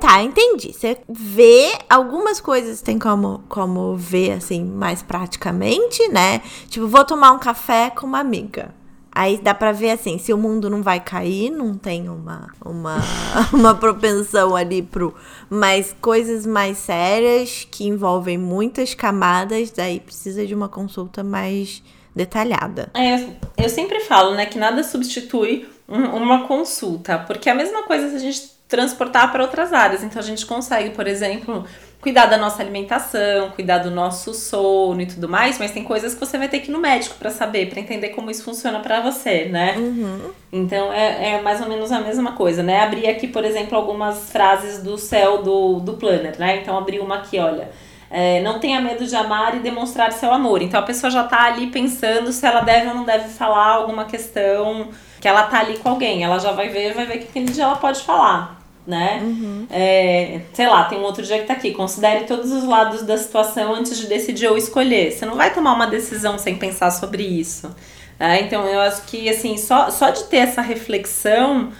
Tá, 0.00 0.22
entendi. 0.22 0.72
Você 0.72 0.98
vê 1.08 1.72
algumas 1.88 2.40
coisas 2.40 2.82
tem 2.82 2.98
como, 2.98 3.42
como 3.48 3.96
ver 3.96 4.32
assim 4.32 4.64
mais 4.64 5.02
praticamente, 5.02 6.06
né? 6.08 6.42
Tipo, 6.68 6.86
vou 6.86 7.04
tomar 7.04 7.32
um 7.32 7.38
café 7.38 7.90
com 7.90 8.06
uma 8.06 8.20
amiga. 8.20 8.74
Aí 9.10 9.38
dá 9.38 9.54
pra 9.54 9.72
ver 9.72 9.92
assim, 9.92 10.18
se 10.18 10.30
o 10.30 10.36
mundo 10.36 10.68
não 10.68 10.82
vai 10.82 11.00
cair, 11.00 11.48
não 11.48 11.74
tem 11.74 12.06
uma, 12.06 12.48
uma, 12.62 12.98
uma 13.50 13.74
propensão 13.74 14.54
ali 14.54 14.82
pro. 14.82 15.14
Mas 15.48 15.96
coisas 16.02 16.44
mais 16.44 16.76
sérias 16.76 17.66
que 17.70 17.86
envolvem 17.86 18.36
muitas 18.36 18.92
camadas, 18.92 19.70
daí 19.70 20.00
precisa 20.00 20.46
de 20.46 20.54
uma 20.54 20.68
consulta 20.68 21.24
mais 21.24 21.82
detalhada. 22.14 22.90
É, 22.92 23.26
eu 23.56 23.70
sempre 23.70 24.00
falo, 24.00 24.34
né, 24.34 24.44
que 24.44 24.58
nada 24.58 24.84
substitui 24.84 25.66
um, 25.88 26.02
uma 26.16 26.46
consulta, 26.46 27.18
porque 27.18 27.48
é 27.48 27.52
a 27.52 27.54
mesma 27.54 27.84
coisa 27.84 28.10
se 28.10 28.16
a 28.16 28.18
gente 28.18 28.55
transportar 28.68 29.30
para 29.32 29.42
outras 29.42 29.72
áreas. 29.72 30.02
Então 30.02 30.20
a 30.20 30.24
gente 30.24 30.44
consegue, 30.44 30.90
por 30.90 31.06
exemplo, 31.06 31.64
cuidar 32.00 32.26
da 32.26 32.36
nossa 32.36 32.62
alimentação, 32.62 33.50
cuidar 33.50 33.78
do 33.78 33.90
nosso 33.90 34.32
sono 34.34 35.00
e 35.00 35.06
tudo 35.06 35.28
mais, 35.28 35.58
mas 35.58 35.72
tem 35.72 35.82
coisas 35.82 36.14
que 36.14 36.20
você 36.20 36.38
vai 36.38 36.48
ter 36.48 36.60
que 36.60 36.70
ir 36.70 36.72
no 36.72 36.78
médico 36.78 37.16
para 37.16 37.30
saber, 37.30 37.68
para 37.68 37.80
entender 37.80 38.10
como 38.10 38.30
isso 38.30 38.44
funciona 38.44 38.80
para 38.80 39.00
você, 39.00 39.46
né? 39.46 39.74
Uhum. 39.76 40.30
Então 40.52 40.92
é, 40.92 41.32
é 41.32 41.42
mais 41.42 41.60
ou 41.60 41.68
menos 41.68 41.90
a 41.90 42.00
mesma 42.00 42.32
coisa, 42.32 42.62
né? 42.62 42.80
Abri 42.80 43.08
aqui, 43.08 43.26
por 43.26 43.44
exemplo, 43.44 43.76
algumas 43.76 44.30
frases 44.30 44.82
do 44.82 44.96
céu 44.98 45.42
do, 45.42 45.80
do 45.80 45.94
planner, 45.94 46.38
né? 46.38 46.58
Então 46.58 46.76
abri 46.76 46.98
uma 46.98 47.16
aqui, 47.16 47.38
olha. 47.38 47.70
É, 48.08 48.40
não 48.40 48.60
tenha 48.60 48.80
medo 48.80 49.04
de 49.04 49.16
amar 49.16 49.56
e 49.56 49.58
demonstrar 49.58 50.12
seu 50.12 50.32
amor. 50.32 50.62
Então 50.62 50.78
a 50.78 50.82
pessoa 50.84 51.10
já 51.10 51.24
tá 51.24 51.46
ali 51.46 51.66
pensando 51.68 52.30
se 52.30 52.46
ela 52.46 52.60
deve 52.60 52.86
ou 52.86 52.94
não 52.94 53.04
deve 53.04 53.28
falar 53.30 53.66
alguma 53.66 54.04
questão 54.04 54.90
que 55.20 55.26
ela 55.26 55.42
tá 55.44 55.58
ali 55.58 55.78
com 55.78 55.88
alguém. 55.88 56.22
Ela 56.22 56.38
já 56.38 56.52
vai 56.52 56.68
ver, 56.68 56.94
vai 56.94 57.04
ver 57.04 57.18
que 57.18 57.24
aquele 57.24 57.46
dia 57.46 57.64
ela 57.64 57.74
pode 57.74 58.00
falar 58.04 58.55
né? 58.86 59.20
Uhum. 59.22 59.66
É, 59.70 60.40
sei 60.52 60.66
lá, 60.68 60.84
tem 60.84 60.98
um 60.98 61.02
outro 61.02 61.22
dia 61.22 61.40
que 61.40 61.46
tá 61.46 61.54
aqui. 61.54 61.72
Considere 61.72 62.24
todos 62.24 62.52
os 62.52 62.64
lados 62.64 63.02
da 63.02 63.18
situação 63.18 63.74
antes 63.74 63.98
de 63.98 64.06
decidir 64.06 64.46
ou 64.46 64.56
escolher. 64.56 65.12
Você 65.12 65.26
não 65.26 65.34
vai 65.34 65.52
tomar 65.52 65.74
uma 65.74 65.86
decisão 65.86 66.38
sem 66.38 66.56
pensar 66.56 66.90
sobre 66.90 67.22
isso. 67.22 67.74
Né? 68.18 68.42
Então 68.42 68.64
eu 68.66 68.80
acho 68.80 69.02
que 69.02 69.28
assim, 69.28 69.56
só, 69.56 69.90
só 69.90 70.10
de 70.10 70.24
ter 70.24 70.38
essa 70.38 70.62
reflexão 70.62 71.72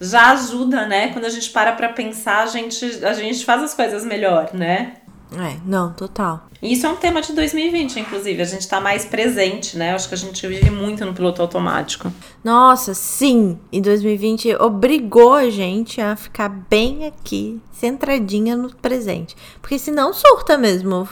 já 0.00 0.32
ajuda, 0.32 0.86
né? 0.86 1.08
Quando 1.12 1.26
a 1.26 1.28
gente 1.28 1.50
para 1.50 1.72
pra 1.72 1.88
pensar, 1.90 2.42
a 2.42 2.46
gente, 2.46 3.04
a 3.04 3.12
gente 3.12 3.44
faz 3.44 3.62
as 3.62 3.72
coisas 3.72 4.04
melhor, 4.04 4.50
né? 4.52 4.94
É, 5.38 5.56
não, 5.64 5.92
total. 5.92 6.46
E 6.62 6.72
isso 6.72 6.86
é 6.86 6.88
um 6.88 6.96
tema 6.96 7.20
de 7.20 7.32
2020, 7.32 7.98
inclusive. 7.98 8.40
A 8.40 8.44
gente 8.44 8.68
tá 8.68 8.80
mais 8.80 9.04
presente, 9.04 9.76
né? 9.76 9.94
Acho 9.94 10.08
que 10.08 10.14
a 10.14 10.18
gente 10.18 10.46
vive 10.46 10.70
muito 10.70 11.04
no 11.04 11.12
piloto 11.12 11.42
automático. 11.42 12.12
Nossa, 12.44 12.94
sim! 12.94 13.58
E 13.72 13.80
2020 13.80 14.54
obrigou 14.56 15.34
a 15.34 15.50
gente 15.50 16.00
a 16.00 16.14
ficar 16.14 16.48
bem 16.48 17.06
aqui, 17.06 17.60
centradinha 17.72 18.54
no 18.54 18.72
presente. 18.76 19.36
Porque 19.60 19.76
senão 19.76 20.12
surta 20.12 20.56
mesmo. 20.56 21.08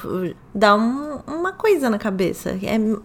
Dá 0.55 0.77
um, 0.77 1.21
uma 1.27 1.53
coisa 1.53 1.91
na 1.91 1.99
cabeça. 1.99 2.51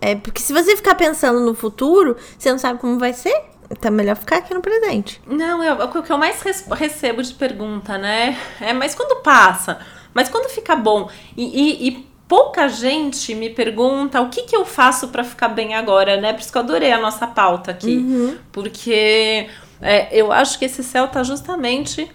É, 0.01 0.11
é 0.11 0.15
porque 0.15 0.41
se 0.41 0.53
você 0.53 0.75
ficar 0.75 0.93
pensando 0.93 1.39
no 1.39 1.55
futuro, 1.55 2.15
você 2.37 2.51
não 2.51 2.59
sabe 2.59 2.79
como 2.79 2.99
vai 2.99 3.13
ser. 3.13 3.35
Então 3.71 3.89
é 3.89 3.91
melhor 3.91 4.15
ficar 4.15 4.37
aqui 4.37 4.53
no 4.53 4.61
presente. 4.61 5.19
Não, 5.25 5.63
é 5.63 5.73
o 5.73 6.03
que 6.03 6.11
eu 6.11 6.17
mais 6.17 6.39
recebo 6.71 7.23
de 7.23 7.33
pergunta, 7.33 7.97
né? 7.97 8.37
É, 8.61 8.73
mas 8.73 8.93
quando 8.93 9.21
passa? 9.23 9.79
Mas 10.15 10.29
quando 10.29 10.49
fica 10.49 10.75
bom 10.75 11.09
e, 11.37 11.43
e, 11.43 11.87
e 11.89 12.07
pouca 12.27 12.67
gente 12.69 13.35
me 13.35 13.49
pergunta 13.49 14.21
o 14.21 14.29
que, 14.29 14.43
que 14.43 14.55
eu 14.55 14.65
faço 14.65 15.09
para 15.09 15.23
ficar 15.23 15.49
bem 15.49 15.75
agora, 15.75 16.19
né? 16.19 16.33
Por 16.33 16.39
isso 16.39 16.51
que 16.51 16.57
eu 16.57 16.61
adorei 16.63 16.91
a 16.91 16.99
nossa 16.99 17.27
pauta 17.27 17.71
aqui. 17.71 17.97
Uhum. 17.97 18.37
Porque 18.51 19.47
é, 19.81 20.07
eu 20.11 20.31
acho 20.31 20.57
que 20.57 20.65
esse 20.65 20.83
céu 20.83 21.07
tá 21.07 21.21
justamente 21.21 22.09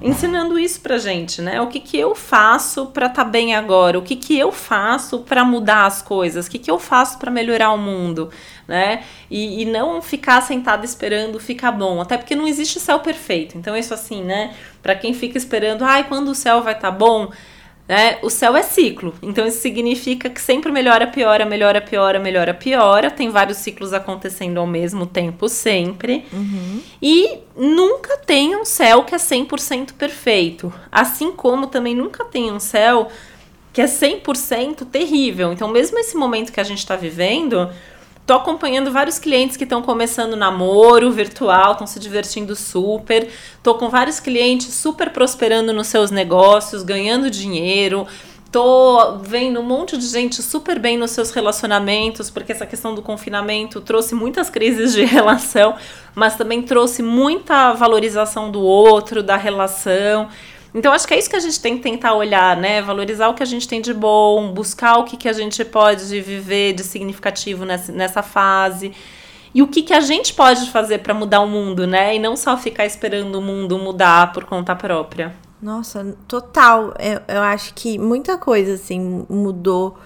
ensinando 0.00 0.58
isso 0.58 0.80
pra 0.80 0.98
gente, 0.98 1.40
né? 1.40 1.60
O 1.60 1.68
que, 1.68 1.80
que 1.80 1.96
eu 1.98 2.14
faço 2.14 2.86
para 2.86 3.06
estar 3.06 3.24
tá 3.24 3.30
bem 3.30 3.54
agora? 3.54 3.98
O 3.98 4.02
que, 4.02 4.14
que 4.14 4.38
eu 4.38 4.52
faço 4.52 5.20
para 5.20 5.44
mudar 5.44 5.86
as 5.86 6.02
coisas? 6.02 6.46
O 6.46 6.50
que, 6.50 6.58
que 6.58 6.70
eu 6.70 6.78
faço 6.78 7.18
para 7.18 7.30
melhorar 7.30 7.72
o 7.72 7.78
mundo, 7.78 8.30
né? 8.68 9.04
E, 9.30 9.62
e 9.62 9.64
não 9.64 10.02
ficar 10.02 10.40
sentado 10.42 10.84
esperando 10.84 11.40
ficar 11.40 11.72
bom, 11.72 12.00
até 12.00 12.16
porque 12.16 12.36
não 12.36 12.46
existe 12.46 12.78
céu 12.78 13.00
perfeito. 13.00 13.56
Então 13.56 13.76
isso 13.76 13.94
assim, 13.94 14.22
né? 14.22 14.54
Para 14.86 14.94
quem 14.94 15.12
fica 15.12 15.36
esperando, 15.36 15.84
ai, 15.84 16.04
quando 16.04 16.28
o 16.28 16.34
céu 16.34 16.62
vai 16.62 16.72
estar 16.72 16.92
tá 16.92 16.96
bom, 16.96 17.28
né? 17.88 18.18
O 18.22 18.30
céu 18.30 18.56
é 18.56 18.62
ciclo, 18.62 19.12
então 19.20 19.44
isso 19.44 19.58
significa 19.58 20.30
que 20.30 20.40
sempre 20.40 20.70
melhora, 20.70 21.08
piora, 21.08 21.44
melhora, 21.44 21.80
piora, 21.80 22.20
melhora, 22.20 22.54
piora. 22.54 23.10
Tem 23.10 23.28
vários 23.28 23.58
ciclos 23.58 23.92
acontecendo 23.92 24.58
ao 24.58 24.66
mesmo 24.66 25.04
tempo, 25.04 25.48
sempre. 25.48 26.24
Uhum. 26.32 26.80
E 27.02 27.38
nunca 27.56 28.16
tem 28.18 28.54
um 28.54 28.64
céu 28.64 29.02
que 29.02 29.12
é 29.12 29.18
100% 29.18 29.94
perfeito. 29.94 30.72
Assim 30.92 31.32
como 31.32 31.66
também 31.66 31.96
nunca 31.96 32.24
tem 32.24 32.52
um 32.52 32.60
céu 32.60 33.08
que 33.72 33.80
é 33.80 33.86
100% 33.86 34.86
terrível. 34.86 35.52
Então, 35.52 35.66
mesmo 35.66 35.98
esse 35.98 36.16
momento 36.16 36.52
que 36.52 36.60
a 36.60 36.64
gente 36.64 36.78
está 36.78 36.94
vivendo, 36.94 37.68
Tô 38.26 38.34
acompanhando 38.34 38.90
vários 38.90 39.20
clientes 39.20 39.56
que 39.56 39.62
estão 39.62 39.80
começando 39.80 40.34
namoro 40.34 41.12
virtual, 41.12 41.72
estão 41.72 41.86
se 41.86 42.00
divertindo 42.00 42.56
super. 42.56 43.28
Tô 43.62 43.76
com 43.76 43.88
vários 43.88 44.18
clientes 44.18 44.74
super 44.74 45.10
prosperando 45.10 45.72
nos 45.72 45.86
seus 45.86 46.10
negócios, 46.10 46.82
ganhando 46.82 47.30
dinheiro. 47.30 48.04
Tô 48.50 49.18
vendo 49.18 49.60
um 49.60 49.62
monte 49.62 49.96
de 49.96 50.06
gente 50.06 50.42
super 50.42 50.76
bem 50.80 50.98
nos 50.98 51.12
seus 51.12 51.30
relacionamentos, 51.30 52.28
porque 52.28 52.50
essa 52.50 52.66
questão 52.66 52.96
do 52.96 53.02
confinamento 53.02 53.80
trouxe 53.80 54.12
muitas 54.12 54.50
crises 54.50 54.92
de 54.92 55.04
relação, 55.06 55.76
mas 56.12 56.34
também 56.34 56.62
trouxe 56.62 57.04
muita 57.04 57.74
valorização 57.74 58.50
do 58.50 58.60
outro, 58.60 59.22
da 59.22 59.36
relação. 59.36 60.28
Então, 60.76 60.92
acho 60.92 61.08
que 61.08 61.14
é 61.14 61.18
isso 61.18 61.30
que 61.30 61.36
a 61.36 61.40
gente 61.40 61.58
tem 61.58 61.78
que 61.78 61.82
tentar 61.82 62.12
olhar, 62.12 62.54
né? 62.54 62.82
Valorizar 62.82 63.28
o 63.28 63.34
que 63.34 63.42
a 63.42 63.46
gente 63.46 63.66
tem 63.66 63.80
de 63.80 63.94
bom, 63.94 64.52
buscar 64.52 64.98
o 64.98 65.04
que, 65.04 65.16
que 65.16 65.26
a 65.26 65.32
gente 65.32 65.64
pode 65.64 66.04
viver 66.20 66.74
de 66.74 66.84
significativo 66.84 67.64
nessa, 67.64 67.90
nessa 67.90 68.22
fase. 68.22 68.92
E 69.54 69.62
o 69.62 69.68
que, 69.68 69.82
que 69.82 69.94
a 69.94 70.00
gente 70.00 70.34
pode 70.34 70.70
fazer 70.70 70.98
para 70.98 71.14
mudar 71.14 71.40
o 71.40 71.48
mundo, 71.48 71.86
né? 71.86 72.14
E 72.14 72.18
não 72.18 72.36
só 72.36 72.58
ficar 72.58 72.84
esperando 72.84 73.36
o 73.36 73.40
mundo 73.40 73.78
mudar 73.78 74.34
por 74.34 74.44
conta 74.44 74.76
própria. 74.76 75.34
Nossa, 75.62 76.14
total. 76.28 76.92
Eu, 76.98 77.36
eu 77.36 77.42
acho 77.42 77.72
que 77.72 77.98
muita 77.98 78.36
coisa, 78.36 78.74
assim, 78.74 79.24
mudou 79.30 79.96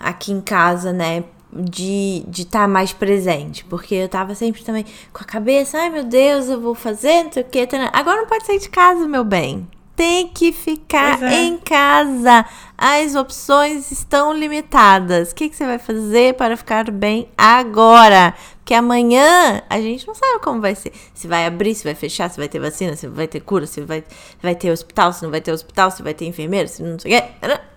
aqui 0.00 0.32
em 0.32 0.40
casa, 0.40 0.92
né? 0.92 1.22
de 1.50 2.18
estar 2.18 2.30
de 2.30 2.44
tá 2.44 2.68
mais 2.68 2.92
presente. 2.92 3.64
Porque 3.66 3.94
eu 3.94 4.08
tava 4.08 4.34
sempre 4.34 4.64
também 4.64 4.84
com 5.12 5.22
a 5.22 5.24
cabeça, 5.24 5.78
ai 5.78 5.90
meu 5.90 6.02
Deus, 6.02 6.48
eu 6.48 6.60
vou 6.60 6.74
fazer, 6.74 7.22
não 7.22 7.32
sei 7.32 7.44
o 7.44 7.46
que. 7.46 7.68
Agora 7.92 8.20
não 8.20 8.26
pode 8.26 8.44
sair 8.46 8.58
de 8.58 8.68
casa, 8.68 9.06
meu 9.06 9.22
bem 9.22 9.66
tem 9.98 10.28
que 10.28 10.52
ficar 10.52 11.20
é. 11.20 11.42
em 11.42 11.58
casa. 11.58 12.46
As 12.78 13.16
opções 13.16 13.90
estão 13.90 14.32
limitadas. 14.32 15.32
O 15.32 15.34
que, 15.34 15.48
que 15.48 15.56
você 15.56 15.66
vai 15.66 15.80
fazer 15.80 16.34
para 16.34 16.56
ficar 16.56 16.88
bem 16.88 17.28
agora? 17.36 18.32
Porque 18.58 18.74
amanhã 18.74 19.60
a 19.68 19.80
gente 19.80 20.06
não 20.06 20.14
sabe 20.14 20.38
como 20.40 20.60
vai 20.60 20.76
ser. 20.76 20.92
Se 21.12 21.26
vai 21.26 21.44
abrir, 21.44 21.74
se 21.74 21.82
vai 21.82 21.96
fechar, 21.96 22.30
se 22.30 22.38
vai 22.38 22.48
ter 22.48 22.60
vacina, 22.60 22.94
se 22.94 23.08
vai 23.08 23.26
ter 23.26 23.40
cura, 23.40 23.66
se 23.66 23.80
vai, 23.80 24.04
vai 24.40 24.54
ter 24.54 24.70
hospital, 24.70 25.12
se 25.12 25.24
não 25.24 25.32
vai 25.32 25.40
ter 25.40 25.50
hospital, 25.50 25.90
se 25.90 26.00
vai 26.00 26.14
ter 26.14 26.26
enfermeiro, 26.26 26.68
se 26.68 26.80
não 26.80 26.96
sei 26.96 27.18
o 27.18 27.20
quê. 27.20 27.28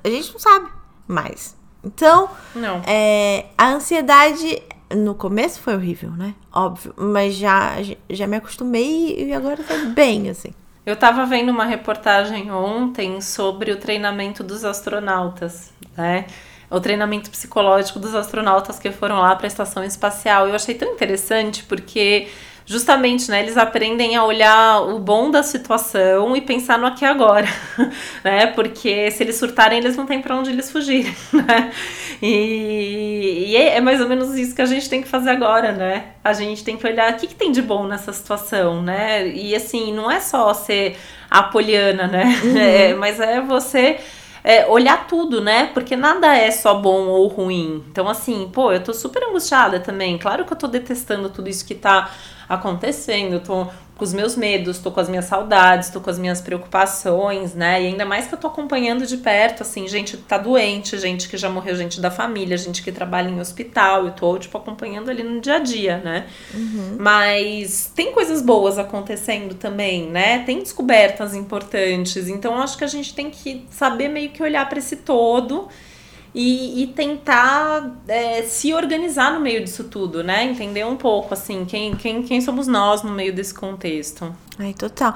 A 0.04 0.08
gente 0.08 0.32
não 0.32 0.40
sabe 0.40 0.70
mais. 1.08 1.58
Então. 1.84 2.30
É, 2.86 3.46
a 3.58 3.70
ansiedade 3.70 4.62
no 4.96 5.16
começo 5.16 5.60
foi 5.60 5.74
horrível, 5.74 6.12
né? 6.12 6.36
Óbvio. 6.54 6.94
Mas 6.96 7.34
já, 7.34 7.78
já 8.08 8.28
me 8.28 8.38
acostumei 8.38 9.26
e 9.26 9.34
agora 9.34 9.64
tá 9.64 9.76
bem, 9.96 10.30
assim. 10.30 10.54
Eu 10.84 10.96
estava 10.96 11.26
vendo 11.26 11.50
uma 11.50 11.66
reportagem 11.66 12.52
ontem 12.52 13.22
sobre 13.22 13.72
o 13.72 13.78
treinamento 13.78 14.44
dos 14.44 14.66
astronautas, 14.66 15.72
né? 15.96 16.26
O 16.72 16.80
treinamento 16.80 17.30
psicológico 17.30 18.00
dos 18.00 18.16
astronautas 18.16 18.80
que 18.80 18.90
foram 18.92 19.20
lá 19.20 19.36
para 19.36 19.46
a 19.46 19.48
estação 19.48 19.84
espacial. 19.84 20.48
Eu 20.48 20.56
achei 20.56 20.74
tão 20.74 20.94
interessante 20.94 21.64
porque 21.66 22.30
justamente, 22.72 23.30
né, 23.30 23.42
eles 23.42 23.58
aprendem 23.58 24.16
a 24.16 24.24
olhar 24.24 24.82
o 24.82 24.98
bom 24.98 25.30
da 25.30 25.44
situação 25.44 26.38
e 26.38 26.40
pensar 26.40 26.80
no 26.80 26.88
aqui 26.88 27.04
e 27.04 27.08
agora, 27.08 27.46
né? 28.24 28.48
Porque 28.48 29.12
se 29.12 29.22
eles 29.22 29.36
surtarem, 29.36 29.80
eles 29.80 29.98
não 29.98 30.06
têm 30.06 30.22
para 30.22 30.38
onde 30.38 30.52
eles 30.52 30.72
fugirem, 30.72 31.14
né? 31.34 31.70
E, 32.22 33.48
e, 33.50 33.58
é 33.58 33.82
mais 33.82 34.00
ou 34.00 34.08
menos 34.08 34.38
isso 34.38 34.56
que 34.56 34.62
a 34.62 34.66
gente 34.66 34.90
tem 34.90 35.02
que 35.02 35.10
fazer 35.10 35.32
agora, 35.32 35.74
né? 35.74 36.14
A 36.24 36.32
gente 36.32 36.64
tem 36.64 36.78
que 36.78 36.88
olhar 36.88 37.12
o 37.12 37.18
que, 37.18 37.28
que 37.28 37.36
tem 37.36 37.52
de 37.52 37.62
bom 37.62 37.86
nessa 37.86 38.14
situação, 38.14 38.82
né? 38.82 39.28
E 39.28 39.54
assim, 39.54 39.92
não 39.94 40.10
é 40.10 40.22
só 40.22 40.54
ser 40.54 40.96
a 41.30 41.44
poliana, 41.44 42.08
né? 42.08 42.40
Uhum. 42.44 42.56
É, 42.72 42.94
mas 42.94 43.20
é 43.20 43.42
você 43.42 44.00
é, 44.44 44.68
olhar 44.68 45.08
tudo, 45.08 45.42
né? 45.42 45.70
Porque 45.74 45.96
nada 45.96 46.36
é 46.36 46.52
só 46.52 46.76
bom 46.76 47.08
ou 47.08 47.28
ruim. 47.28 47.84
Então, 47.90 48.08
assim, 48.08 48.50
pô, 48.54 48.72
eu 48.72 48.84
tô 48.84 48.94
super 48.94 49.24
angustiada 49.24 49.80
também. 49.80 50.18
Claro 50.18 50.46
que 50.46 50.54
eu 50.54 50.58
tô 50.58 50.68
detestando 50.68 51.30
tudo 51.30 51.50
isso 51.50 51.66
que 51.66 51.76
tá 51.76 52.12
acontecendo, 52.50 53.34
eu 53.34 53.40
tô 53.40 53.68
com 54.02 54.06
os 54.06 54.14
meus 54.14 54.36
medos, 54.36 54.80
tô 54.80 54.90
com 54.90 55.00
as 55.00 55.08
minhas 55.08 55.26
saudades, 55.26 55.92
tô 55.92 56.02
com 56.02 56.10
as 56.10 56.18
minhas 56.18 56.42
preocupações, 56.42 57.54
né? 57.54 57.84
E 57.84 57.86
ainda 57.86 58.04
mais 58.04 58.26
que 58.26 58.34
eu 58.34 58.40
tô 58.40 58.48
acompanhando 58.48 59.06
de 59.06 59.16
perto, 59.18 59.62
assim, 59.62 59.88
gente 59.88 60.18
que 60.18 60.24
tá 60.24 60.40
doente, 60.40 60.98
gente 60.98 61.30
que 61.30 61.38
já 61.38 61.52
morreu, 61.52 61.76
gente 61.76 62.02
da 62.02 62.10
família, 62.10 62.58
gente 62.58 62.82
que 62.82 62.92
trabalha 62.92 63.30
em 63.30 63.40
hospital, 63.40 64.08
eu 64.08 64.12
tô, 64.14 64.40
tipo, 64.40 64.58
acompanhando 64.58 65.12
ali 65.12 65.22
no 65.22 65.40
dia 65.40 65.58
a 65.58 65.60
dia, 65.60 65.98
né? 65.98 66.26
Uhum. 66.52 66.96
Mas 66.98 67.92
tem 67.94 68.12
coisas 68.12 68.42
boas 68.42 68.80
acontecendo 68.80 69.54
também, 69.54 70.10
né? 70.10 70.40
Tem 70.46 70.58
descobertas 70.58 71.36
importantes, 71.36 72.28
então 72.28 72.60
acho 72.60 72.80
que 72.80 72.84
a 72.84 72.88
gente 72.88 73.14
tem 73.14 73.30
que 73.30 73.68
saber 73.70 74.08
meio 74.08 74.32
que 74.32 74.42
olhar 74.42 74.68
para 74.68 74.80
esse 74.80 74.96
todo 74.96 75.70
e, 76.34 76.84
e 76.84 76.88
tentar 76.88 77.92
é, 78.08 78.44
se 78.44 78.74
organizar 78.74 79.34
no 79.34 79.40
meio 79.40 79.64
disso 79.64 79.86
tudo, 79.86 80.24
né? 80.24 80.46
Entender 80.46 80.86
um 80.86 80.96
pouco, 80.96 81.34
assim, 81.34 81.66
quem, 81.66 81.96
quem, 81.96 82.24
quem 82.24 82.40
somos 82.40 82.68
nós 82.68 83.04
no 83.04 83.12
meio 83.12 83.34
desse 83.34 83.54
contexto. 83.54 84.34
Ai, 84.58 84.74
total. 84.74 85.14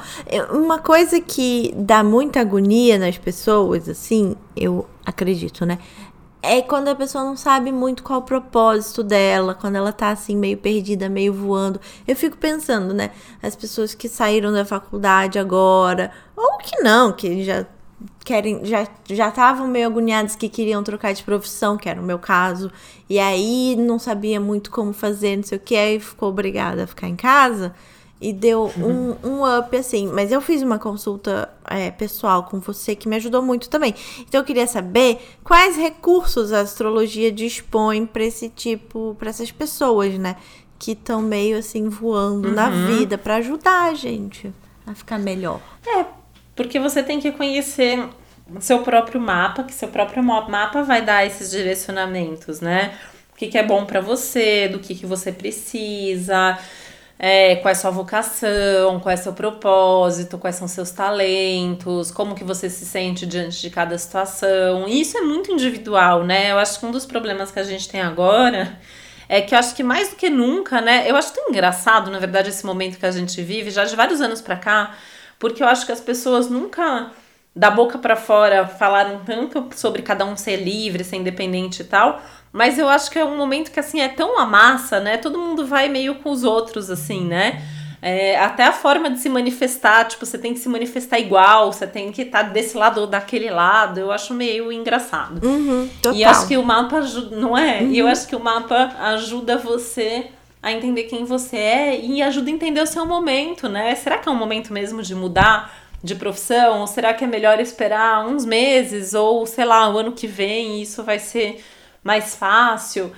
Uma 0.51 0.79
coisa 0.79 1.21
que 1.21 1.73
dá 1.77 2.03
muita 2.03 2.41
agonia 2.41 2.97
nas 2.97 3.17
pessoas, 3.17 3.87
assim, 3.87 4.35
eu 4.55 4.87
acredito, 5.05 5.65
né? 5.65 5.79
É 6.41 6.61
quando 6.61 6.89
a 6.89 6.95
pessoa 6.95 7.23
não 7.23 7.35
sabe 7.35 7.71
muito 7.71 8.03
qual 8.03 8.19
o 8.19 8.23
propósito 8.23 9.01
dela, 9.01 9.55
quando 9.55 9.77
ela 9.77 9.91
tá 9.91 10.09
assim, 10.09 10.35
meio 10.35 10.57
perdida, 10.57 11.09
meio 11.09 11.33
voando. 11.33 11.81
Eu 12.07 12.15
fico 12.15 12.37
pensando, 12.37 12.93
né? 12.93 13.09
As 13.41 13.55
pessoas 13.55 13.95
que 13.95 14.07
saíram 14.07 14.51
da 14.51 14.63
faculdade 14.63 15.39
agora, 15.39 16.11
ou 16.35 16.57
que 16.57 16.79
não, 16.81 17.11
que 17.11 17.43
já 17.43 17.65
querem 18.25 18.65
já 18.65 18.87
já 19.05 19.29
estavam 19.29 19.67
meio 19.67 19.85
agoniados 19.85 20.35
que 20.35 20.49
queriam 20.49 20.83
trocar 20.83 21.13
de 21.13 21.23
profissão, 21.23 21.77
que 21.77 21.87
era 21.87 22.01
o 22.01 22.03
meu 22.03 22.19
caso, 22.19 22.71
e 23.07 23.19
aí 23.19 23.75
não 23.77 23.99
sabia 23.99 24.41
muito 24.41 24.71
como 24.71 24.91
fazer, 24.91 25.37
não 25.37 25.43
sei 25.43 25.57
o 25.57 25.61
que, 25.61 25.75
aí 25.75 25.99
ficou 25.99 26.29
obrigada 26.29 26.83
a 26.83 26.87
ficar 26.87 27.07
em 27.07 27.15
casa 27.15 27.73
e 28.19 28.33
deu 28.33 28.71
um, 28.77 29.15
um 29.27 29.59
up 29.59 29.77
assim. 29.77 30.09
Mas 30.11 30.31
eu 30.31 30.41
fiz 30.41 30.63
uma 30.63 30.79
consulta 30.79 31.49
é, 31.65 31.91
pessoal 31.91 32.43
com 32.43 32.59
você 32.59 32.95
que 32.95 33.07
me 33.07 33.15
ajudou 33.17 33.41
muito 33.41 33.69
também. 33.69 33.93
Então 34.21 34.41
eu 34.41 34.45
queria 34.45 34.65
saber 34.65 35.19
quais 35.43 35.75
recursos 35.75 36.51
a 36.51 36.61
astrologia 36.61 37.31
dispõe 37.31 38.05
para 38.05 38.23
esse 38.23 38.49
tipo, 38.49 39.15
para 39.19 39.29
essas 39.29 39.51
pessoas, 39.51 40.17
né, 40.17 40.37
que 40.79 40.93
estão 40.93 41.21
meio 41.21 41.57
assim 41.57 41.87
voando 41.87 42.47
uhum. 42.47 42.55
na 42.55 42.69
vida 42.69 43.17
para 43.17 43.35
ajudar 43.35 43.91
a 43.91 43.93
gente 43.93 44.51
a 44.87 44.95
ficar 44.95 45.19
melhor. 45.19 45.59
É, 45.85 46.05
porque 46.55 46.79
você 46.79 47.03
tem 47.03 47.19
que 47.19 47.31
conhecer 47.31 48.07
seu 48.59 48.79
próprio 48.79 49.19
mapa, 49.19 49.63
que 49.63 49.73
seu 49.73 49.87
próprio 49.87 50.23
mapa 50.23 50.83
vai 50.83 51.01
dar 51.01 51.25
esses 51.25 51.51
direcionamentos, 51.51 52.61
né? 52.61 52.93
O 53.33 53.37
que, 53.37 53.47
que 53.47 53.57
é 53.57 53.63
bom 53.63 53.85
para 53.85 53.99
você, 53.99 54.67
do 54.69 54.79
que, 54.79 54.95
que 54.95 55.05
você 55.05 55.31
precisa, 55.31 56.57
é, 57.19 57.55
qual 57.57 57.71
é 57.71 57.75
sua 57.75 57.91
vocação, 57.91 58.99
qual 59.01 59.11
é 59.11 59.17
seu 59.17 59.33
propósito, 59.33 60.37
quais 60.37 60.55
são 60.55 60.67
seus 60.67 60.91
talentos, 60.91 62.11
como 62.11 62.35
que 62.35 62.43
você 62.43 62.69
se 62.69 62.85
sente 62.85 63.25
diante 63.25 63.61
de 63.61 63.69
cada 63.69 63.97
situação. 63.97 64.87
E 64.87 65.01
isso 65.01 65.17
é 65.17 65.21
muito 65.21 65.51
individual, 65.51 66.23
né? 66.23 66.51
Eu 66.51 66.57
acho 66.57 66.79
que 66.79 66.85
um 66.85 66.91
dos 66.91 67.05
problemas 67.05 67.51
que 67.51 67.59
a 67.59 67.63
gente 67.63 67.89
tem 67.89 68.01
agora 68.01 68.79
é 69.27 69.41
que 69.41 69.55
eu 69.55 69.59
acho 69.59 69.75
que 69.75 69.83
mais 69.83 70.09
do 70.09 70.15
que 70.15 70.29
nunca, 70.29 70.79
né? 70.81 71.09
Eu 71.09 71.15
acho 71.15 71.33
tão 71.33 71.49
engraçado, 71.49 72.11
na 72.11 72.19
verdade, 72.19 72.49
esse 72.49 72.65
momento 72.65 72.99
que 72.99 73.05
a 73.05 73.11
gente 73.11 73.41
vive, 73.41 73.71
já 73.71 73.83
de 73.83 73.95
vários 73.95 74.21
anos 74.21 74.39
para 74.39 74.55
cá, 74.55 74.95
porque 75.45 75.61
eu 75.61 75.67
acho 75.67 75.85
que 75.85 75.91
as 75.91 76.01
pessoas 76.01 76.49
nunca 76.49 77.11
da 77.55 77.69
boca 77.69 77.99
para 77.99 78.15
fora 78.15 78.65
falaram 78.65 79.21
tanto 79.23 79.69
sobre 79.75 80.01
cada 80.01 80.25
um 80.25 80.35
ser 80.35 80.55
livre, 80.55 81.03
ser 81.03 81.17
independente 81.17 81.83
e 81.83 81.85
tal, 81.85 82.19
mas 82.51 82.79
eu 82.79 82.89
acho 82.89 83.11
que 83.11 83.19
é 83.19 83.23
um 83.23 83.37
momento 83.37 83.69
que 83.69 83.79
assim 83.79 84.01
é 84.01 84.09
tão 84.09 84.39
a 84.39 84.45
massa, 84.47 84.99
né? 84.99 85.17
Todo 85.17 85.37
mundo 85.37 85.63
vai 85.63 85.87
meio 85.87 86.15
com 86.15 86.31
os 86.31 86.43
outros 86.43 86.89
assim, 86.89 87.25
né? 87.25 87.61
É, 88.01 88.39
até 88.39 88.63
a 88.63 88.71
forma 88.71 89.07
de 89.11 89.19
se 89.19 89.29
manifestar, 89.29 90.05
tipo, 90.05 90.25
você 90.25 90.37
tem 90.39 90.51
que 90.51 90.59
se 90.59 90.67
manifestar 90.67 91.19
igual, 91.19 91.71
você 91.71 91.85
tem 91.85 92.11
que 92.11 92.23
estar 92.23 92.45
tá 92.45 92.49
desse 92.49 92.75
lado 92.75 93.01
ou 93.01 93.07
daquele 93.07 93.51
lado, 93.51 93.99
eu 93.99 94.11
acho 94.11 94.33
meio 94.33 94.71
engraçado. 94.71 95.45
Uhum, 95.45 95.87
e 96.11 96.23
acho 96.23 96.47
que 96.47 96.57
o 96.57 96.63
mapa 96.63 96.97
ajuda, 96.97 97.35
não 97.35 97.55
é? 97.55 97.81
Uhum. 97.81 97.91
E 97.91 97.99
eu 97.99 98.07
acho 98.07 98.25
que 98.25 98.35
o 98.35 98.39
mapa 98.39 98.95
ajuda 98.99 99.59
você 99.59 100.31
a 100.65 100.71
entender 100.71 101.03
quem 101.03 101.25
você 101.25 101.57
é 101.57 101.99
e 101.99 102.23
ajuda 102.23 102.49
a 102.49 102.53
entender 102.53 102.81
o 102.81 102.87
seu 102.87 103.05
momento, 103.05 103.69
né? 103.69 103.93
Será 103.93 104.17
que 104.17 104.27
é 104.27 104.31
um 104.31 104.35
momento 104.35 104.73
mesmo 104.73 105.03
de 105.03 105.13
mudar 105.13 105.71
de 106.03 106.15
profissão? 106.15 106.79
Ou 106.79 106.87
será 106.87 107.13
que 107.13 107.23
é 107.23 107.27
melhor 107.27 107.59
esperar 107.59 108.25
uns 108.25 108.43
meses 108.43 109.13
ou, 109.13 109.45
sei 109.45 109.63
lá, 109.63 109.87
o 109.87 109.99
ano 109.99 110.13
que 110.13 110.25
vem 110.25 110.81
isso 110.81 111.03
vai 111.03 111.19
ser 111.19 111.63
mais 112.03 112.35
fácil? 112.35 113.11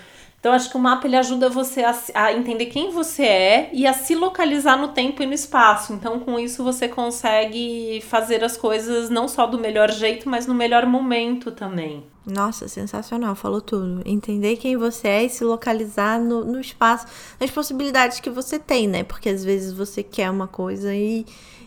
Então, 0.48 0.56
acho 0.56 0.70
que 0.70 0.78
o 0.78 0.80
mapa 0.80 1.06
ele 1.06 1.18
ajuda 1.18 1.50
você 1.50 1.84
a, 1.84 1.94
a, 2.14 2.32
entender 2.32 2.68
quem 2.68 2.90
você 2.90 3.24
é 3.24 3.70
e 3.74 3.86
a 3.86 3.92
se 3.92 4.16
localizar 4.16 4.78
no 4.78 4.88
tempo 4.88 5.22
e 5.22 5.26
no 5.26 5.34
espaço. 5.34 5.92
Então, 5.92 6.22
com 6.22 6.40
isso, 6.40 6.64
você 6.64 6.88
consegue 6.88 8.02
fazer 8.08 8.42
as 8.46 8.56
coisas 8.56 9.10
não 9.10 9.28
só 9.28 9.46
do 9.46 9.60
melhor 9.60 9.92
jeito, 9.92 10.30
mas 10.30 10.48
no 10.48 10.54
melhor 10.54 10.86
momento 10.86 11.52
também. 11.52 12.06
Nossa, 12.26 12.70
sensacional, 12.70 13.36
falou 13.36 13.60
tudo. 13.60 14.02
Entender 14.06 14.56
quem 14.56 14.78
você 14.78 15.10
é 15.10 15.24
e 15.26 15.30
se 15.30 15.44
localizar 15.44 16.18
no, 16.18 16.46
no 16.46 16.62
espaço, 16.62 17.08
nas 17.42 17.52
possibilidades 17.52 18.22
que 18.22 18.30
você 18.30 18.58
tem, 18.58 18.88
né? 18.88 19.04
Porque 19.04 19.28
às 19.28 19.44
vezes 19.44 19.74
você 19.74 20.02
quer 20.02 20.32
uma 20.32 20.48
coisa 20.48 20.96
e 20.96 21.26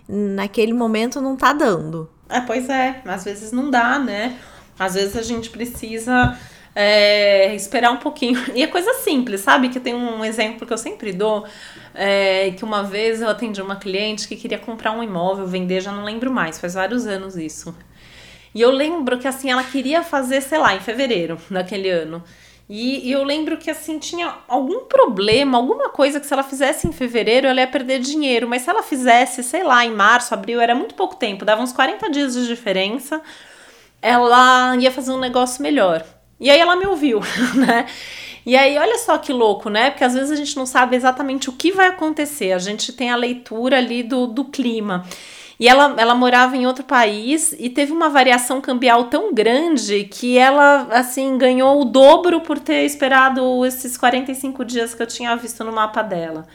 naquele 0.08 0.72
momento 0.72 1.20
não 1.20 1.36
tá 1.36 1.52
dando. 1.52 2.08
É, 2.30 2.40
pois 2.40 2.66
é, 2.70 3.02
às 3.04 3.24
vezes 3.24 3.52
não 3.52 3.70
dá, 3.70 3.98
né? 3.98 4.38
Às 4.78 4.94
vezes 4.94 5.18
a 5.18 5.22
gente 5.22 5.50
precisa 5.50 6.34
é, 6.74 7.54
esperar 7.54 7.90
um 7.90 7.96
pouquinho. 7.96 8.40
E 8.54 8.62
é 8.62 8.66
coisa 8.66 8.92
simples, 8.94 9.40
sabe? 9.40 9.68
Que 9.68 9.80
tem 9.80 9.94
um 9.94 10.24
exemplo 10.24 10.66
que 10.66 10.72
eu 10.72 10.78
sempre 10.78 11.12
dou. 11.12 11.44
É, 11.94 12.52
que 12.52 12.64
uma 12.64 12.82
vez 12.82 13.20
eu 13.20 13.28
atendi 13.28 13.60
uma 13.60 13.76
cliente 13.76 14.28
que 14.28 14.36
queria 14.36 14.58
comprar 14.58 14.92
um 14.92 15.02
imóvel, 15.02 15.46
vender, 15.46 15.80
já 15.80 15.92
não 15.92 16.04
lembro 16.04 16.30
mais, 16.30 16.58
faz 16.58 16.74
vários 16.74 17.06
anos 17.06 17.36
isso. 17.36 17.74
E 18.54 18.60
eu 18.60 18.70
lembro 18.70 19.18
que 19.18 19.28
assim, 19.28 19.50
ela 19.50 19.62
queria 19.62 20.02
fazer, 20.02 20.40
sei 20.40 20.58
lá, 20.58 20.74
em 20.74 20.80
fevereiro 20.80 21.38
daquele 21.50 21.88
ano. 21.88 22.22
E, 22.68 23.08
e, 23.08 23.12
eu 23.12 23.24
lembro 23.24 23.56
que 23.56 23.68
assim 23.68 23.98
tinha 23.98 24.32
algum 24.46 24.84
problema, 24.84 25.58
alguma 25.58 25.88
coisa 25.88 26.20
que 26.20 26.26
se 26.26 26.32
ela 26.32 26.44
fizesse 26.44 26.86
em 26.86 26.92
fevereiro 26.92 27.48
ela 27.48 27.60
ia 27.60 27.66
perder 27.66 27.98
dinheiro, 27.98 28.48
mas 28.48 28.62
se 28.62 28.70
ela 28.70 28.80
fizesse, 28.80 29.42
sei 29.42 29.64
lá, 29.64 29.84
em 29.84 29.90
março, 29.92 30.32
abril, 30.32 30.60
era 30.60 30.72
muito 30.72 30.94
pouco 30.94 31.16
tempo, 31.16 31.44
dava 31.44 31.62
uns 31.62 31.72
40 31.72 32.08
dias 32.10 32.34
de 32.34 32.46
diferença, 32.46 33.20
ela 34.00 34.76
ia 34.76 34.90
fazer 34.92 35.10
um 35.10 35.18
negócio 35.18 35.60
melhor. 35.60 36.04
E 36.40 36.50
aí 36.50 36.58
ela 36.58 36.74
me 36.74 36.86
ouviu, 36.86 37.20
né? 37.54 37.86
E 38.46 38.56
aí, 38.56 38.78
olha 38.78 38.96
só 38.98 39.18
que 39.18 39.32
louco, 39.32 39.68
né? 39.68 39.90
Porque 39.90 40.02
às 40.02 40.14
vezes 40.14 40.30
a 40.30 40.36
gente 40.36 40.56
não 40.56 40.64
sabe 40.64 40.96
exatamente 40.96 41.50
o 41.50 41.52
que 41.52 41.70
vai 41.70 41.88
acontecer, 41.88 42.52
a 42.52 42.58
gente 42.58 42.92
tem 42.92 43.10
a 43.10 43.16
leitura 43.16 43.76
ali 43.76 44.02
do, 44.02 44.26
do 44.26 44.46
clima. 44.46 45.04
E 45.58 45.68
ela, 45.68 45.94
ela 45.98 46.14
morava 46.14 46.56
em 46.56 46.66
outro 46.66 46.82
país 46.82 47.54
e 47.58 47.68
teve 47.68 47.92
uma 47.92 48.08
variação 48.08 48.62
cambial 48.62 49.04
tão 49.04 49.34
grande 49.34 50.04
que 50.04 50.38
ela, 50.38 50.88
assim, 50.90 51.36
ganhou 51.36 51.82
o 51.82 51.84
dobro 51.84 52.40
por 52.40 52.58
ter 52.58 52.86
esperado 52.86 53.66
esses 53.66 53.98
45 53.98 54.64
dias 54.64 54.94
que 54.94 55.02
eu 55.02 55.06
tinha 55.06 55.36
visto 55.36 55.62
no 55.62 55.70
mapa 55.70 56.00
dela 56.00 56.46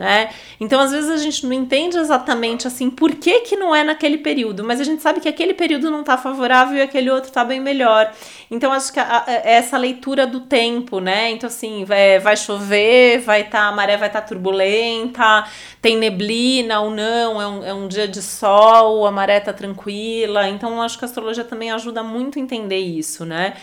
né? 0.00 0.30
Então, 0.58 0.80
às 0.80 0.92
vezes 0.92 1.10
a 1.10 1.18
gente 1.18 1.44
não 1.44 1.52
entende 1.52 1.98
exatamente 1.98 2.66
assim 2.66 2.88
por 2.88 3.14
que, 3.16 3.40
que 3.40 3.54
não 3.54 3.74
é 3.74 3.84
naquele 3.84 4.16
período, 4.16 4.64
mas 4.64 4.80
a 4.80 4.84
gente 4.84 5.02
sabe 5.02 5.20
que 5.20 5.28
aquele 5.28 5.52
período 5.52 5.90
não 5.90 6.00
está 6.00 6.16
favorável 6.16 6.78
e 6.78 6.80
aquele 6.80 7.10
outro 7.10 7.28
está 7.28 7.44
bem 7.44 7.60
melhor. 7.60 8.10
Então, 8.50 8.72
acho 8.72 8.90
que 8.94 8.98
a, 8.98 9.24
a, 9.26 9.30
é 9.30 9.56
essa 9.56 9.76
leitura 9.76 10.26
do 10.26 10.40
tempo, 10.40 11.00
né? 11.00 11.30
Então, 11.32 11.48
assim, 11.48 11.84
vai, 11.84 12.18
vai 12.18 12.34
chover, 12.34 13.20
vai 13.20 13.42
estar, 13.42 13.64
tá, 13.64 13.68
a 13.68 13.72
maré 13.72 13.98
vai 13.98 14.08
estar 14.08 14.22
tá 14.22 14.26
turbulenta, 14.26 15.46
tem 15.82 15.98
neblina 15.98 16.80
ou 16.80 16.90
não, 16.90 17.38
é 17.38 17.46
um, 17.46 17.64
é 17.66 17.74
um 17.74 17.86
dia 17.86 18.08
de 18.08 18.22
sol, 18.22 19.06
a 19.06 19.10
maré 19.10 19.36
está 19.36 19.52
tranquila. 19.52 20.48
Então, 20.48 20.80
acho 20.80 20.98
que 20.98 21.04
a 21.04 21.08
astrologia 21.08 21.44
também 21.44 21.70
ajuda 21.72 22.02
muito 22.02 22.38
a 22.38 22.42
entender 22.42 22.78
isso, 22.78 23.26
né? 23.26 23.54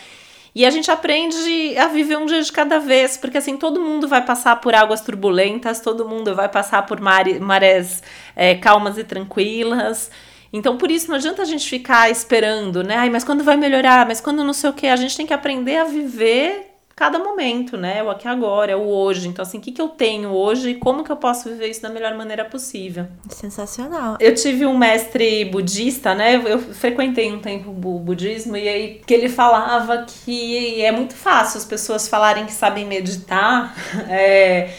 E 0.58 0.66
a 0.66 0.70
gente 0.70 0.90
aprende 0.90 1.78
a 1.78 1.86
viver 1.86 2.18
um 2.18 2.26
dia 2.26 2.42
de 2.42 2.50
cada 2.50 2.80
vez, 2.80 3.16
porque 3.16 3.38
assim, 3.38 3.56
todo 3.56 3.80
mundo 3.80 4.08
vai 4.08 4.24
passar 4.24 4.56
por 4.56 4.74
águas 4.74 5.00
turbulentas, 5.00 5.78
todo 5.78 6.04
mundo 6.04 6.34
vai 6.34 6.48
passar 6.48 6.84
por 6.84 6.98
marés 7.00 8.02
é, 8.34 8.56
calmas 8.56 8.98
e 8.98 9.04
tranquilas. 9.04 10.10
Então, 10.52 10.76
por 10.76 10.90
isso, 10.90 11.10
não 11.10 11.14
adianta 11.14 11.42
a 11.42 11.44
gente 11.44 11.70
ficar 11.70 12.10
esperando, 12.10 12.82
né? 12.82 12.96
Ai, 12.96 13.08
mas 13.08 13.22
quando 13.22 13.44
vai 13.44 13.56
melhorar? 13.56 14.04
Mas 14.04 14.20
quando 14.20 14.42
não 14.42 14.52
sei 14.52 14.68
o 14.68 14.72
que? 14.72 14.88
A 14.88 14.96
gente 14.96 15.16
tem 15.16 15.24
que 15.24 15.32
aprender 15.32 15.76
a 15.76 15.84
viver 15.84 16.67
cada 16.98 17.16
momento, 17.16 17.76
né? 17.76 18.02
O 18.02 18.10
aqui 18.10 18.26
agora, 18.26 18.72
é 18.72 18.76
o 18.76 18.80
hoje. 18.80 19.28
Então, 19.28 19.44
assim, 19.44 19.58
o 19.58 19.60
que, 19.60 19.70
que 19.70 19.80
eu 19.80 19.88
tenho 19.88 20.30
hoje 20.30 20.70
e 20.70 20.74
como 20.74 21.04
que 21.04 21.12
eu 21.12 21.16
posso 21.16 21.48
viver 21.48 21.68
isso 21.68 21.80
da 21.80 21.88
melhor 21.88 22.12
maneira 22.16 22.44
possível. 22.44 23.06
Sensacional. 23.28 24.16
Eu 24.18 24.34
tive 24.34 24.66
um 24.66 24.76
mestre 24.76 25.44
budista, 25.44 26.12
né? 26.12 26.42
Eu 26.44 26.58
frequentei 26.58 27.30
um 27.30 27.38
tempo 27.38 27.70
o 27.70 28.00
budismo 28.00 28.56
e 28.56 28.68
aí 28.68 29.00
que 29.06 29.14
ele 29.14 29.28
falava 29.28 30.04
que 30.08 30.82
é 30.82 30.90
muito 30.90 31.14
fácil 31.14 31.58
as 31.58 31.64
pessoas 31.64 32.08
falarem 32.08 32.44
que 32.44 32.52
sabem 32.52 32.84
meditar 32.84 33.72
é, 34.10 34.70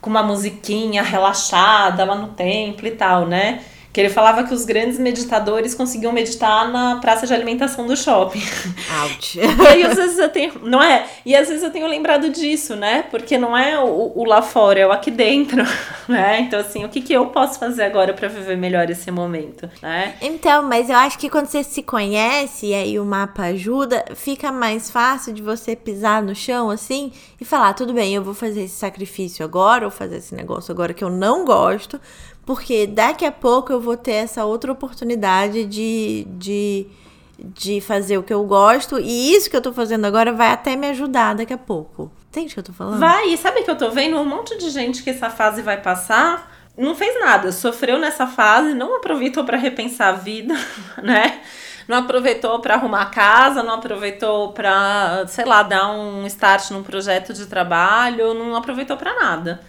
com 0.00 0.10
uma 0.10 0.24
musiquinha 0.24 1.04
relaxada 1.04 2.04
lá 2.04 2.16
no 2.16 2.30
templo 2.30 2.88
e 2.88 2.90
tal, 2.90 3.24
né? 3.24 3.62
Que 3.98 4.02
ele 4.02 4.10
falava 4.10 4.44
que 4.44 4.54
os 4.54 4.64
grandes 4.64 4.96
meditadores 4.96 5.74
conseguiam 5.74 6.12
meditar 6.12 6.70
na 6.70 7.00
praça 7.00 7.26
de 7.26 7.34
alimentação 7.34 7.84
do 7.84 7.96
shopping. 7.96 8.40
Ouch. 9.02 9.36
e 9.36 9.66
aí, 9.66 9.82
às 9.82 9.96
vezes 9.96 10.16
eu 10.20 10.28
tenho. 10.28 10.52
Não 10.62 10.80
é? 10.80 11.04
E 11.26 11.34
às 11.34 11.48
vezes 11.48 11.64
eu 11.64 11.70
tenho 11.72 11.88
lembrado 11.88 12.30
disso, 12.30 12.76
né? 12.76 13.02
Porque 13.10 13.36
não 13.36 13.58
é 13.58 13.76
o, 13.76 14.12
o 14.14 14.24
lá 14.24 14.40
fora, 14.40 14.78
é 14.78 14.86
o 14.86 14.92
aqui 14.92 15.10
dentro, 15.10 15.64
né? 16.06 16.42
Então, 16.42 16.60
assim, 16.60 16.84
o 16.84 16.88
que, 16.88 17.00
que 17.00 17.12
eu 17.12 17.26
posso 17.26 17.58
fazer 17.58 17.82
agora 17.82 18.14
para 18.14 18.28
viver 18.28 18.56
melhor 18.56 18.88
esse 18.88 19.10
momento, 19.10 19.68
né? 19.82 20.14
Então, 20.22 20.62
mas 20.62 20.88
eu 20.88 20.96
acho 20.96 21.18
que 21.18 21.28
quando 21.28 21.46
você 21.46 21.64
se 21.64 21.82
conhece 21.82 22.66
e 22.66 22.74
aí 22.74 23.00
o 23.00 23.04
mapa 23.04 23.46
ajuda, 23.46 24.04
fica 24.14 24.52
mais 24.52 24.88
fácil 24.88 25.32
de 25.32 25.42
você 25.42 25.74
pisar 25.74 26.22
no 26.22 26.36
chão 26.36 26.70
assim 26.70 27.10
e 27.40 27.44
falar: 27.44 27.74
tudo 27.74 27.92
bem, 27.92 28.14
eu 28.14 28.22
vou 28.22 28.32
fazer 28.32 28.62
esse 28.62 28.76
sacrifício 28.76 29.44
agora, 29.44 29.84
ou 29.84 29.90
fazer 29.90 30.18
esse 30.18 30.36
negócio 30.36 30.70
agora 30.70 30.94
que 30.94 31.02
eu 31.02 31.10
não 31.10 31.44
gosto 31.44 32.00
porque 32.48 32.86
daqui 32.86 33.26
a 33.26 33.30
pouco 33.30 33.70
eu 33.70 33.78
vou 33.78 33.94
ter 33.94 34.12
essa 34.12 34.46
outra 34.46 34.72
oportunidade 34.72 35.66
de, 35.66 36.26
de 36.30 36.86
de 37.38 37.78
fazer 37.82 38.16
o 38.16 38.22
que 38.22 38.32
eu 38.32 38.42
gosto. 38.44 38.98
E 38.98 39.34
isso 39.34 39.50
que 39.50 39.56
eu 39.56 39.60
tô 39.60 39.70
fazendo 39.70 40.06
agora 40.06 40.32
vai 40.32 40.50
até 40.50 40.74
me 40.74 40.88
ajudar 40.88 41.34
daqui 41.34 41.52
a 41.52 41.58
pouco. 41.58 42.10
Entende 42.30 42.48
o 42.48 42.54
que 42.54 42.58
eu 42.60 42.64
tô 42.64 42.72
falando? 42.72 42.98
Vai, 42.98 43.28
e 43.28 43.36
sabe 43.36 43.62
que 43.62 43.70
eu 43.70 43.76
tô 43.76 43.90
vendo 43.90 44.16
um 44.16 44.24
monte 44.24 44.56
de 44.56 44.70
gente 44.70 45.02
que 45.02 45.10
essa 45.10 45.28
fase 45.28 45.60
vai 45.60 45.80
passar, 45.82 46.50
não 46.74 46.94
fez 46.94 47.20
nada, 47.20 47.52
sofreu 47.52 47.98
nessa 47.98 48.26
fase, 48.26 48.72
não 48.72 48.96
aproveitou 48.96 49.44
para 49.44 49.58
repensar 49.58 50.08
a 50.08 50.12
vida, 50.16 50.54
né? 51.02 51.42
Não 51.86 51.98
aproveitou 51.98 52.58
para 52.60 52.74
arrumar 52.74 53.02
a 53.02 53.10
casa, 53.10 53.62
não 53.62 53.74
aproveitou 53.74 54.52
para, 54.52 55.26
sei 55.28 55.44
lá, 55.44 55.62
dar 55.62 55.90
um 55.90 56.26
start 56.26 56.70
num 56.70 56.82
projeto 56.82 57.34
de 57.34 57.44
trabalho, 57.44 58.32
não 58.32 58.56
aproveitou 58.56 58.96
para 58.96 59.14
nada. 59.14 59.60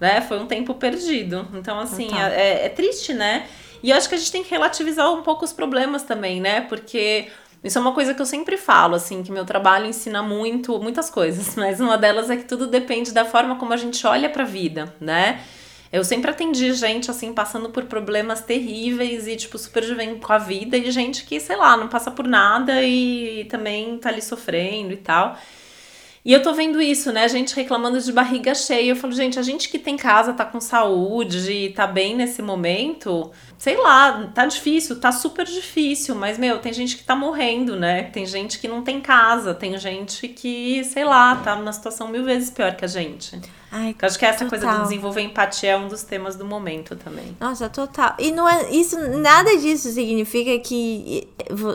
Né? 0.00 0.20
Foi 0.20 0.38
um 0.38 0.46
tempo 0.46 0.74
perdido. 0.74 1.48
Então, 1.54 1.78
assim, 1.78 2.08
é, 2.18 2.66
é 2.66 2.68
triste, 2.68 3.12
né? 3.12 3.46
E 3.82 3.90
eu 3.90 3.96
acho 3.96 4.08
que 4.08 4.14
a 4.14 4.18
gente 4.18 4.32
tem 4.32 4.42
que 4.42 4.50
relativizar 4.50 5.12
um 5.12 5.22
pouco 5.22 5.44
os 5.44 5.52
problemas 5.52 6.02
também, 6.02 6.40
né? 6.40 6.62
Porque 6.62 7.28
isso 7.62 7.78
é 7.78 7.80
uma 7.80 7.92
coisa 7.92 8.14
que 8.14 8.22
eu 8.22 8.26
sempre 8.26 8.56
falo, 8.56 8.94
assim, 8.94 9.22
que 9.22 9.32
meu 9.32 9.44
trabalho 9.44 9.86
ensina 9.86 10.22
muito, 10.22 10.78
muitas 10.80 11.10
coisas, 11.10 11.54
mas 11.56 11.80
uma 11.80 11.98
delas 11.98 12.30
é 12.30 12.36
que 12.36 12.44
tudo 12.44 12.66
depende 12.66 13.12
da 13.12 13.24
forma 13.24 13.56
como 13.56 13.72
a 13.72 13.76
gente 13.76 14.06
olha 14.06 14.28
para 14.28 14.44
a 14.44 14.46
vida, 14.46 14.94
né? 15.00 15.40
Eu 15.90 16.04
sempre 16.04 16.30
atendi 16.30 16.72
gente, 16.74 17.10
assim, 17.10 17.32
passando 17.32 17.70
por 17.70 17.84
problemas 17.84 18.42
terríveis 18.42 19.26
e, 19.26 19.36
tipo, 19.36 19.56
super 19.56 19.82
jovem 19.82 20.18
com 20.18 20.32
a 20.32 20.38
vida, 20.38 20.76
e 20.76 20.90
gente 20.90 21.24
que, 21.24 21.40
sei 21.40 21.56
lá, 21.56 21.78
não 21.78 21.88
passa 21.88 22.10
por 22.10 22.28
nada 22.28 22.82
e 22.82 23.46
também 23.46 23.96
tá 23.96 24.10
ali 24.10 24.20
sofrendo 24.20 24.92
e 24.92 24.98
tal. 24.98 25.38
E 26.24 26.32
eu 26.32 26.42
tô 26.42 26.52
vendo 26.52 26.80
isso, 26.80 27.12
né? 27.12 27.28
Gente 27.28 27.54
reclamando 27.54 28.00
de 28.00 28.12
barriga 28.12 28.54
cheia. 28.54 28.90
Eu 28.90 28.96
falo, 28.96 29.12
gente, 29.12 29.38
a 29.38 29.42
gente 29.42 29.68
que 29.68 29.78
tem 29.78 29.96
casa, 29.96 30.32
tá 30.32 30.44
com 30.44 30.60
saúde, 30.60 31.70
tá 31.70 31.86
bem 31.86 32.14
nesse 32.16 32.42
momento, 32.42 33.30
sei 33.58 33.76
lá, 33.76 34.30
tá 34.32 34.46
difícil, 34.46 35.00
tá 35.00 35.10
super 35.10 35.44
difícil, 35.44 36.14
mas, 36.14 36.38
meu, 36.38 36.60
tem 36.60 36.72
gente 36.72 36.96
que 36.96 37.02
tá 37.02 37.16
morrendo, 37.16 37.74
né? 37.74 38.04
Tem 38.04 38.24
gente 38.24 38.60
que 38.60 38.68
não 38.68 38.82
tem 38.82 39.00
casa, 39.00 39.52
tem 39.52 39.76
gente 39.76 40.28
que, 40.28 40.84
sei 40.84 41.04
lá, 41.04 41.34
tá 41.34 41.56
numa 41.56 41.72
situação 41.72 42.06
mil 42.06 42.24
vezes 42.24 42.50
pior 42.50 42.76
que 42.76 42.84
a 42.84 42.88
gente. 42.88 43.38
Ai, 43.70 43.94
eu 44.00 44.06
acho 44.06 44.18
que 44.18 44.24
essa 44.24 44.44
total. 44.44 44.48
coisa 44.48 44.76
de 44.76 44.82
desenvolver 44.84 45.20
empatia 45.22 45.72
é 45.72 45.76
um 45.76 45.88
dos 45.88 46.02
temas 46.04 46.36
do 46.36 46.44
momento 46.44 46.94
também. 46.94 47.36
Nossa, 47.38 47.68
total. 47.68 48.14
E 48.18 48.30
não 48.30 48.48
é 48.48 48.70
isso, 48.70 48.96
nada 49.18 49.54
disso 49.58 49.90
significa 49.90 50.58
que 50.60 51.28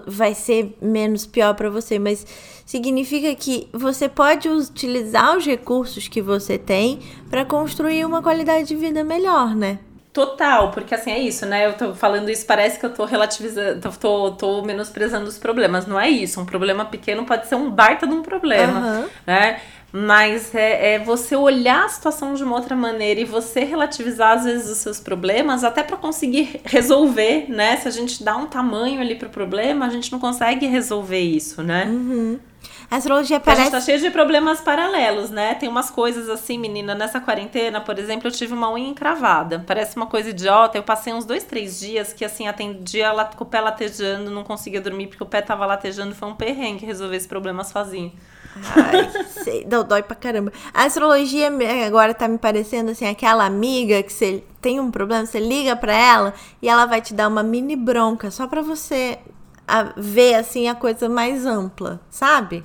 vai 0.08 0.34
ser 0.34 0.76
menos 0.82 1.26
pior 1.26 1.54
para 1.54 1.70
você, 1.70 2.00
mas 2.00 2.26
significa 2.66 3.36
que 3.36 3.68
você 3.74 4.08
pode 4.08 4.48
utilizar 4.48 5.38
os 5.38 5.46
recursos 5.46 6.08
que 6.08 6.22
você 6.22 6.58
tem 6.58 7.00
para 7.30 7.44
construir 7.44 8.06
uma 8.06 8.24
qualidade 8.24 8.70
de 8.70 8.76
vida 8.76 9.04
melhor, 9.04 9.54
né? 9.54 9.80
Total, 10.14 10.70
porque 10.70 10.94
assim 10.94 11.12
é 11.12 11.20
isso, 11.20 11.44
né? 11.44 11.66
Eu 11.66 11.74
tô 11.74 11.96
falando 11.96 12.30
isso, 12.30 12.46
parece 12.46 12.80
que 12.80 12.86
eu 12.86 12.94
tô 12.94 13.04
relativizando, 13.04 13.82
tô, 13.82 13.90
tô, 13.90 14.32
tô 14.32 14.62
menosprezando 14.62 15.28
os 15.28 15.40
problemas. 15.40 15.88
Não 15.88 16.00
é 16.00 16.08
isso. 16.08 16.40
Um 16.40 16.46
problema 16.46 16.86
pequeno 16.86 17.26
pode 17.26 17.48
ser 17.48 17.56
um 17.56 17.72
baita 17.72 18.06
de 18.06 18.14
um 18.14 18.22
problema, 18.22 18.80
uhum. 18.80 19.10
né? 19.26 19.60
Mas 19.92 20.54
é, 20.54 20.94
é, 20.94 21.00
você 21.00 21.36
olhar 21.36 21.86
a 21.86 21.90
situação 21.90 22.36
de 22.36 22.44
uma 22.44 22.56
outra 22.56 22.76
maneira 22.76 23.20
e 23.20 23.26
você 23.26 23.64
relativizar, 23.64 24.38
às 24.38 24.44
vezes, 24.44 24.70
os 24.70 24.78
seus 24.80 25.00
problemas, 25.00 25.64
até 25.64 25.82
para 25.82 25.98
conseguir 25.98 26.62
resolver, 26.64 27.46
né? 27.50 27.78
Se 27.78 27.88
a 27.88 27.92
gente 27.92 28.24
dá 28.24 28.38
um 28.38 28.46
tamanho 28.46 29.02
ali 29.02 29.16
pro 29.16 29.30
problema, 29.30 29.88
a 29.88 29.90
gente 29.90 30.12
não 30.12 30.20
consegue 30.20 30.68
resolver 30.68 31.20
isso, 31.20 31.64
né? 31.64 31.86
Uhum. 31.86 32.40
A 32.90 32.98
astrologia 32.98 33.40
parece. 33.40 33.62
A 33.62 33.64
gente 33.66 33.74
tá 33.74 33.82
cheio 33.82 34.00
de 34.00 34.12
problemas 34.12 34.62
paralelos, 34.62 35.30
né? 35.30 35.56
Tem 35.56 35.68
umas 35.68 35.90
coisas 35.90 36.30
assim, 36.30 36.58
menina, 36.58 36.94
nessa 36.94 37.20
quarentena, 37.20 37.82
por 37.82 37.98
exemplo, 37.98 38.28
eu 38.28 38.32
tive 38.32 38.54
uma 38.54 38.72
unha 38.72 38.90
encravada. 38.90 39.64
Parece 39.66 39.96
uma 39.96 40.06
coisa 40.06 40.30
idiota. 40.30 40.78
Eu 40.78 40.84
passei 40.84 41.14
uns 41.14 41.26
dois, 41.26 41.44
três 41.44 41.80
dias 41.80 42.14
que, 42.14 42.24
assim, 42.24 42.48
atendia 42.48 43.12
com 43.36 43.44
o 43.44 43.48
pé 43.48 43.60
latejando, 43.60 44.30
não 44.30 44.44
conseguia 44.44 44.82
dormir 44.82 45.08
porque 45.08 45.24
o 45.24 45.28
pé 45.28 45.42
tava 45.42 45.66
latejando. 45.66 46.14
Foi 46.14 46.30
um 46.30 46.36
perrengue 46.36 46.86
resolver 46.86 47.16
esse 47.16 47.28
problema 47.28 47.64
sozinho. 47.64 48.12
Ai, 48.76 49.26
sei, 49.30 49.66
não, 49.70 49.84
dói 49.84 50.04
pra 50.04 50.16
caramba. 50.16 50.54
A 50.74 50.84
astrologia 50.84 51.52
agora 51.88 52.14
tá 52.14 52.28
me 52.28 52.38
parecendo 52.38 52.92
assim, 52.92 53.08
aquela 53.08 53.46
amiga 53.46 54.04
que 54.04 54.14
você 54.14 54.44
tem 54.62 54.80
um 54.80 54.92
problema, 54.92 55.26
você 55.26 55.40
liga 55.40 55.76
pra 55.76 55.94
ela 55.94 56.34
e 56.62 56.70
ela 56.70 56.86
vai 56.86 57.02
te 57.02 57.14
dar 57.14 57.28
uma 57.28 57.42
mini 57.42 57.76
bronca 57.76 58.30
só 58.30 58.46
pra 58.46 58.62
você 58.62 59.18
ver 59.98 60.36
assim 60.36 60.68
a 60.68 60.76
coisa 60.76 61.10
mais 61.10 61.48
ampla, 61.48 62.00
sabe? 62.12 62.64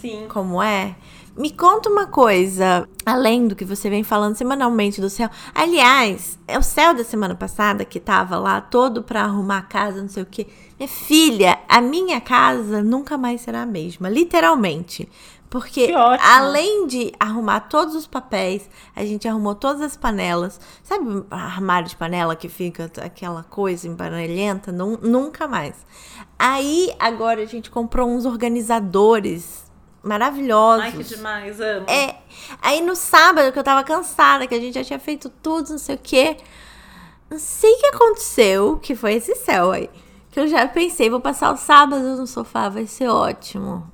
Sim. 0.00 0.26
Como 0.28 0.62
é? 0.62 0.94
Me 1.36 1.50
conta 1.52 1.88
uma 1.88 2.06
coisa, 2.06 2.88
além 3.06 3.46
do 3.46 3.54
que 3.54 3.64
você 3.64 3.88
vem 3.88 4.02
falando 4.02 4.34
semanalmente 4.34 5.00
do 5.00 5.08
céu. 5.08 5.30
Aliás, 5.54 6.36
é 6.48 6.58
o 6.58 6.62
céu 6.62 6.92
da 6.92 7.04
semana 7.04 7.34
passada 7.34 7.84
que 7.84 8.00
tava 8.00 8.36
lá 8.36 8.60
todo 8.60 9.04
pra 9.04 9.22
arrumar 9.22 9.58
a 9.58 9.62
casa, 9.62 10.02
não 10.02 10.08
sei 10.08 10.24
o 10.24 10.26
quê. 10.26 10.48
Minha 10.76 10.88
filha, 10.88 11.58
a 11.68 11.80
minha 11.80 12.20
casa 12.20 12.82
nunca 12.82 13.16
mais 13.16 13.40
será 13.40 13.62
a 13.62 13.66
mesma, 13.66 14.08
literalmente. 14.08 15.08
Porque 15.48 15.92
além 16.20 16.88
de 16.88 17.12
arrumar 17.18 17.60
todos 17.60 17.94
os 17.94 18.06
papéis, 18.06 18.68
a 18.94 19.04
gente 19.04 19.26
arrumou 19.26 19.54
todas 19.54 19.80
as 19.80 19.96
panelas. 19.96 20.60
Sabe 20.82 21.24
armário 21.30 21.88
de 21.88 21.96
panela 21.96 22.36
que 22.36 22.48
fica 22.48 22.90
aquela 23.00 23.44
coisa 23.44 23.86
empanelhenta? 23.86 24.72
Nunca 24.72 25.46
mais. 25.46 25.74
Aí 26.36 26.92
agora 26.98 27.42
a 27.42 27.46
gente 27.46 27.70
comprou 27.70 28.08
uns 28.10 28.26
organizadores 28.26 29.67
maravilhosos. 30.08 30.86
Ai, 30.86 30.92
que 30.92 31.04
demais, 31.04 31.60
amo. 31.60 31.86
É. 31.88 32.16
Aí 32.62 32.80
no 32.80 32.96
sábado, 32.96 33.52
que 33.52 33.58
eu 33.58 33.64
tava 33.64 33.84
cansada, 33.84 34.46
que 34.46 34.54
a 34.54 34.60
gente 34.60 34.74
já 34.74 34.82
tinha 34.82 34.98
feito 34.98 35.28
tudo, 35.28 35.70
não 35.70 35.78
sei 35.78 35.94
o 35.94 36.00
quê. 36.02 36.38
Não 37.30 37.38
sei 37.38 37.70
o 37.70 37.78
que 37.78 37.86
aconteceu, 37.88 38.78
que 38.78 38.94
foi 38.94 39.14
esse 39.14 39.34
céu 39.34 39.70
aí. 39.70 39.90
Que 40.30 40.40
eu 40.40 40.48
já 40.48 40.66
pensei, 40.66 41.10
vou 41.10 41.20
passar 41.20 41.52
o 41.52 41.56
sábado 41.56 42.16
no 42.16 42.26
sofá, 42.26 42.68
vai 42.68 42.86
ser 42.86 43.08
ótimo. 43.08 43.88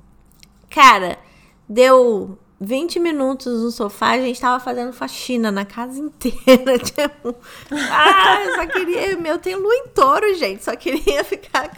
Cara, 0.69 1.19
deu 1.67 2.39
20 2.59 2.99
minutos 2.99 3.63
no 3.63 3.71
sofá, 3.71 4.11
a 4.11 4.21
gente 4.21 4.39
tava 4.39 4.63
fazendo 4.63 4.93
faxina 4.93 5.51
na 5.51 5.65
casa 5.65 5.99
inteira. 5.99 6.79
Tipo, 6.85 7.35
ah, 7.91 8.43
eu 8.45 8.55
só 8.55 8.67
queria. 8.67 9.17
Meu, 9.17 9.37
tem 9.37 9.55
lua 9.55 9.75
em 9.75 9.87
touro, 9.89 10.33
gente. 10.35 10.63
Só 10.63 10.75
queria 10.75 11.23
ficar 11.23 11.69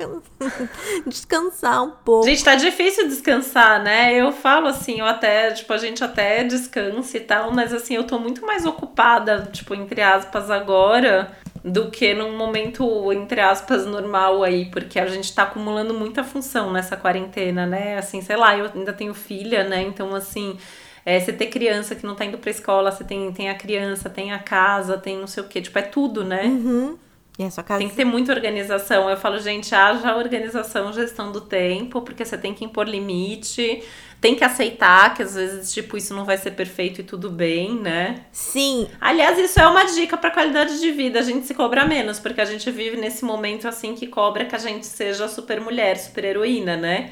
descansar 1.08 1.84
um 1.84 1.92
pouco. 1.92 2.26
Gente, 2.26 2.44
tá 2.44 2.56
difícil 2.56 3.08
descansar, 3.08 3.82
né? 3.82 4.14
Eu 4.14 4.32
falo 4.32 4.68
assim, 4.68 5.00
eu 5.00 5.06
até, 5.06 5.52
tipo, 5.52 5.72
a 5.74 5.78
gente 5.78 6.04
até 6.04 6.44
descansa 6.44 7.18
e 7.18 7.22
tal, 7.22 7.52
mas 7.52 7.74
assim, 7.74 7.96
eu 7.96 8.04
tô 8.04 8.20
muito 8.20 8.46
mais 8.46 8.66
ocupada, 8.66 9.50
tipo, 9.52 9.74
entre 9.74 10.02
aspas, 10.02 10.52
agora 10.52 11.36
do 11.68 11.92
que 11.92 12.14
num 12.14 12.38
momento, 12.38 13.12
entre 13.12 13.42
aspas, 13.42 13.86
normal 13.86 14.44
aí, 14.44 14.66
porque 14.66 15.00
a 15.00 15.06
gente 15.08 15.34
tá 15.34 15.44
acumulando 15.44 15.94
muita 15.94 16.24
função 16.24 16.72
nessa 16.72 16.96
quarentena, 16.96 17.66
né? 17.66 17.98
Assim, 17.98 18.22
sei 18.22 18.38
lá, 18.38 18.58
eu 18.58 18.72
ainda 18.74 18.94
tenho 18.94 19.14
filha, 19.14 19.64
né? 19.66 19.82
Então, 19.82 20.16
assim, 20.16 20.58
é, 21.06 21.20
você 21.20 21.34
ter 21.34 21.48
criança 21.48 21.94
que 21.94 22.06
não 22.06 22.16
tá 22.16 22.24
indo 22.26 22.38
pra 22.38 22.50
escola, 22.50 22.92
você 22.92 23.04
tem, 23.04 23.32
tem 23.34 23.50
a 23.50 23.56
criança, 23.56 24.10
tem 24.10 24.32
a 24.32 24.40
casa, 24.40 24.98
tem 24.98 25.18
não 25.18 25.28
sei 25.28 25.44
o 25.44 25.48
quê, 25.48 25.62
tipo, 25.62 25.78
é 25.78 25.82
tudo, 25.82 26.24
né? 26.24 26.44
Uhum. 26.46 26.98
A 27.40 27.52
sua 27.52 27.64
casa? 27.64 27.80
Tem 27.80 27.90
que 27.90 27.96
ter 27.96 28.06
muita 28.06 28.34
organização. 28.34 29.08
Eu 29.10 29.18
falo, 29.18 29.38
gente, 29.38 29.76
haja 29.76 30.16
organização, 30.16 30.92
gestão 30.92 31.32
do 31.32 31.42
tempo, 31.42 32.02
porque 32.02 32.26
você 32.26 32.38
tem 32.38 32.54
que 32.54 32.66
impor 32.66 32.88
limite 32.88 33.84
tem 34.20 34.36
que 34.36 34.44
aceitar 34.44 35.14
que 35.14 35.22
às 35.22 35.36
vezes, 35.36 35.74
tipo, 35.74 35.96
isso 35.96 36.14
não 36.14 36.26
vai 36.26 36.38
ser 36.38 36.52
perfeito 36.52 37.02
e 37.02 37.04
tudo 37.04 37.30
bem, 37.30 37.76
né? 37.80 38.26
Sim. 38.32 38.88
Aliás, 39.00 39.38
isso 39.38 39.60
é 39.60 39.68
uma 39.68 39.84
dica 39.84 40.18
para 40.18 40.32
qualidade 40.32 40.80
de 40.80 40.92
vida, 40.92 41.20
a 41.20 41.24
gente 41.24 41.46
se 41.46 41.54
cobra 41.54 41.86
menos, 41.86 42.20
porque 42.20 42.42
a 42.42 42.46
gente 42.46 42.70
vive 42.72 42.98
nesse 42.98 43.24
momento 43.24 43.68
assim 43.68 43.94
que 43.94 44.08
cobra 44.08 44.46
que 44.46 44.56
a 44.56 44.60
gente 44.60 44.86
seja 44.86 45.28
super 45.28 45.62
mulher, 45.62 45.98
super 45.98 46.26
heroína, 46.26 46.76
né? 46.76 47.12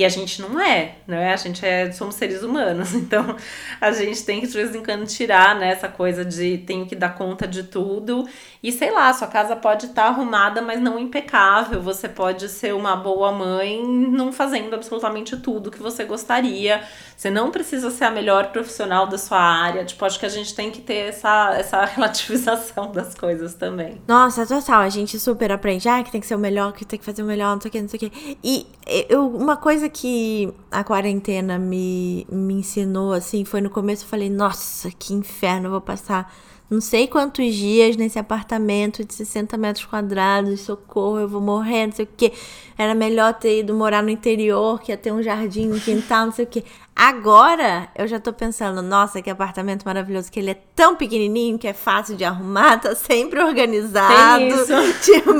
E 0.00 0.04
a 0.04 0.08
gente 0.08 0.40
não 0.40 0.58
é, 0.58 0.94
né? 1.06 1.30
A 1.30 1.36
gente 1.36 1.62
é, 1.62 1.92
somos 1.92 2.14
seres 2.14 2.42
humanos, 2.42 2.94
então 2.96 3.36
a 3.78 3.92
gente 3.92 4.24
tem 4.24 4.40
que 4.40 4.46
de 4.46 4.54
vez 4.54 4.74
em 4.74 4.82
quando 4.82 5.06
tirar, 5.06 5.54
né, 5.54 5.72
essa 5.72 5.88
coisa 5.88 6.24
de 6.24 6.56
tenho 6.56 6.86
que 6.86 6.96
dar 6.96 7.14
conta 7.14 7.46
de 7.46 7.64
tudo. 7.64 8.26
E 8.62 8.72
sei 8.72 8.90
lá, 8.90 9.12
sua 9.12 9.28
casa 9.28 9.54
pode 9.54 9.86
estar 9.86 10.04
tá 10.04 10.08
arrumada, 10.08 10.62
mas 10.62 10.80
não 10.80 10.98
impecável. 10.98 11.82
Você 11.82 12.08
pode 12.08 12.48
ser 12.48 12.74
uma 12.74 12.96
boa 12.96 13.30
mãe 13.30 13.86
não 13.86 14.32
fazendo 14.32 14.74
absolutamente 14.74 15.36
tudo 15.36 15.70
que 15.70 15.82
você 15.82 16.04
gostaria. 16.04 16.82
Você 17.14 17.28
não 17.28 17.50
precisa 17.50 17.90
ser 17.90 18.04
a 18.04 18.10
melhor 18.10 18.52
profissional 18.52 19.06
da 19.06 19.18
sua 19.18 19.38
área. 19.38 19.84
Tipo, 19.84 20.06
acho 20.06 20.18
que 20.18 20.24
a 20.24 20.30
gente 20.30 20.54
tem 20.54 20.70
que 20.70 20.80
ter 20.80 21.08
essa, 21.08 21.54
essa 21.58 21.84
relativização 21.86 22.90
das 22.90 23.14
coisas 23.14 23.52
também. 23.52 24.00
Nossa, 24.08 24.46
total. 24.46 24.80
A 24.80 24.88
gente 24.88 25.18
super 25.18 25.52
aprende, 25.52 25.86
ah, 25.90 26.02
que 26.02 26.10
tem 26.10 26.22
que 26.22 26.26
ser 26.26 26.36
o 26.36 26.38
melhor, 26.38 26.72
que 26.72 26.86
tem 26.86 26.98
que 26.98 27.04
fazer 27.04 27.22
o 27.22 27.26
melhor, 27.26 27.54
não 27.54 27.60
sei 27.60 27.68
o 27.68 27.72
que, 27.72 27.80
não 27.82 27.88
sei 27.88 27.98
o 27.98 28.10
que. 28.10 28.38
E 28.42 28.66
eu, 29.08 29.26
uma 29.26 29.56
coisa 29.56 29.89
que 29.90 30.52
a 30.70 30.82
quarentena 30.84 31.58
me, 31.58 32.26
me 32.30 32.54
ensinou, 32.54 33.12
assim, 33.12 33.44
foi 33.44 33.60
no 33.60 33.70
começo 33.70 34.04
eu 34.04 34.08
falei, 34.08 34.30
nossa, 34.30 34.90
que 34.90 35.12
inferno, 35.12 35.70
vou 35.70 35.80
passar 35.80 36.32
não 36.70 36.80
sei 36.80 37.08
quantos 37.08 37.52
dias 37.52 37.96
nesse 37.96 38.16
apartamento 38.16 39.04
de 39.04 39.12
60 39.12 39.56
metros 39.58 39.84
quadrados, 39.86 40.60
socorro, 40.60 41.18
eu 41.18 41.28
vou 41.28 41.40
morrer, 41.40 41.86
não 41.88 41.92
sei 41.92 42.04
o 42.04 42.08
que. 42.16 42.32
Era 42.80 42.94
melhor 42.94 43.34
ter 43.34 43.58
ido 43.58 43.74
morar 43.74 44.02
no 44.02 44.08
interior, 44.08 44.80
que 44.80 44.90
ia 44.90 44.96
ter 44.96 45.12
um 45.12 45.22
jardim, 45.22 45.70
um 45.70 45.78
quintal, 45.78 46.24
não 46.24 46.32
sei 46.32 46.46
o 46.46 46.48
que. 46.48 46.64
Agora 46.96 47.90
eu 47.94 48.06
já 48.06 48.18
tô 48.18 48.32
pensando, 48.32 48.80
nossa, 48.80 49.20
que 49.20 49.28
apartamento 49.28 49.84
maravilhoso, 49.84 50.32
que 50.32 50.40
ele 50.40 50.52
é 50.52 50.58
tão 50.74 50.96
pequenininho 50.96 51.58
que 51.58 51.68
é 51.68 51.74
fácil 51.74 52.16
de 52.16 52.24
arrumar, 52.24 52.78
tá 52.78 52.94
sempre 52.94 53.38
organizado. 53.38 54.44
Tipo, 55.04 55.34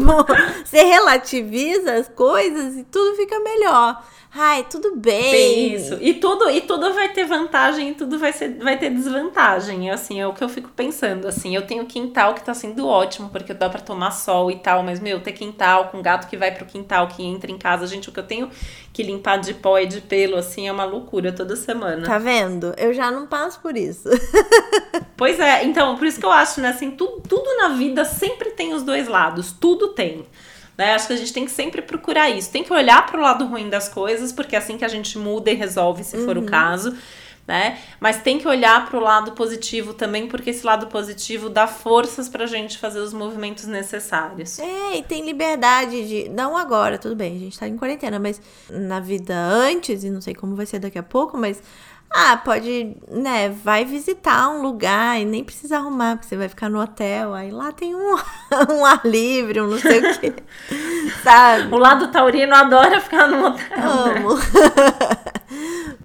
você 0.62 0.82
relativiza 0.84 1.95
as 1.95 2.09
coisas 2.09 2.76
e 2.76 2.84
tudo 2.84 3.16
fica 3.16 3.41
melhor. 3.41 4.03
Ai, 4.32 4.64
tudo 4.70 4.95
bem. 4.95 5.30
Tem 5.32 5.74
isso. 5.74 5.99
E 6.01 6.14
tudo, 6.14 6.49
e 6.49 6.61
tudo 6.61 6.95
vai 6.95 7.09
ter 7.12 7.24
vantagem 7.24 7.91
e 7.91 7.95
tudo 7.95 8.16
vai, 8.16 8.32
ser, 8.32 8.59
vai 8.59 8.78
ter 8.78 8.91
desvantagem. 8.91 9.91
Assim, 9.91 10.20
é 10.20 10.26
o 10.26 10.32
que 10.32 10.43
eu 10.43 10.49
fico 10.49 10.68
pensando. 10.68 11.26
Assim, 11.26 11.55
eu 11.55 11.66
tenho 11.66 11.84
quintal 11.84 12.32
que 12.32 12.45
tá 12.45 12.55
sendo 12.55 12.86
ótimo, 12.86 13.28
porque 13.28 13.53
dá 13.53 13.68
para 13.68 13.80
tomar 13.80 14.12
sol 14.12 14.49
e 14.51 14.57
tal, 14.57 14.84
mas, 14.84 15.01
meu, 15.01 15.20
ter 15.20 15.32
quintal 15.32 15.88
com 15.88 16.01
gato 16.01 16.28
que 16.28 16.36
vai 16.36 16.53
pro 16.53 16.64
quintal, 16.64 17.09
que 17.09 17.24
entra 17.31 17.51
em 17.51 17.59
casa, 17.59 17.87
gente, 17.87 18.09
o 18.09 18.12
que 18.12 18.20
eu 18.20 18.26
tenho 18.26 18.51
que 18.93 19.03
limpar 19.03 19.39
de 19.39 19.55
pó 19.55 19.78
e 19.78 19.87
de 19.87 20.01
pelo, 20.01 20.37
assim, 20.37 20.68
é 20.68 20.72
uma 20.72 20.85
loucura 20.85 21.33
toda 21.33 21.57
semana. 21.57 22.07
Tá 22.07 22.18
vendo? 22.18 22.74
Eu 22.76 22.93
já 22.93 23.11
não 23.11 23.26
passo 23.26 23.61
por 23.61 23.76
isso. 23.76 24.09
pois 25.16 25.41
é, 25.41 25.64
então, 25.64 25.97
por 25.97 26.07
isso 26.07 26.20
que 26.20 26.26
eu 26.26 26.33
acho, 26.33 26.61
né, 26.61 26.68
assim, 26.68 26.91
tudo, 26.91 27.22
tudo 27.28 27.57
na 27.57 27.68
vida 27.68 28.05
sempre 28.05 28.51
tem 28.51 28.74
os 28.74 28.83
dois 28.83 29.09
lados. 29.09 29.53
Tudo 29.53 29.89
tem. 29.89 30.26
Né? 30.76 30.95
Acho 30.95 31.09
que 31.09 31.12
a 31.12 31.16
gente 31.16 31.33
tem 31.33 31.45
que 31.45 31.51
sempre 31.51 31.83
procurar 31.83 32.31
isso. 32.31 32.51
Tem 32.51 32.64
que 32.64 32.72
olhar 32.72 33.05
para 33.07 33.20
o 33.20 33.22
lado 33.22 33.45
ruim 33.45 33.68
das 33.68 33.89
coisas, 33.89 34.33
porque 34.33 34.57
é 34.57 34.59
assim 34.59 34.78
que 34.78 34.85
a 34.85 34.89
gente 34.89 35.18
muda 35.18 35.51
e 35.51 35.55
resolve, 35.55 36.03
se 36.03 36.16
uhum. 36.16 36.24
for 36.24 36.39
o 36.39 36.41
uhum. 36.41 36.47
caso. 36.47 36.97
Né? 37.51 37.81
Mas 37.99 38.23
tem 38.23 38.39
que 38.39 38.47
olhar 38.47 38.89
para 38.89 38.97
o 38.97 39.03
lado 39.03 39.33
positivo 39.33 39.93
também, 39.93 40.29
porque 40.29 40.51
esse 40.51 40.65
lado 40.65 40.87
positivo 40.87 41.51
dá 41.51 41.67
forças 41.67 42.29
para 42.29 42.45
a 42.45 42.47
gente 42.47 42.79
fazer 42.79 43.01
os 43.01 43.13
movimentos 43.13 43.65
necessários. 43.65 44.61
É, 44.61 44.99
e 44.99 45.03
tem 45.03 45.27
liberdade 45.27 46.07
de. 46.07 46.29
Não 46.29 46.57
agora, 46.57 46.97
tudo 46.97 47.17
bem, 47.17 47.35
a 47.35 47.39
gente 47.41 47.55
está 47.55 47.67
em 47.67 47.77
quarentena, 47.77 48.21
mas 48.21 48.41
na 48.71 49.01
vida 49.01 49.35
antes, 49.35 50.05
e 50.05 50.11
não 50.11 50.21
sei 50.21 50.33
como 50.33 50.55
vai 50.55 50.65
ser 50.65 50.79
daqui 50.79 50.97
a 50.97 51.03
pouco, 51.03 51.37
mas 51.37 51.61
ah, 52.09 52.37
pode, 52.37 52.97
né? 53.09 53.49
Vai 53.49 53.85
visitar 53.85 54.49
um 54.51 54.63
lugar 54.63 55.21
e 55.21 55.25
nem 55.25 55.43
precisa 55.43 55.79
arrumar, 55.79 56.19
porque 56.19 56.29
você 56.29 56.37
vai 56.37 56.49
ficar 56.49 56.69
no 56.69 56.81
hotel. 56.81 57.35
Aí 57.35 57.51
lá 57.51 57.73
tem 57.73 57.97
um, 57.97 58.15
um 58.71 58.87
ar 58.87 59.01
livre, 59.05 59.61
um 59.61 59.67
não 59.67 59.79
sei 59.81 59.99
o 59.99 60.21
quê. 60.21 60.35
Sabe? 61.25 61.75
O 61.75 61.79
lado 61.79 62.13
taurino 62.13 62.55
adora 62.55 63.01
ficar 63.01 63.27
no 63.27 63.45
hotel. 63.45 63.91
Amo. 63.91 64.37
Né? 64.37 64.43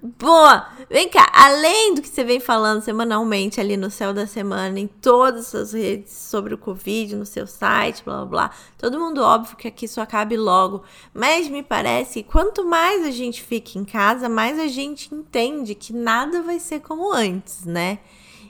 Boa! 0.18 0.75
Vem 0.88 1.08
cá, 1.08 1.28
além 1.32 1.94
do 1.94 2.02
que 2.02 2.08
você 2.08 2.22
vem 2.22 2.38
falando 2.38 2.80
semanalmente 2.80 3.60
ali 3.60 3.76
no 3.76 3.90
Céu 3.90 4.14
da 4.14 4.24
Semana, 4.24 4.78
em 4.78 4.86
todas 4.86 5.52
as 5.52 5.72
redes 5.72 6.12
sobre 6.12 6.54
o 6.54 6.58
Covid, 6.58 7.16
no 7.16 7.26
seu 7.26 7.44
site, 7.44 8.04
blá 8.04 8.18
blá 8.18 8.26
blá, 8.26 8.50
todo 8.78 9.00
mundo 9.00 9.20
óbvio 9.20 9.56
que 9.56 9.66
aqui 9.66 9.86
isso 9.86 10.00
acabe 10.00 10.36
logo, 10.36 10.84
mas 11.12 11.48
me 11.48 11.60
parece 11.60 12.22
que 12.22 12.30
quanto 12.30 12.64
mais 12.64 13.04
a 13.04 13.10
gente 13.10 13.42
fica 13.42 13.76
em 13.76 13.84
casa, 13.84 14.28
mais 14.28 14.60
a 14.60 14.68
gente 14.68 15.12
entende 15.12 15.74
que 15.74 15.92
nada 15.92 16.40
vai 16.40 16.60
ser 16.60 16.78
como 16.78 17.12
antes, 17.12 17.64
né? 17.64 17.98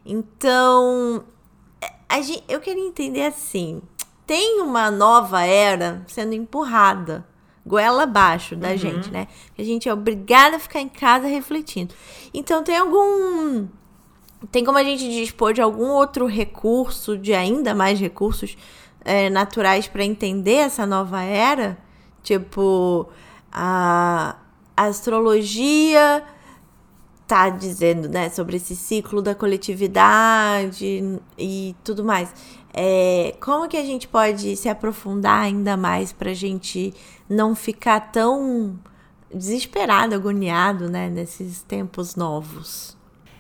Então, 0.05 1.24
gente, 2.22 2.45
eu 2.47 2.61
queria 2.61 2.87
entender 2.87 3.24
assim: 3.24 3.80
tem 4.26 4.61
uma 4.61 4.91
nova 4.91 5.41
era 5.43 6.05
sendo 6.07 6.34
empurrada 6.34 7.26
goela 7.67 8.05
abaixo 8.05 8.55
da 8.55 8.71
uhum. 8.71 8.79
gente, 8.79 9.11
né? 9.11 9.27
A 9.59 9.62
gente 9.62 9.89
é 9.89 9.93
obrigada 9.93 10.57
a 10.57 10.59
ficar 10.59 10.81
em 10.81 10.89
casa 10.89 11.27
refletindo. 11.27 11.93
Então 12.33 12.62
tem 12.62 12.77
algum 12.77 13.67
tem 14.53 14.64
como 14.64 14.79
a 14.79 14.85
gente 14.85 15.09
dispor 15.09 15.53
de 15.53 15.61
algum 15.61 15.89
outro 15.89 16.27
recurso, 16.27 17.17
de 17.19 17.35
ainda 17.35 17.75
mais 17.75 17.99
recursos 17.99 18.57
é, 19.05 19.29
naturais 19.31 19.89
para 19.89 20.05
entender 20.05 20.57
essa 20.57 20.87
nova 20.87 21.23
era? 21.23 21.79
Tipo, 22.23 23.09
a, 23.51 24.37
a 24.77 24.85
astrologia 24.85 26.23
tá 27.27 27.49
dizendo, 27.49 28.09
né, 28.09 28.31
sobre 28.31 28.57
esse 28.57 28.77
ciclo 28.77 29.20
da 29.20 29.35
coletividade 29.35 31.20
e 31.37 31.74
tudo 31.83 32.05
mais. 32.05 32.33
É, 32.72 33.35
como 33.41 33.68
que 33.68 33.77
a 33.77 33.85
gente 33.85 34.07
pode 34.07 34.55
se 34.57 34.68
aprofundar 34.68 35.43
ainda 35.43 35.77
mais 35.77 36.12
para 36.12 36.31
a 36.31 36.35
gente 36.35 36.95
não 37.29 37.55
ficar 37.55 38.12
tão 38.12 38.79
desesperado, 39.33 40.14
agoniado, 40.14 40.89
né, 40.89 41.09
nesses 41.09 41.62
tempos 41.62 42.14
novos? 42.14 42.97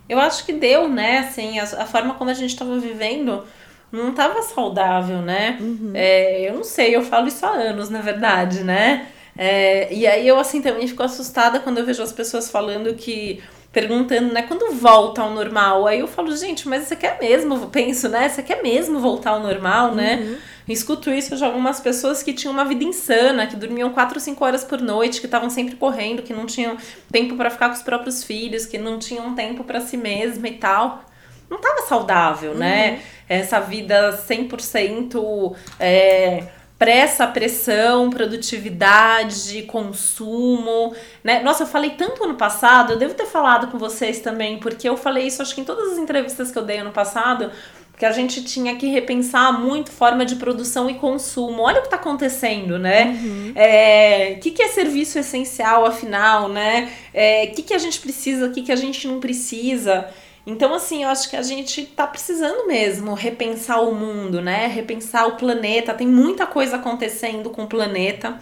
Eu 0.08 0.18
acho 0.18 0.44
que 0.44 0.52
deu, 0.52 0.88
né, 0.88 1.18
assim, 1.18 1.58
a, 1.58 1.64
a 1.64 1.86
forma 1.86 2.14
como 2.14 2.30
a 2.30 2.34
gente 2.34 2.50
estava 2.50 2.78
vivendo 2.78 3.44
não 3.92 4.10
estava 4.10 4.42
saudável, 4.42 5.22
né? 5.22 5.58
Uhum. 5.60 5.92
É, 5.94 6.48
eu 6.48 6.54
não 6.54 6.64
sei, 6.64 6.94
eu 6.94 7.02
falo 7.02 7.28
isso 7.28 7.44
há 7.46 7.50
anos, 7.50 7.88
na 7.88 8.00
verdade, 8.00 8.64
né? 8.64 9.08
É, 9.38 9.92
e 9.92 10.06
aí 10.06 10.26
eu, 10.26 10.38
assim, 10.38 10.62
também 10.62 10.86
fico 10.88 11.02
assustada 11.02 11.60
quando 11.60 11.78
eu 11.78 11.86
vejo 11.86 12.02
as 12.02 12.12
pessoas 12.12 12.50
falando 12.50 12.94
que 12.94 13.42
perguntando, 13.76 14.32
né, 14.32 14.40
quando 14.40 14.72
volta 14.72 15.20
ao 15.20 15.34
normal? 15.34 15.86
Aí 15.86 16.00
eu 16.00 16.08
falo, 16.08 16.34
gente, 16.34 16.66
mas 16.66 16.84
você 16.84 16.96
quer 16.96 17.20
mesmo, 17.20 17.68
penso, 17.68 18.08
né, 18.08 18.26
você 18.26 18.42
quer 18.42 18.62
mesmo 18.62 18.98
voltar 18.98 19.32
ao 19.32 19.40
normal, 19.40 19.94
né? 19.94 20.16
uhum. 20.16 20.30
né? 20.32 20.38
Escuto 20.66 21.10
isso 21.10 21.36
de 21.36 21.44
algumas 21.44 21.78
pessoas 21.78 22.22
que 22.22 22.32
tinham 22.32 22.54
uma 22.54 22.64
vida 22.64 22.82
insana, 22.82 23.46
que 23.46 23.54
dormiam 23.54 23.90
4 23.90 24.16
ou 24.16 24.20
5 24.20 24.42
horas 24.42 24.64
por 24.64 24.80
noite, 24.80 25.20
que 25.20 25.26
estavam 25.26 25.50
sempre 25.50 25.76
correndo, 25.76 26.22
que 26.22 26.32
não 26.32 26.46
tinham 26.46 26.78
tempo 27.12 27.36
para 27.36 27.50
ficar 27.50 27.68
com 27.68 27.74
os 27.74 27.82
próprios 27.82 28.24
filhos, 28.24 28.64
que 28.64 28.78
não 28.78 28.98
tinham 28.98 29.34
tempo 29.34 29.62
para 29.62 29.80
si 29.82 29.98
mesma 29.98 30.48
e 30.48 30.54
tal. 30.54 31.04
Não 31.50 31.60
tava 31.60 31.82
saudável, 31.82 32.54
né? 32.54 32.92
uhum. 32.92 32.98
Essa 33.28 33.60
vida 33.60 34.18
100% 34.26 35.54
é, 35.78 36.44
pressa, 36.78 37.26
pressão, 37.26 38.10
produtividade, 38.10 39.62
consumo, 39.62 40.94
né? 41.24 41.42
Nossa, 41.42 41.62
eu 41.62 41.66
falei 41.66 41.90
tanto 41.90 42.24
ano 42.24 42.34
passado, 42.34 42.92
eu 42.92 42.98
devo 42.98 43.14
ter 43.14 43.26
falado 43.26 43.68
com 43.68 43.78
vocês 43.78 44.20
também, 44.20 44.58
porque 44.58 44.88
eu 44.88 44.96
falei 44.96 45.26
isso 45.26 45.40
acho 45.40 45.54
que 45.54 45.62
em 45.62 45.64
todas 45.64 45.92
as 45.92 45.98
entrevistas 45.98 46.50
que 46.50 46.58
eu 46.58 46.64
dei 46.64 46.78
ano 46.78 46.92
passado, 46.92 47.50
que 47.98 48.04
a 48.04 48.12
gente 48.12 48.44
tinha 48.44 48.76
que 48.76 48.88
repensar 48.88 49.58
muito 49.58 49.90
forma 49.90 50.24
de 50.26 50.36
produção 50.36 50.90
e 50.90 50.94
consumo. 50.94 51.62
Olha 51.62 51.78
o 51.78 51.80
que 51.80 51.86
está 51.86 51.96
acontecendo, 51.96 52.78
né? 52.78 53.18
Uhum. 53.22 53.52
É, 53.54 54.34
o 54.36 54.40
que, 54.40 54.50
que 54.50 54.62
é 54.62 54.68
serviço 54.68 55.18
essencial, 55.18 55.86
afinal, 55.86 56.48
né? 56.48 56.92
É, 57.14 57.44
o 57.44 57.54
que, 57.54 57.62
que 57.62 57.72
a 57.72 57.78
gente 57.78 57.98
precisa, 57.98 58.46
o 58.46 58.52
que, 58.52 58.62
que 58.62 58.72
a 58.72 58.76
gente 58.76 59.08
não 59.08 59.18
precisa. 59.18 60.08
Então, 60.46 60.72
assim, 60.72 61.02
eu 61.02 61.08
acho 61.08 61.28
que 61.28 61.36
a 61.36 61.42
gente 61.42 61.84
tá 61.86 62.06
precisando 62.06 62.68
mesmo 62.68 63.14
repensar 63.14 63.80
o 63.80 63.92
mundo, 63.92 64.40
né? 64.40 64.68
Repensar 64.68 65.26
o 65.26 65.32
planeta. 65.36 65.92
Tem 65.92 66.06
muita 66.06 66.46
coisa 66.46 66.76
acontecendo 66.76 67.50
com 67.50 67.64
o 67.64 67.66
planeta. 67.66 68.38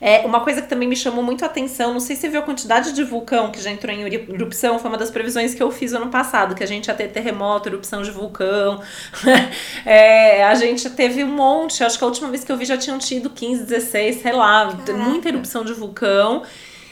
É, 0.00 0.26
uma 0.26 0.40
coisa 0.40 0.60
que 0.60 0.68
também 0.68 0.86
me 0.86 0.96
chamou 0.96 1.24
muito 1.24 1.42
a 1.42 1.46
atenção, 1.46 1.92
não 1.92 2.00
sei 2.00 2.16
se 2.16 2.22
você 2.22 2.28
viu 2.28 2.40
a 2.40 2.42
quantidade 2.42 2.92
de 2.92 3.02
vulcão 3.02 3.50
que 3.50 3.60
já 3.60 3.70
entrou 3.70 3.94
em 3.94 4.02
erupção, 4.02 4.78
foi 4.78 4.90
uma 4.90 4.98
das 4.98 5.10
previsões 5.10 5.54
que 5.54 5.62
eu 5.62 5.70
fiz 5.70 5.94
ano 5.94 6.08
passado, 6.08 6.54
que 6.54 6.62
a 6.62 6.66
gente 6.66 6.88
ia 6.88 6.94
ter 6.94 7.08
terremoto, 7.08 7.68
erupção 7.68 8.02
de 8.02 8.10
vulcão. 8.10 8.82
é, 9.86 10.44
a 10.44 10.54
gente 10.54 10.90
teve 10.90 11.24
um 11.24 11.30
monte, 11.30 11.82
acho 11.82 11.96
que 11.96 12.04
a 12.04 12.06
última 12.06 12.28
vez 12.28 12.44
que 12.44 12.52
eu 12.52 12.56
vi 12.56 12.66
já 12.66 12.76
tinham 12.76 12.98
tido 12.98 13.30
15, 13.30 13.64
16, 13.64 14.20
sei 14.20 14.32
lá, 14.32 14.66
Caraca. 14.66 14.92
muita 14.92 15.28
erupção 15.28 15.64
de 15.64 15.72
vulcão 15.72 16.42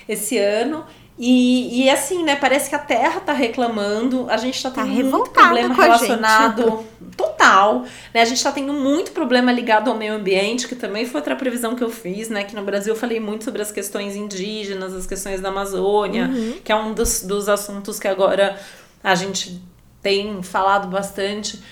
esse 0.08 0.38
ano. 0.38 0.86
E, 1.16 1.84
e 1.84 1.90
assim, 1.90 2.24
né? 2.24 2.34
Parece 2.34 2.68
que 2.68 2.74
a 2.74 2.78
Terra 2.78 3.20
tá 3.20 3.32
reclamando, 3.32 4.26
a 4.28 4.36
gente 4.36 4.60
tá 4.60 4.70
tendo 4.70 4.86
tá 4.86 5.16
muito 5.16 5.30
problema 5.30 5.74
relacionado. 5.74 6.84
Total. 7.16 7.84
Né? 8.12 8.20
A 8.20 8.24
gente 8.24 8.42
tá 8.42 8.50
tendo 8.50 8.72
muito 8.72 9.12
problema 9.12 9.52
ligado 9.52 9.88
ao 9.88 9.96
meio 9.96 10.14
ambiente, 10.14 10.66
que 10.66 10.74
também 10.74 11.06
foi 11.06 11.20
outra 11.20 11.36
previsão 11.36 11.76
que 11.76 11.84
eu 11.84 11.90
fiz, 11.90 12.28
né? 12.28 12.42
Que 12.42 12.56
no 12.56 12.62
Brasil 12.62 12.94
eu 12.94 12.98
falei 12.98 13.20
muito 13.20 13.44
sobre 13.44 13.62
as 13.62 13.70
questões 13.70 14.16
indígenas, 14.16 14.92
as 14.92 15.06
questões 15.06 15.40
da 15.40 15.50
Amazônia, 15.50 16.26
uhum. 16.26 16.54
que 16.64 16.72
é 16.72 16.76
um 16.76 16.92
dos, 16.92 17.22
dos 17.22 17.48
assuntos 17.48 18.00
que 18.00 18.08
agora 18.08 18.58
a 19.02 19.14
gente 19.14 19.62
tem 20.02 20.42
falado 20.42 20.88
bastante. 20.88 21.62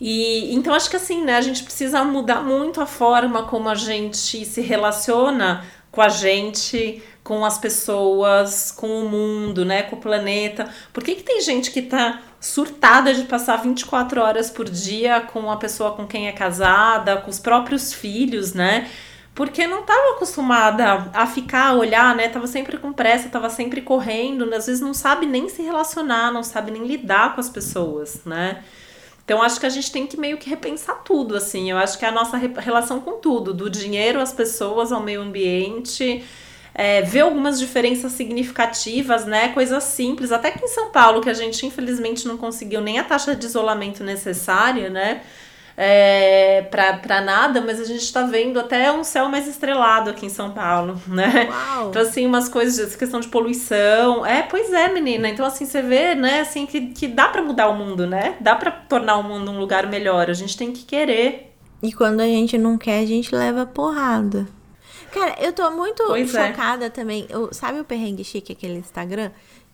E 0.00 0.54
então 0.54 0.72
acho 0.72 0.88
que 0.88 0.96
assim, 0.96 1.22
né, 1.22 1.36
a 1.36 1.40
gente 1.42 1.62
precisa 1.62 2.02
mudar 2.02 2.42
muito 2.42 2.80
a 2.80 2.86
forma 2.86 3.42
como 3.44 3.68
a 3.68 3.74
gente 3.74 4.44
se 4.44 4.60
relaciona 4.62 5.64
com 5.90 6.02
a 6.02 6.08
gente, 6.08 7.02
com 7.26 7.44
as 7.44 7.58
pessoas, 7.58 8.70
com 8.70 8.86
o 8.86 9.08
mundo, 9.08 9.64
né, 9.64 9.82
com 9.82 9.96
o 9.96 9.98
planeta. 9.98 10.72
Por 10.92 11.02
que, 11.02 11.16
que 11.16 11.24
tem 11.24 11.40
gente 11.40 11.72
que 11.72 11.82
tá 11.82 12.22
surtada 12.40 13.12
de 13.12 13.24
passar 13.24 13.56
24 13.56 14.20
horas 14.20 14.48
por 14.48 14.70
dia 14.70 15.20
com 15.20 15.50
a 15.50 15.56
pessoa 15.56 15.90
com 15.90 16.06
quem 16.06 16.28
é 16.28 16.32
casada, 16.32 17.16
com 17.16 17.28
os 17.28 17.40
próprios 17.40 17.92
filhos, 17.92 18.54
né? 18.54 18.88
Porque 19.34 19.66
não 19.66 19.80
estava 19.80 20.14
acostumada 20.14 21.10
a 21.12 21.26
ficar, 21.26 21.70
a 21.70 21.74
olhar, 21.74 22.14
né? 22.14 22.28
Tava 22.28 22.46
sempre 22.46 22.78
com 22.78 22.92
pressa, 22.92 23.28
tava 23.28 23.50
sempre 23.50 23.80
correndo, 23.80 24.44
às 24.54 24.66
vezes 24.66 24.80
não 24.80 24.94
sabe 24.94 25.26
nem 25.26 25.48
se 25.48 25.62
relacionar, 25.62 26.32
não 26.32 26.44
sabe 26.44 26.70
nem 26.70 26.86
lidar 26.86 27.34
com 27.34 27.40
as 27.40 27.50
pessoas, 27.50 28.20
né? 28.24 28.62
Então 29.24 29.42
acho 29.42 29.58
que 29.58 29.66
a 29.66 29.70
gente 29.70 29.90
tem 29.90 30.06
que 30.06 30.16
meio 30.16 30.38
que 30.38 30.48
repensar 30.48 31.02
tudo, 31.04 31.34
assim. 31.34 31.72
Eu 31.72 31.76
acho 31.76 31.98
que 31.98 32.04
é 32.04 32.08
a 32.08 32.12
nossa 32.12 32.36
relação 32.36 33.00
com 33.00 33.14
tudo, 33.14 33.52
do 33.52 33.68
dinheiro 33.68 34.20
às 34.20 34.32
pessoas, 34.32 34.92
ao 34.92 35.02
meio 35.02 35.22
ambiente, 35.22 36.24
é, 36.78 37.02
ver 37.02 37.20
algumas 37.20 37.58
diferenças 37.58 38.12
significativas, 38.12 39.24
né? 39.24 39.48
Coisas 39.48 39.82
simples. 39.84 40.30
Até 40.30 40.50
que 40.50 40.64
em 40.64 40.68
São 40.68 40.90
Paulo, 40.90 41.20
que 41.20 41.30
a 41.30 41.34
gente 41.34 41.64
infelizmente 41.64 42.28
não 42.28 42.36
conseguiu 42.36 42.80
nem 42.80 42.98
a 42.98 43.04
taxa 43.04 43.34
de 43.34 43.46
isolamento 43.46 44.04
necessária, 44.04 44.90
né? 44.90 45.22
é, 45.76 46.62
para 46.62 47.20
nada, 47.20 47.60
mas 47.60 47.78
a 47.78 47.84
gente 47.84 48.00
está 48.00 48.22
vendo 48.22 48.58
até 48.58 48.90
um 48.90 49.04
céu 49.04 49.28
mais 49.28 49.46
estrelado 49.46 50.08
aqui 50.08 50.24
em 50.24 50.30
São 50.30 50.50
Paulo, 50.52 51.00
né? 51.06 51.48
Uau. 51.50 51.90
Então, 51.90 52.02
assim, 52.02 52.26
umas 52.26 52.48
coisas, 52.48 52.78
essa 52.78 52.96
questão 52.98 53.20
de 53.20 53.28
poluição. 53.28 54.24
É, 54.24 54.42
pois 54.42 54.72
é, 54.72 54.88
menina. 54.88 55.28
Então, 55.28 55.44
assim, 55.44 55.66
você 55.66 55.82
vê, 55.82 56.14
né, 56.14 56.40
assim, 56.40 56.64
que, 56.64 56.88
que 56.88 57.06
dá 57.06 57.28
para 57.28 57.42
mudar 57.42 57.68
o 57.68 57.74
mundo, 57.74 58.06
né? 58.06 58.36
Dá 58.40 58.54
para 58.54 58.70
tornar 58.70 59.18
o 59.18 59.22
mundo 59.22 59.50
um 59.50 59.58
lugar 59.58 59.86
melhor. 59.86 60.30
A 60.30 60.34
gente 60.34 60.56
tem 60.56 60.72
que 60.72 60.84
querer. 60.84 61.52
E 61.82 61.92
quando 61.92 62.20
a 62.20 62.26
gente 62.26 62.56
não 62.56 62.78
quer, 62.78 63.00
a 63.00 63.06
gente 63.06 63.34
leva 63.34 63.66
porrada. 63.66 64.46
Cara, 65.18 65.36
eu 65.40 65.52
tô 65.52 65.70
muito 65.70 66.04
Pois 66.04 66.34
é. 66.34 66.48
chocada 66.50 66.90
também. 66.90 67.26
Eu- 67.28 67.48
sabe 67.52 67.80
o 67.80 67.84
Perrengue 67.84 68.22
Chique, 68.24 68.52
aquele 68.52 68.78
Instagram? 68.78 69.30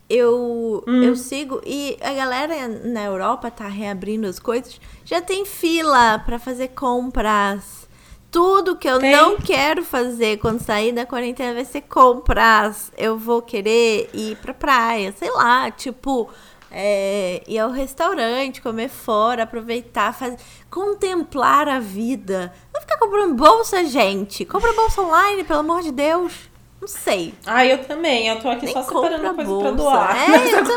Eu, 0.08 0.84
Hum. 0.86 1.02
eu 1.02 1.16
sigo 1.16 1.60
e 1.64 1.96
a 2.00 2.12
galera 2.12 2.68
na 2.68 3.02
Europa 3.04 3.50
tá 3.50 3.66
reabrindo 3.66 4.26
as 4.26 4.38
coisas. 4.38 4.78
Já 5.04 5.20
tem 5.20 5.44
fila 5.46 6.18
pra 6.18 6.38
fazer 6.38 6.68
compras. 6.68 7.88
Tudo 8.30 8.76
que 8.76 8.88
eu 8.88 8.98
Tem. 8.98 9.12
não 9.12 9.36
quero 9.36 9.84
fazer 9.84 10.38
quando 10.38 10.60
sair 10.60 10.92
da 10.92 11.04
quarentena 11.04 11.54
vai 11.54 11.64
ser 11.64 11.82
compras. 11.82 12.90
Eu 12.96 13.18
vou 13.18 13.42
querer 13.42 14.08
ir 14.14 14.36
pra 14.36 14.54
praia, 14.54 15.12
sei 15.18 15.30
lá, 15.30 15.70
tipo, 15.70 16.28
é, 16.72 17.42
ir 17.46 17.58
ao 17.58 17.70
restaurante, 17.70 18.62
comer 18.62 18.88
fora, 18.88 19.42
aproveitar, 19.42 20.14
fazer, 20.14 20.36
contemplar 20.70 21.68
a 21.68 21.78
vida. 21.78 22.52
Não 22.72 22.80
ficar 22.80 22.96
comprando 22.96 23.34
bolsa, 23.34 23.84
gente. 23.84 24.44
Compra 24.44 24.72
bolsa 24.72 25.02
online, 25.02 25.44
pelo 25.44 25.60
amor 25.60 25.82
de 25.82 25.92
Deus. 25.92 26.32
Não 26.80 26.88
sei. 26.88 27.34
Ah, 27.46 27.64
eu 27.64 27.84
também. 27.84 28.26
Eu 28.26 28.40
tô 28.40 28.48
aqui 28.48 28.64
Nem 28.64 28.74
só 28.74 28.82
separando 28.82 29.22
coisa 29.22 29.34
pra 29.34 29.44
bolsa. 29.44 29.72
doar 29.72 30.16
É, 30.16 30.28
nessa 30.32 30.64
também. 30.64 30.74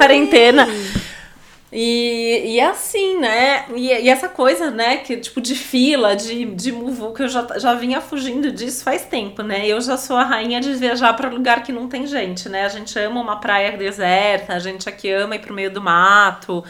E, 1.78 2.54
e 2.54 2.60
é 2.62 2.68
assim, 2.68 3.20
né? 3.20 3.66
E, 3.76 3.88
e 3.88 4.10
essa 4.10 4.30
coisa, 4.30 4.72
né, 4.72 4.96
que 4.96 5.18
tipo 5.18 5.42
de 5.42 5.54
fila, 5.56 6.16
de, 6.16 6.46
de 6.46 6.72
muvuca, 6.72 7.24
eu 7.24 7.28
já, 7.28 7.46
já 7.58 7.74
vinha 7.74 8.00
fugindo 8.00 8.50
disso 8.50 8.82
faz 8.82 9.04
tempo, 9.04 9.44
né? 9.44 9.68
Eu 9.68 9.82
já 9.82 9.98
sou 9.98 10.16
a 10.16 10.24
rainha 10.24 10.62
de 10.62 10.74
viajar 10.74 11.12
para 11.18 11.28
lugar 11.28 11.64
que 11.64 11.74
não 11.74 11.90
tem 11.90 12.08
gente, 12.08 12.48
né? 12.48 12.64
A 12.66 12.70
gente 12.70 12.98
ama 12.98 13.20
uma 13.20 13.42
praia 13.42 13.76
deserta, 13.76 14.54
a 14.54 14.60
gente 14.60 14.88
aqui 14.88 15.12
ama 15.12 15.36
ir 15.36 15.40
pro 15.40 15.54
meio 15.54 15.70
do 15.70 15.82
mato. 15.82 16.64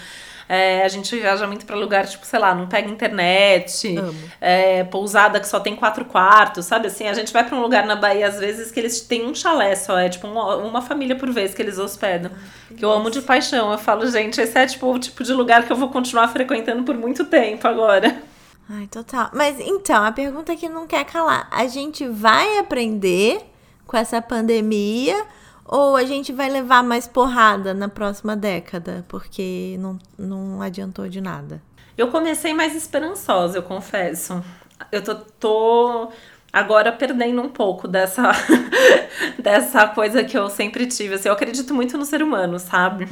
É, 0.48 0.84
a 0.84 0.88
gente 0.88 1.16
viaja 1.16 1.48
muito 1.48 1.66
para 1.66 1.76
lugar, 1.76 2.06
tipo, 2.06 2.26
sei 2.26 2.40
lá, 2.40 2.54
não 2.54 2.68
pega 2.68 2.90
internet, 2.90 3.96
é, 4.40 4.84
pousada 4.84 5.40
que 5.40 5.48
só 5.48 5.60
tem 5.60 5.76
quatro 5.76 6.06
quartos, 6.06 6.66
sabe? 6.66 6.88
Assim, 6.88 7.08
a 7.08 7.14
gente 7.14 7.34
vai 7.34 7.44
para 7.44 7.58
um 7.58 7.62
lugar 7.62 7.86
na 7.86 7.96
Bahia, 7.96 8.28
às 8.28 8.40
vezes, 8.40 8.72
que 8.72 8.80
eles 8.80 9.02
têm 9.02 9.26
um 9.26 9.34
chalé 9.34 9.76
só, 9.76 9.98
é 9.98 10.08
tipo 10.08 10.28
uma, 10.28 10.58
uma 10.58 10.82
família 10.82 11.16
por 11.16 11.32
vez 11.32 11.54
que 11.54 11.62
eles 11.62 11.80
hospedam. 11.80 12.32
Que 12.78 12.84
eu 12.84 12.92
amo 12.92 13.10
de 13.10 13.22
paixão. 13.22 13.72
Eu 13.72 13.78
falo, 13.78 14.06
gente, 14.08 14.40
esse 14.40 14.58
é 14.58 14.66
tipo 14.66 14.86
o 14.94 15.00
tipo 15.00 15.24
de 15.24 15.34
lugar 15.34 15.66
que 15.66 15.72
eu 15.72 15.78
vou 15.78 15.90
continuar 15.90 16.28
frequentando 16.28 16.84
por 16.84 16.96
muito 16.96 17.26
tempo 17.26 17.68
agora. 17.68 18.22
Ai, 18.70 18.88
total. 18.88 19.30
Mas 19.34 19.60
então, 19.60 20.04
a 20.04 20.12
pergunta 20.12 20.56
que 20.56 20.68
não 20.68 20.88
quer 20.88 21.06
calar: 21.06 21.48
a 21.52 21.68
gente 21.68 22.08
vai 22.08 22.58
aprender 22.58 23.40
com 23.86 23.96
essa 23.96 24.22
pandemia 24.22 25.26
ou 25.66 25.96
a 25.96 26.06
gente 26.06 26.32
vai 26.32 26.50
levar 26.50 26.84
mais 26.84 27.08
porrada 27.08 27.74
na 27.74 27.90
próxima 27.90 28.36
década? 28.36 29.04
Porque 29.08 29.76
não, 29.80 29.98
não 30.18 30.62
adiantou 30.62 31.10
de 31.10 31.20
nada. 31.20 31.62
Eu 31.98 32.10
comecei 32.10 32.54
mais 32.54 32.76
esperançosa, 32.76 33.58
eu 33.58 33.64
confesso. 33.64 34.44
Eu 34.92 35.04
tô, 35.04 35.16
tô 35.16 36.12
agora 36.54 36.92
perdendo 36.92 37.42
um 37.42 37.50
pouco 37.50 37.88
dessa, 37.88 38.32
dessa 39.40 39.88
coisa 39.88 40.24
que 40.24 40.38
eu 40.38 40.50
sempre 40.50 40.86
tive. 40.86 41.16
Assim, 41.16 41.30
eu 41.30 41.34
acredito 41.34 41.74
muito 41.74 41.98
no 41.98 42.06
ser 42.06 42.22
humano, 42.22 42.60
sabe? 42.60 43.08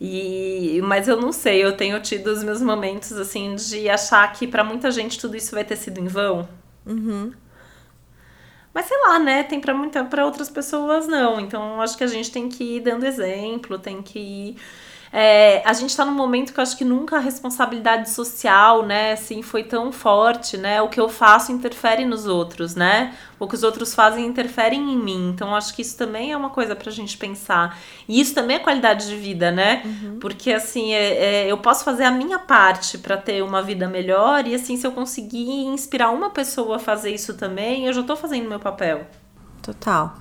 E, 0.00 0.80
mas 0.82 1.08
eu 1.08 1.20
não 1.20 1.32
sei, 1.32 1.64
eu 1.64 1.76
tenho 1.76 2.00
tido 2.00 2.28
os 2.28 2.42
meus 2.42 2.62
momentos 2.62 3.12
assim 3.12 3.54
de 3.56 3.88
achar 3.88 4.32
que 4.32 4.46
pra 4.46 4.62
muita 4.62 4.90
gente 4.90 5.18
tudo 5.18 5.36
isso 5.36 5.54
vai 5.54 5.64
ter 5.64 5.76
sido 5.76 5.98
em 6.00 6.06
vão. 6.06 6.48
Uhum. 6.86 7.32
Mas 8.72 8.86
sei 8.86 8.98
lá, 9.02 9.18
né? 9.18 9.42
Tem 9.42 9.60
pra 9.60 9.74
muita 9.74 10.04
para 10.04 10.24
outras 10.24 10.50
pessoas 10.50 11.06
não. 11.06 11.40
Então 11.40 11.80
acho 11.80 11.96
que 11.96 12.04
a 12.04 12.08
gente 12.08 12.30
tem 12.30 12.48
que 12.48 12.76
ir 12.76 12.80
dando 12.80 13.04
exemplo, 13.06 13.78
tem 13.78 14.02
que 14.02 14.18
ir 14.18 14.56
é, 15.12 15.62
a 15.64 15.72
gente 15.72 15.96
tá 15.96 16.04
num 16.04 16.14
momento 16.14 16.52
que 16.52 16.60
eu 16.60 16.62
acho 16.62 16.76
que 16.76 16.84
nunca 16.84 17.16
a 17.16 17.20
responsabilidade 17.20 18.10
social, 18.10 18.84
né, 18.84 19.12
assim, 19.12 19.42
foi 19.42 19.64
tão 19.64 19.90
forte, 19.90 20.56
né? 20.56 20.82
O 20.82 20.88
que 20.88 21.00
eu 21.00 21.08
faço 21.08 21.50
interfere 21.50 22.04
nos 22.04 22.26
outros, 22.26 22.74
né? 22.74 23.14
O 23.38 23.46
que 23.46 23.54
os 23.54 23.62
outros 23.62 23.94
fazem 23.94 24.26
interferem 24.26 24.92
em 24.92 24.98
mim. 24.98 25.30
Então, 25.30 25.54
acho 25.54 25.74
que 25.74 25.82
isso 25.82 25.96
também 25.96 26.32
é 26.32 26.36
uma 26.36 26.50
coisa 26.50 26.74
pra 26.74 26.90
gente 26.90 27.16
pensar. 27.16 27.78
E 28.08 28.20
isso 28.20 28.34
também 28.34 28.56
é 28.56 28.58
qualidade 28.58 29.06
de 29.06 29.16
vida, 29.16 29.50
né? 29.50 29.82
Porque, 30.20 30.52
assim, 30.52 30.92
é, 30.92 31.44
é, 31.44 31.46
eu 31.46 31.56
posso 31.58 31.84
fazer 31.84 32.04
a 32.04 32.10
minha 32.10 32.38
parte 32.38 32.98
pra 32.98 33.16
ter 33.16 33.42
uma 33.42 33.62
vida 33.62 33.88
melhor. 33.88 34.46
E, 34.46 34.54
assim, 34.54 34.76
se 34.76 34.86
eu 34.86 34.92
conseguir 34.92 35.48
inspirar 35.66 36.10
uma 36.10 36.30
pessoa 36.30 36.76
a 36.76 36.78
fazer 36.78 37.14
isso 37.14 37.34
também, 37.34 37.86
eu 37.86 37.92
já 37.92 38.02
tô 38.02 38.16
fazendo 38.16 38.48
meu 38.48 38.58
papel. 38.58 39.06
Total. 39.62 40.14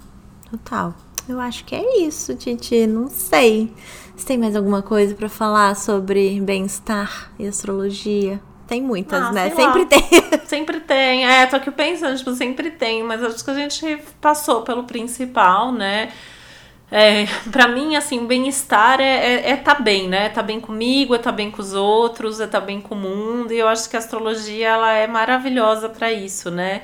Total. 0.50 0.94
Eu 1.28 1.40
acho 1.42 1.66
que 1.66 1.76
é 1.76 2.02
isso, 2.02 2.36
Titi. 2.36 2.88
Não 2.88 3.10
sei. 3.10 3.74
Você 4.18 4.26
tem 4.26 4.38
mais 4.38 4.56
alguma 4.56 4.82
coisa 4.82 5.14
pra 5.14 5.30
falar 5.30 5.76
sobre 5.76 6.42
bem-estar 6.42 7.32
e 7.38 7.48
astrologia? 7.48 8.40
Tem 8.68 8.82
muitas, 8.82 9.22
Ah, 9.24 9.32
né? 9.32 9.52
sei 9.52 9.64
lá. 9.66 9.74
Sempre 9.74 9.86
tem. 9.86 10.40
Sempre 10.48 10.80
tem, 10.80 11.26
é, 11.28 11.46
tô 11.46 11.56
aqui 11.58 11.70
pensando, 11.70 12.18
tipo, 12.18 12.34
sempre 12.34 12.72
tem, 12.72 13.04
mas 13.04 13.22
acho 13.22 13.44
que 13.44 13.52
a 13.52 13.54
gente 13.54 13.98
passou 14.22 14.62
pelo 14.62 14.86
principal, 14.86 15.72
né? 15.74 16.10
É, 16.90 17.26
pra 17.52 17.68
mim, 17.68 17.98
assim, 17.98 18.26
bem-estar 18.26 19.02
é, 19.02 19.36
é, 19.42 19.50
é 19.52 19.56
tá 19.58 19.76
bem, 19.76 20.08
né? 20.08 20.30
Tá 20.30 20.42
bem 20.42 20.60
comigo, 20.62 21.14
é 21.14 21.18
tá 21.18 21.34
bem 21.34 21.52
com 21.52 21.62
os 21.62 21.74
outros, 21.74 22.40
é 22.40 22.48
tá 22.48 22.62
bem 22.62 22.80
com 22.80 22.96
o 22.96 22.98
mundo, 22.98 23.52
e 23.54 23.60
eu 23.60 23.68
acho 23.68 23.90
que 23.90 23.98
a 23.98 24.00
astrologia, 24.00 24.70
ela 24.70 24.94
é 24.94 25.06
maravilhosa 25.06 25.90
pra 25.90 26.12
isso, 26.14 26.50
né? 26.50 26.82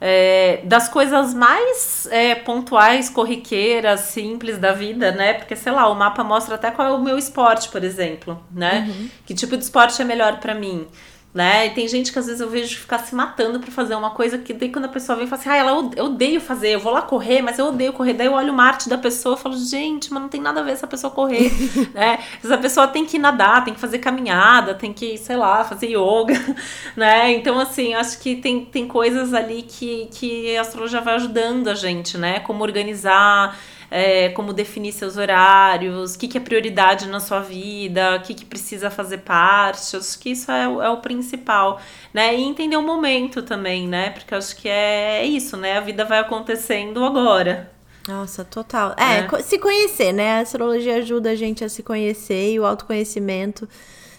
É, 0.00 0.62
das 0.64 0.88
coisas 0.88 1.34
mais 1.34 2.08
é, 2.10 2.34
pontuais, 2.34 3.10
corriqueiras, 3.10 4.00
simples 4.00 4.56
da 4.56 4.72
vida, 4.72 5.12
né? 5.12 5.34
Porque, 5.34 5.54
sei 5.54 5.72
lá, 5.72 5.88
o 5.88 5.94
mapa 5.94 6.24
mostra 6.24 6.54
até 6.54 6.70
qual 6.70 6.88
é 6.88 6.92
o 6.92 7.02
meu 7.02 7.18
esporte, 7.18 7.68
por 7.68 7.84
exemplo, 7.84 8.42
né? 8.50 8.88
Que 9.26 9.34
tipo 9.34 9.56
de 9.56 9.62
esporte 9.62 10.00
é 10.00 10.04
melhor 10.04 10.40
pra 10.40 10.54
mim, 10.54 10.86
né? 11.32 11.68
E 11.68 11.70
tem 11.70 11.86
gente 11.86 12.12
que 12.12 12.18
às 12.18 12.26
vezes 12.26 12.40
eu 12.40 12.50
vejo 12.50 12.76
ficar 12.76 12.98
se 12.98 13.14
matando 13.14 13.60
pra 13.60 13.70
fazer 13.70 13.94
uma 13.94 14.10
coisa 14.10 14.36
que 14.36 14.52
daí 14.52 14.68
quando 14.70 14.86
a 14.86 14.88
pessoa 14.88 15.14
vem 15.14 15.26
e 15.26 15.28
fala 15.28 15.40
assim, 15.40 15.50
ah, 15.50 15.56
ela 15.56 15.70
eu 15.96 16.06
odeio 16.06 16.40
fazer, 16.40 16.70
eu 16.70 16.80
vou 16.80 16.92
lá 16.92 17.02
correr, 17.02 17.40
mas 17.40 17.58
eu 17.58 17.66
odeio 17.66 17.92
correr. 17.92 18.14
Daí 18.14 18.26
eu 18.26 18.32
olho 18.32 18.52
o 18.52 18.56
Marte 18.56 18.88
da 18.88 18.98
pessoa 18.98 19.36
e 19.36 19.38
falo, 19.38 19.56
gente, 19.56 20.12
mas 20.12 20.22
não 20.22 20.28
tem 20.28 20.40
nada 20.40 20.60
a 20.60 20.62
ver 20.64 20.72
essa 20.72 20.88
pessoa 20.88 21.12
correr, 21.12 21.52
né? 21.94 22.18
Essa 22.42 22.58
pessoa 22.58 22.88
tem 22.88 23.06
que 23.06 23.18
nadar, 23.18 23.64
tem 23.64 23.74
que 23.74 23.80
fazer 23.80 23.98
caminhada, 23.98 24.74
tem 24.74 24.92
que, 24.92 25.16
sei 25.18 25.36
lá, 25.36 25.62
fazer 25.62 25.88
yoga, 25.88 26.34
né? 26.96 27.32
Então, 27.32 27.60
assim, 27.60 27.94
acho 27.94 28.18
que 28.18 28.36
tem, 28.36 28.64
tem 28.64 28.88
coisas 28.88 29.32
ali 29.32 29.62
que, 29.62 30.08
que 30.10 30.56
a 30.56 30.62
astrologia 30.62 31.00
vai 31.00 31.14
ajudando 31.14 31.68
a 31.68 31.74
gente, 31.74 32.18
né? 32.18 32.40
Como 32.40 32.64
organizar, 32.64 33.56
é, 33.90 34.28
como 34.30 34.52
definir 34.52 34.92
seus 34.92 35.16
horários, 35.16 36.14
o 36.14 36.18
que, 36.18 36.28
que 36.28 36.38
é 36.38 36.40
prioridade 36.40 37.08
na 37.08 37.18
sua 37.20 37.40
vida, 37.40 38.16
o 38.16 38.20
que, 38.22 38.34
que 38.34 38.44
precisa 38.44 38.90
fazer 38.90 39.18
parte. 39.18 39.96
Acho 39.96 40.18
que 40.18 40.30
isso 40.30 40.50
é, 40.50 40.68
o- 40.68 40.80
é 40.82 40.88
o 40.90 40.98
principal, 40.98 41.80
né? 42.14 42.34
E 42.36 42.42
entender 42.42 42.76
o 42.76 42.82
momento 42.82 43.42
também, 43.42 43.88
né? 43.88 44.10
Porque 44.10 44.32
eu 44.34 44.38
acho 44.38 44.54
que 44.56 44.68
é 44.68 45.24
isso, 45.24 45.56
né? 45.56 45.76
A 45.78 45.80
vida 45.80 46.04
vai 46.04 46.18
acontecendo 46.20 47.04
agora. 47.04 47.70
Nossa, 48.08 48.44
total. 48.44 48.94
É, 48.96 49.18
É. 49.36 49.42
se 49.42 49.58
conhecer, 49.58 50.12
né? 50.12 50.38
A 50.38 50.40
astrologia 50.40 50.96
ajuda 50.96 51.30
a 51.30 51.34
gente 51.34 51.62
a 51.64 51.68
se 51.68 51.82
conhecer 51.82 52.52
e 52.52 52.58
o 52.60 52.64
autoconhecimento, 52.66 53.68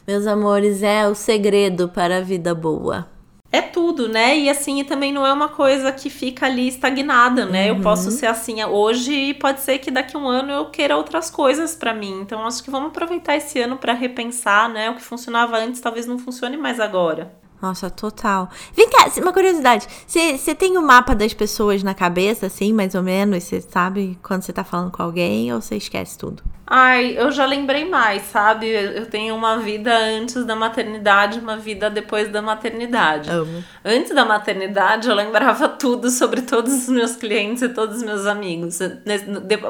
meus 0.07 0.27
amores, 0.27 0.83
é 0.83 1.07
o 1.07 1.15
segredo 1.15 1.89
para 1.89 2.17
a 2.17 2.21
vida 2.21 2.53
boa. 2.53 3.07
É 3.51 3.61
tudo, 3.61 4.07
né? 4.07 4.37
E 4.37 4.49
assim, 4.49 4.81
também 4.85 5.11
não 5.11 5.25
é 5.25 5.33
uma 5.33 5.49
coisa 5.49 5.91
que 5.91 6.09
fica 6.09 6.45
ali 6.45 6.69
estagnada, 6.69 7.45
né? 7.45 7.69
Eu 7.69 7.81
posso 7.81 8.09
ser 8.09 8.27
assim 8.27 8.63
hoje 8.63 9.11
e 9.13 9.33
pode 9.33 9.59
ser 9.59 9.77
que 9.79 9.91
daqui 9.91 10.15
a 10.15 10.19
um 10.19 10.27
ano 10.27 10.51
eu 10.51 10.69
queira 10.69 10.95
outras 10.95 11.29
coisas 11.29 11.75
pra 11.75 11.93
mim. 11.93 12.21
Então 12.21 12.47
acho 12.47 12.63
que 12.63 12.71
vamos 12.71 12.89
aproveitar 12.89 13.35
esse 13.35 13.59
ano 13.59 13.77
pra 13.77 13.93
repensar, 13.93 14.69
né? 14.69 14.89
O 14.89 14.95
que 14.95 15.01
funcionava 15.01 15.57
antes 15.57 15.81
talvez 15.81 16.07
não 16.07 16.17
funcione 16.17 16.55
mais 16.55 16.79
agora. 16.79 17.33
Nossa, 17.61 17.89
total. 17.89 18.49
Vem 18.73 18.89
cá, 18.89 19.09
uma 19.17 19.31
curiosidade. 19.31 19.87
Você 20.07 20.55
tem 20.55 20.77
o 20.77 20.81
mapa 20.81 21.13
das 21.13 21.33
pessoas 21.33 21.83
na 21.83 21.93
cabeça, 21.93 22.47
assim, 22.47 22.73
mais 22.73 22.95
ou 22.95 23.03
menos? 23.03 23.43
Você 23.43 23.61
sabe 23.61 24.17
quando 24.23 24.41
você 24.41 24.51
tá 24.51 24.63
falando 24.63 24.91
com 24.91 25.03
alguém 25.03 25.53
ou 25.53 25.61
você 25.61 25.75
esquece 25.75 26.17
tudo? 26.17 26.41
Ai, 26.65 27.17
eu 27.17 27.29
já 27.31 27.45
lembrei 27.45 27.83
mais, 27.83 28.23
sabe? 28.23 28.67
Eu 28.69 29.05
tenho 29.05 29.35
uma 29.35 29.57
vida 29.57 29.93
antes 29.93 30.45
da 30.45 30.55
maternidade, 30.55 31.37
uma 31.39 31.57
vida 31.57 31.89
depois 31.89 32.29
da 32.29 32.41
maternidade. 32.41 33.29
Amo. 33.29 33.61
Antes 33.83 34.15
da 34.15 34.23
maternidade, 34.23 35.09
eu 35.09 35.13
lembrava 35.13 35.67
tudo 35.67 36.09
sobre 36.09 36.41
todos 36.41 36.73
os 36.73 36.87
meus 36.87 37.15
clientes 37.17 37.61
e 37.61 37.69
todos 37.69 37.97
os 37.97 38.03
meus 38.03 38.25
amigos. 38.25 38.79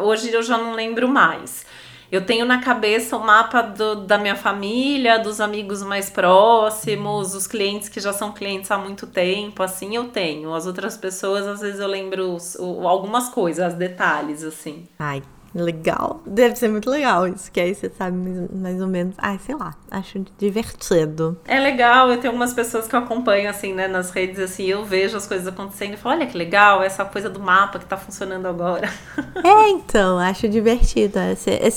Hoje 0.03 0.31
eu 0.31 0.43
já 0.43 0.57
não 0.57 0.73
lembro 0.73 1.09
mais. 1.09 1.65
Eu 2.11 2.25
tenho 2.25 2.45
na 2.45 2.59
cabeça 2.59 3.15
o 3.15 3.23
mapa 3.25 3.61
do- 3.61 4.05
da 4.05 4.17
minha 4.17 4.35
família, 4.35 5.17
dos 5.17 5.39
amigos 5.39 5.81
mais 5.81 6.09
próximos, 6.09 7.33
os 7.33 7.47
clientes 7.47 7.87
que 7.87 8.01
já 8.01 8.11
são 8.11 8.33
clientes 8.33 8.69
há 8.69 8.77
muito 8.77 9.07
tempo, 9.07 9.63
assim 9.63 9.95
eu 9.95 10.09
tenho. 10.09 10.53
As 10.53 10.65
outras 10.67 10.97
pessoas, 10.97 11.47
às 11.47 11.61
vezes 11.61 11.79
eu 11.79 11.87
lembro 11.87 12.33
os- 12.35 12.55
o- 12.55 12.85
algumas 12.87 13.29
coisas, 13.29 13.73
detalhes, 13.75 14.43
assim. 14.43 14.87
Ai, 14.99 15.23
Legal. 15.53 16.21
Deve 16.25 16.55
ser 16.55 16.69
muito 16.69 16.89
legal 16.89 17.27
isso, 17.27 17.51
que 17.51 17.59
aí 17.59 17.75
você 17.75 17.89
sabe 17.89 18.17
mais, 18.53 18.81
ou 18.81 18.87
menos. 18.87 19.15
Ai, 19.17 19.37
sei 19.45 19.55
lá, 19.55 19.75
acho 19.89 20.23
divertido. 20.37 21.37
É 21.45 21.59
legal, 21.59 22.09
eu 22.09 22.17
tenho 22.17 22.31
algumas 22.31 22.53
pessoas 22.53 22.87
que 22.87 22.95
eu 22.95 22.99
acompanho, 22.99 23.49
assim, 23.49 23.73
né, 23.73 23.87
nas 23.87 24.11
redes, 24.11 24.39
assim, 24.39 24.65
eu 24.65 24.85
vejo 24.85 25.17
as 25.17 25.27
coisas 25.27 25.47
acontecendo 25.47 25.93
e 25.93 25.97
falo, 25.97 26.15
olha 26.15 26.27
que 26.27 26.37
legal, 26.37 26.81
essa 26.81 27.03
coisa 27.03 27.29
do 27.29 27.39
mapa 27.39 27.79
que 27.79 27.85
tá 27.85 27.97
funcionando 27.97 28.45
agora. 28.47 28.89
É, 29.43 29.69
então, 29.69 30.19
acho 30.19 30.47
divertido. 30.47 31.17
É, 31.17 31.33
é, 31.33 31.67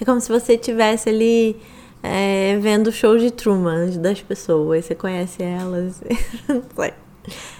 é 0.00 0.04
como 0.04 0.20
se 0.20 0.28
você 0.28 0.56
tivesse 0.56 1.08
ali 1.08 1.60
é, 2.02 2.56
vendo 2.60 2.88
o 2.88 2.92
show 2.92 3.16
de 3.18 3.30
Truman 3.30 3.90
das 3.98 4.22
pessoas, 4.22 4.84
você 4.84 4.94
conhece 4.94 5.42
elas. 5.42 6.00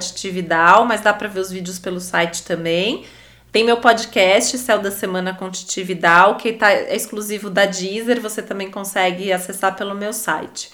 mas 0.87 1.01
dá 1.01 1.13
para 1.13 1.27
ver 1.27 1.39
os 1.39 1.51
vídeos 1.51 1.79
pelo 1.79 1.99
site 1.99 2.43
também. 2.43 3.05
Tem 3.51 3.63
meu 3.63 3.77
podcast, 3.77 4.57
Céu 4.57 4.79
da 4.79 4.89
Semana 4.89 5.33
com 5.33 5.49
Titi 5.49 5.83
Vidal, 5.83 6.37
que 6.37 6.53
tá, 6.53 6.71
é 6.71 6.95
exclusivo 6.95 7.49
da 7.49 7.65
Deezer, 7.65 8.21
você 8.21 8.41
também 8.41 8.71
consegue 8.71 9.33
acessar 9.33 9.75
pelo 9.75 9.93
meu 9.93 10.13
site. 10.13 10.71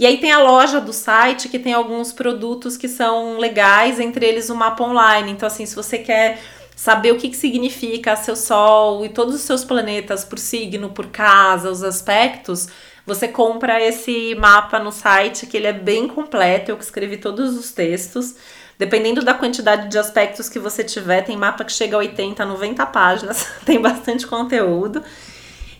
E 0.00 0.06
aí 0.06 0.16
tem 0.16 0.32
a 0.32 0.42
loja 0.42 0.80
do 0.80 0.94
site 0.94 1.46
que 1.46 1.58
tem 1.58 1.74
alguns 1.74 2.10
produtos 2.10 2.74
que 2.74 2.88
são 2.88 3.36
legais, 3.36 4.00
entre 4.00 4.24
eles 4.24 4.48
o 4.48 4.54
mapa 4.54 4.82
online. 4.82 5.30
Então, 5.30 5.46
assim, 5.46 5.66
se 5.66 5.76
você 5.76 5.98
quer 5.98 6.40
saber 6.74 7.12
o 7.12 7.18
que, 7.18 7.28
que 7.28 7.36
significa 7.36 8.16
seu 8.16 8.34
Sol 8.34 9.04
e 9.04 9.10
todos 9.10 9.34
os 9.34 9.42
seus 9.42 9.62
planetas 9.62 10.24
por 10.24 10.38
signo, 10.38 10.88
por 10.88 11.08
casa, 11.08 11.70
os 11.70 11.82
aspectos, 11.82 12.68
você 13.04 13.28
compra 13.28 13.78
esse 13.78 14.34
mapa 14.36 14.78
no 14.78 14.90
site, 14.90 15.46
que 15.46 15.58
ele 15.58 15.66
é 15.66 15.72
bem 15.74 16.08
completo, 16.08 16.70
eu 16.70 16.78
que 16.78 16.84
escrevi 16.84 17.18
todos 17.18 17.54
os 17.54 17.70
textos. 17.70 18.36
Dependendo 18.78 19.22
da 19.22 19.34
quantidade 19.34 19.90
de 19.90 19.98
aspectos 19.98 20.48
que 20.48 20.58
você 20.58 20.82
tiver, 20.82 21.20
tem 21.24 21.36
mapa 21.36 21.62
que 21.62 21.72
chega 21.72 21.96
a 21.96 21.98
80, 21.98 22.42
90 22.46 22.86
páginas, 22.86 23.46
tem 23.66 23.78
bastante 23.78 24.26
conteúdo. 24.26 25.04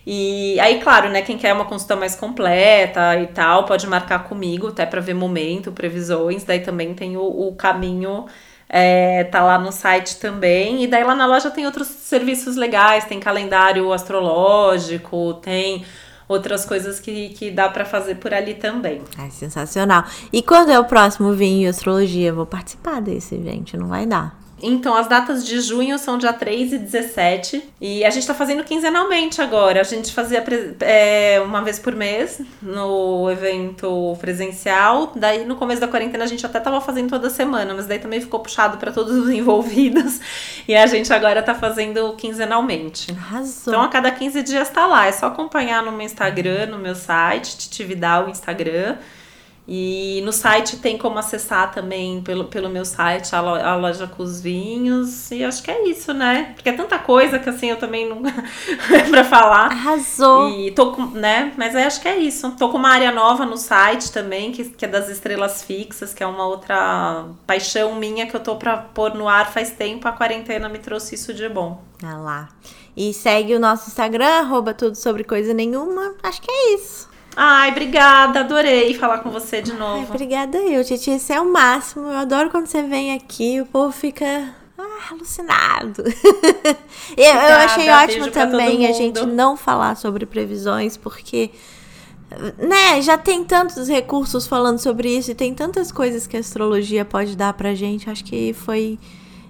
E 0.06 0.58
aí, 0.60 0.80
claro, 0.80 1.08
né, 1.10 1.22
quem 1.22 1.36
quer 1.36 1.52
uma 1.52 1.64
consulta 1.64 1.94
mais 1.94 2.14
completa 2.14 3.16
e 3.20 3.26
tal, 3.26 3.64
pode 3.64 3.86
marcar 3.86 4.24
comigo 4.24 4.68
até 4.68 4.86
para 4.86 5.00
ver 5.00 5.14
momento, 5.14 5.72
previsões. 5.72 6.44
Daí 6.44 6.60
também 6.60 6.94
tem 6.94 7.16
o, 7.16 7.22
o 7.22 7.54
caminho, 7.54 8.26
é, 8.68 9.24
tá 9.24 9.42
lá 9.42 9.58
no 9.58 9.70
site 9.70 10.16
também. 10.16 10.82
E 10.82 10.86
daí 10.86 11.04
lá 11.04 11.14
na 11.14 11.26
loja 11.26 11.50
tem 11.50 11.66
outros 11.66 11.88
serviços 11.88 12.56
legais, 12.56 13.04
tem 13.04 13.20
calendário 13.20 13.92
astrológico, 13.92 15.34
tem 15.34 15.84
outras 16.26 16.64
coisas 16.64 17.00
que, 17.00 17.30
que 17.30 17.50
dá 17.50 17.68
para 17.68 17.84
fazer 17.84 18.14
por 18.14 18.32
ali 18.32 18.54
também. 18.54 19.02
É 19.18 19.28
sensacional. 19.30 20.04
E 20.32 20.42
quando 20.42 20.70
é 20.70 20.78
o 20.78 20.84
próximo 20.84 21.32
Vinho 21.32 21.64
e 21.64 21.66
Astrologia? 21.66 22.28
Eu 22.28 22.36
vou 22.36 22.46
participar 22.46 23.00
desse, 23.00 23.42
gente, 23.42 23.76
não 23.76 23.88
vai 23.88 24.06
dar. 24.06 24.39
Então, 24.62 24.94
as 24.94 25.06
datas 25.06 25.46
de 25.46 25.60
junho 25.60 25.98
são 25.98 26.18
dia 26.18 26.32
3 26.32 26.72
e 26.72 26.78
17. 26.78 27.62
E 27.80 28.04
a 28.04 28.10
gente 28.10 28.26
tá 28.26 28.34
fazendo 28.34 28.62
quinzenalmente 28.64 29.40
agora. 29.40 29.80
A 29.80 29.84
gente 29.84 30.12
fazia 30.12 30.44
é, 30.80 31.40
uma 31.44 31.62
vez 31.62 31.78
por 31.78 31.94
mês 31.94 32.40
no 32.62 33.30
evento 33.30 34.16
presencial. 34.20 35.12
Daí, 35.14 35.44
no 35.44 35.56
começo 35.56 35.80
da 35.80 35.88
quarentena, 35.88 36.24
a 36.24 36.26
gente 36.26 36.44
até 36.44 36.60
tava 36.60 36.80
fazendo 36.80 37.10
toda 37.10 37.30
semana, 37.30 37.74
mas 37.74 37.86
daí 37.86 37.98
também 37.98 38.20
ficou 38.20 38.40
puxado 38.40 38.78
para 38.78 38.92
todos 38.92 39.16
os 39.16 39.28
envolvidos. 39.30 40.20
E 40.66 40.74
a 40.74 40.86
gente 40.86 41.12
agora 41.12 41.42
tá 41.42 41.54
fazendo 41.54 42.14
quinzenalmente. 42.14 43.10
Arrasou. 43.12 43.72
Então, 43.72 43.82
a 43.82 43.88
cada 43.88 44.10
15 44.10 44.42
dias 44.42 44.68
tá 44.70 44.86
lá. 44.86 45.06
É 45.06 45.12
só 45.12 45.26
acompanhar 45.26 45.82
no 45.82 45.92
meu 45.92 46.02
Instagram, 46.02 46.66
no 46.66 46.78
meu 46.78 46.94
site, 46.94 47.56
Titividal 47.56 48.28
Instagram. 48.28 48.96
E 49.72 50.20
no 50.24 50.32
site 50.32 50.78
tem 50.78 50.98
como 50.98 51.16
acessar 51.16 51.70
também 51.70 52.20
pelo, 52.22 52.46
pelo 52.46 52.68
meu 52.68 52.84
site 52.84 53.36
a, 53.36 53.40
lo, 53.40 53.54
a 53.54 53.76
loja 53.76 54.04
com 54.08 54.20
os 54.20 54.40
vinhos. 54.40 55.30
E 55.30 55.44
acho 55.44 55.62
que 55.62 55.70
é 55.70 55.86
isso, 55.88 56.12
né? 56.12 56.54
Porque 56.56 56.70
é 56.70 56.72
tanta 56.72 56.98
coisa 56.98 57.38
que 57.38 57.48
assim 57.48 57.70
eu 57.70 57.76
também 57.76 58.08
não 58.08 58.20
é 58.26 59.02
pra 59.08 59.22
falar. 59.22 59.66
Arrasou. 59.66 60.50
E 60.50 60.72
tô 60.72 60.90
com, 60.90 61.06
né? 61.06 61.52
Mas 61.56 61.76
aí 61.76 61.84
acho 61.84 62.00
que 62.00 62.08
é 62.08 62.18
isso. 62.18 62.50
Tô 62.58 62.68
com 62.70 62.78
uma 62.78 62.90
área 62.90 63.12
nova 63.12 63.46
no 63.46 63.56
site 63.56 64.10
também, 64.10 64.50
que, 64.50 64.64
que 64.64 64.84
é 64.84 64.88
das 64.88 65.08
estrelas 65.08 65.62
fixas, 65.62 66.12
que 66.12 66.24
é 66.24 66.26
uma 66.26 66.48
outra 66.48 67.26
paixão 67.46 67.94
minha 67.94 68.26
que 68.26 68.34
eu 68.34 68.40
tô 68.40 68.56
pra 68.56 68.76
pôr 68.76 69.14
no 69.14 69.28
ar 69.28 69.52
faz 69.52 69.70
tempo. 69.70 70.08
A 70.08 70.12
quarentena 70.12 70.68
me 70.68 70.80
trouxe 70.80 71.14
isso 71.14 71.32
de 71.32 71.48
bom. 71.48 71.80
Ah 72.02 72.16
lá. 72.16 72.48
E 72.96 73.14
segue 73.14 73.54
o 73.54 73.60
nosso 73.60 73.88
Instagram, 73.88 74.40
arroba 74.40 74.74
tudo 74.74 74.96
sobre 74.96 75.22
coisa 75.22 75.54
nenhuma. 75.54 76.16
Acho 76.24 76.42
que 76.42 76.50
é 76.50 76.74
isso. 76.74 77.08
Ai, 77.36 77.70
obrigada, 77.70 78.40
adorei 78.40 78.94
falar 78.94 79.18
com 79.18 79.30
você 79.30 79.62
de 79.62 79.72
novo. 79.72 80.00
Ai, 80.00 80.06
obrigada 80.08 80.58
eu, 80.58 80.84
Titi. 80.84 81.10
Esse 81.10 81.32
é 81.32 81.40
o 81.40 81.50
máximo. 81.50 82.06
Eu 82.06 82.18
adoro 82.18 82.50
quando 82.50 82.66
você 82.66 82.82
vem 82.82 83.14
aqui, 83.14 83.60
o 83.60 83.66
povo 83.66 83.92
fica 83.92 84.54
ah, 84.76 85.12
alucinado. 85.12 86.02
eu, 87.16 87.24
eu 87.24 87.56
achei 87.56 87.88
ótimo 87.90 88.30
também 88.30 88.86
a 88.86 88.92
gente 88.92 89.24
não 89.26 89.56
falar 89.56 89.96
sobre 89.96 90.26
previsões, 90.26 90.96
porque 90.96 91.50
né, 92.58 93.00
já 93.02 93.18
tem 93.18 93.44
tantos 93.44 93.88
recursos 93.88 94.46
falando 94.46 94.78
sobre 94.78 95.16
isso 95.16 95.30
e 95.30 95.34
tem 95.34 95.54
tantas 95.54 95.90
coisas 95.90 96.26
que 96.26 96.36
a 96.36 96.40
astrologia 96.40 97.04
pode 97.04 97.36
dar 97.36 97.52
pra 97.52 97.74
gente. 97.74 98.10
Acho 98.10 98.24
que 98.24 98.52
foi 98.52 98.98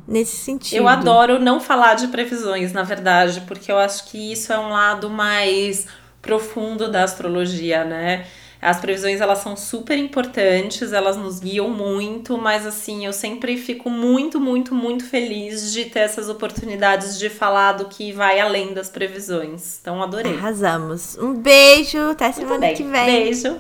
nesse 0.07 0.37
sentido. 0.37 0.79
Eu 0.79 0.89
adoro 0.89 1.39
não 1.39 1.61
falar 1.61 1.95
de 1.95 2.09
previsões, 2.09 2.73
na 2.73 2.83
verdade, 2.83 3.43
porque 3.47 3.71
eu 3.71 3.79
acho 3.79 4.11
que 4.11 4.33
isso 4.33 4.53
é 4.53 4.59
um 4.59 4.71
lado 4.71 5.09
mais 5.09 5.87
profundo 6.21 6.91
da 6.91 7.05
astrologia, 7.05 7.85
né? 7.85 8.27
As 8.63 8.79
previsões 8.79 9.23
elas 9.23 9.39
são 9.39 9.57
super 9.57 9.97
importantes, 9.97 10.93
elas 10.93 11.17
nos 11.17 11.41
guiam 11.41 11.71
muito, 11.71 12.37
mas 12.37 12.67
assim, 12.67 13.07
eu 13.07 13.13
sempre 13.13 13.57
fico 13.57 13.89
muito, 13.89 14.39
muito, 14.39 14.75
muito 14.75 15.07
feliz 15.07 15.73
de 15.73 15.87
ter 15.87 16.01
essas 16.01 16.29
oportunidades 16.29 17.19
de 17.19 17.31
falar 17.31 17.73
do 17.73 17.87
que 17.87 18.13
vai 18.13 18.39
além 18.39 18.75
das 18.75 18.91
previsões. 18.91 19.79
Então, 19.81 20.03
adorei. 20.03 20.35
Arrasamos. 20.37 21.17
Um 21.17 21.33
beijo, 21.33 21.99
até 22.11 22.31
semana 22.33 22.71
que 22.75 22.83
vem. 22.83 23.07
Beijo. 23.07 23.59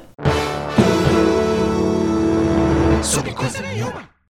Sobre 3.03 3.33
coisa 3.33 3.63
nenhuma. 3.63 4.10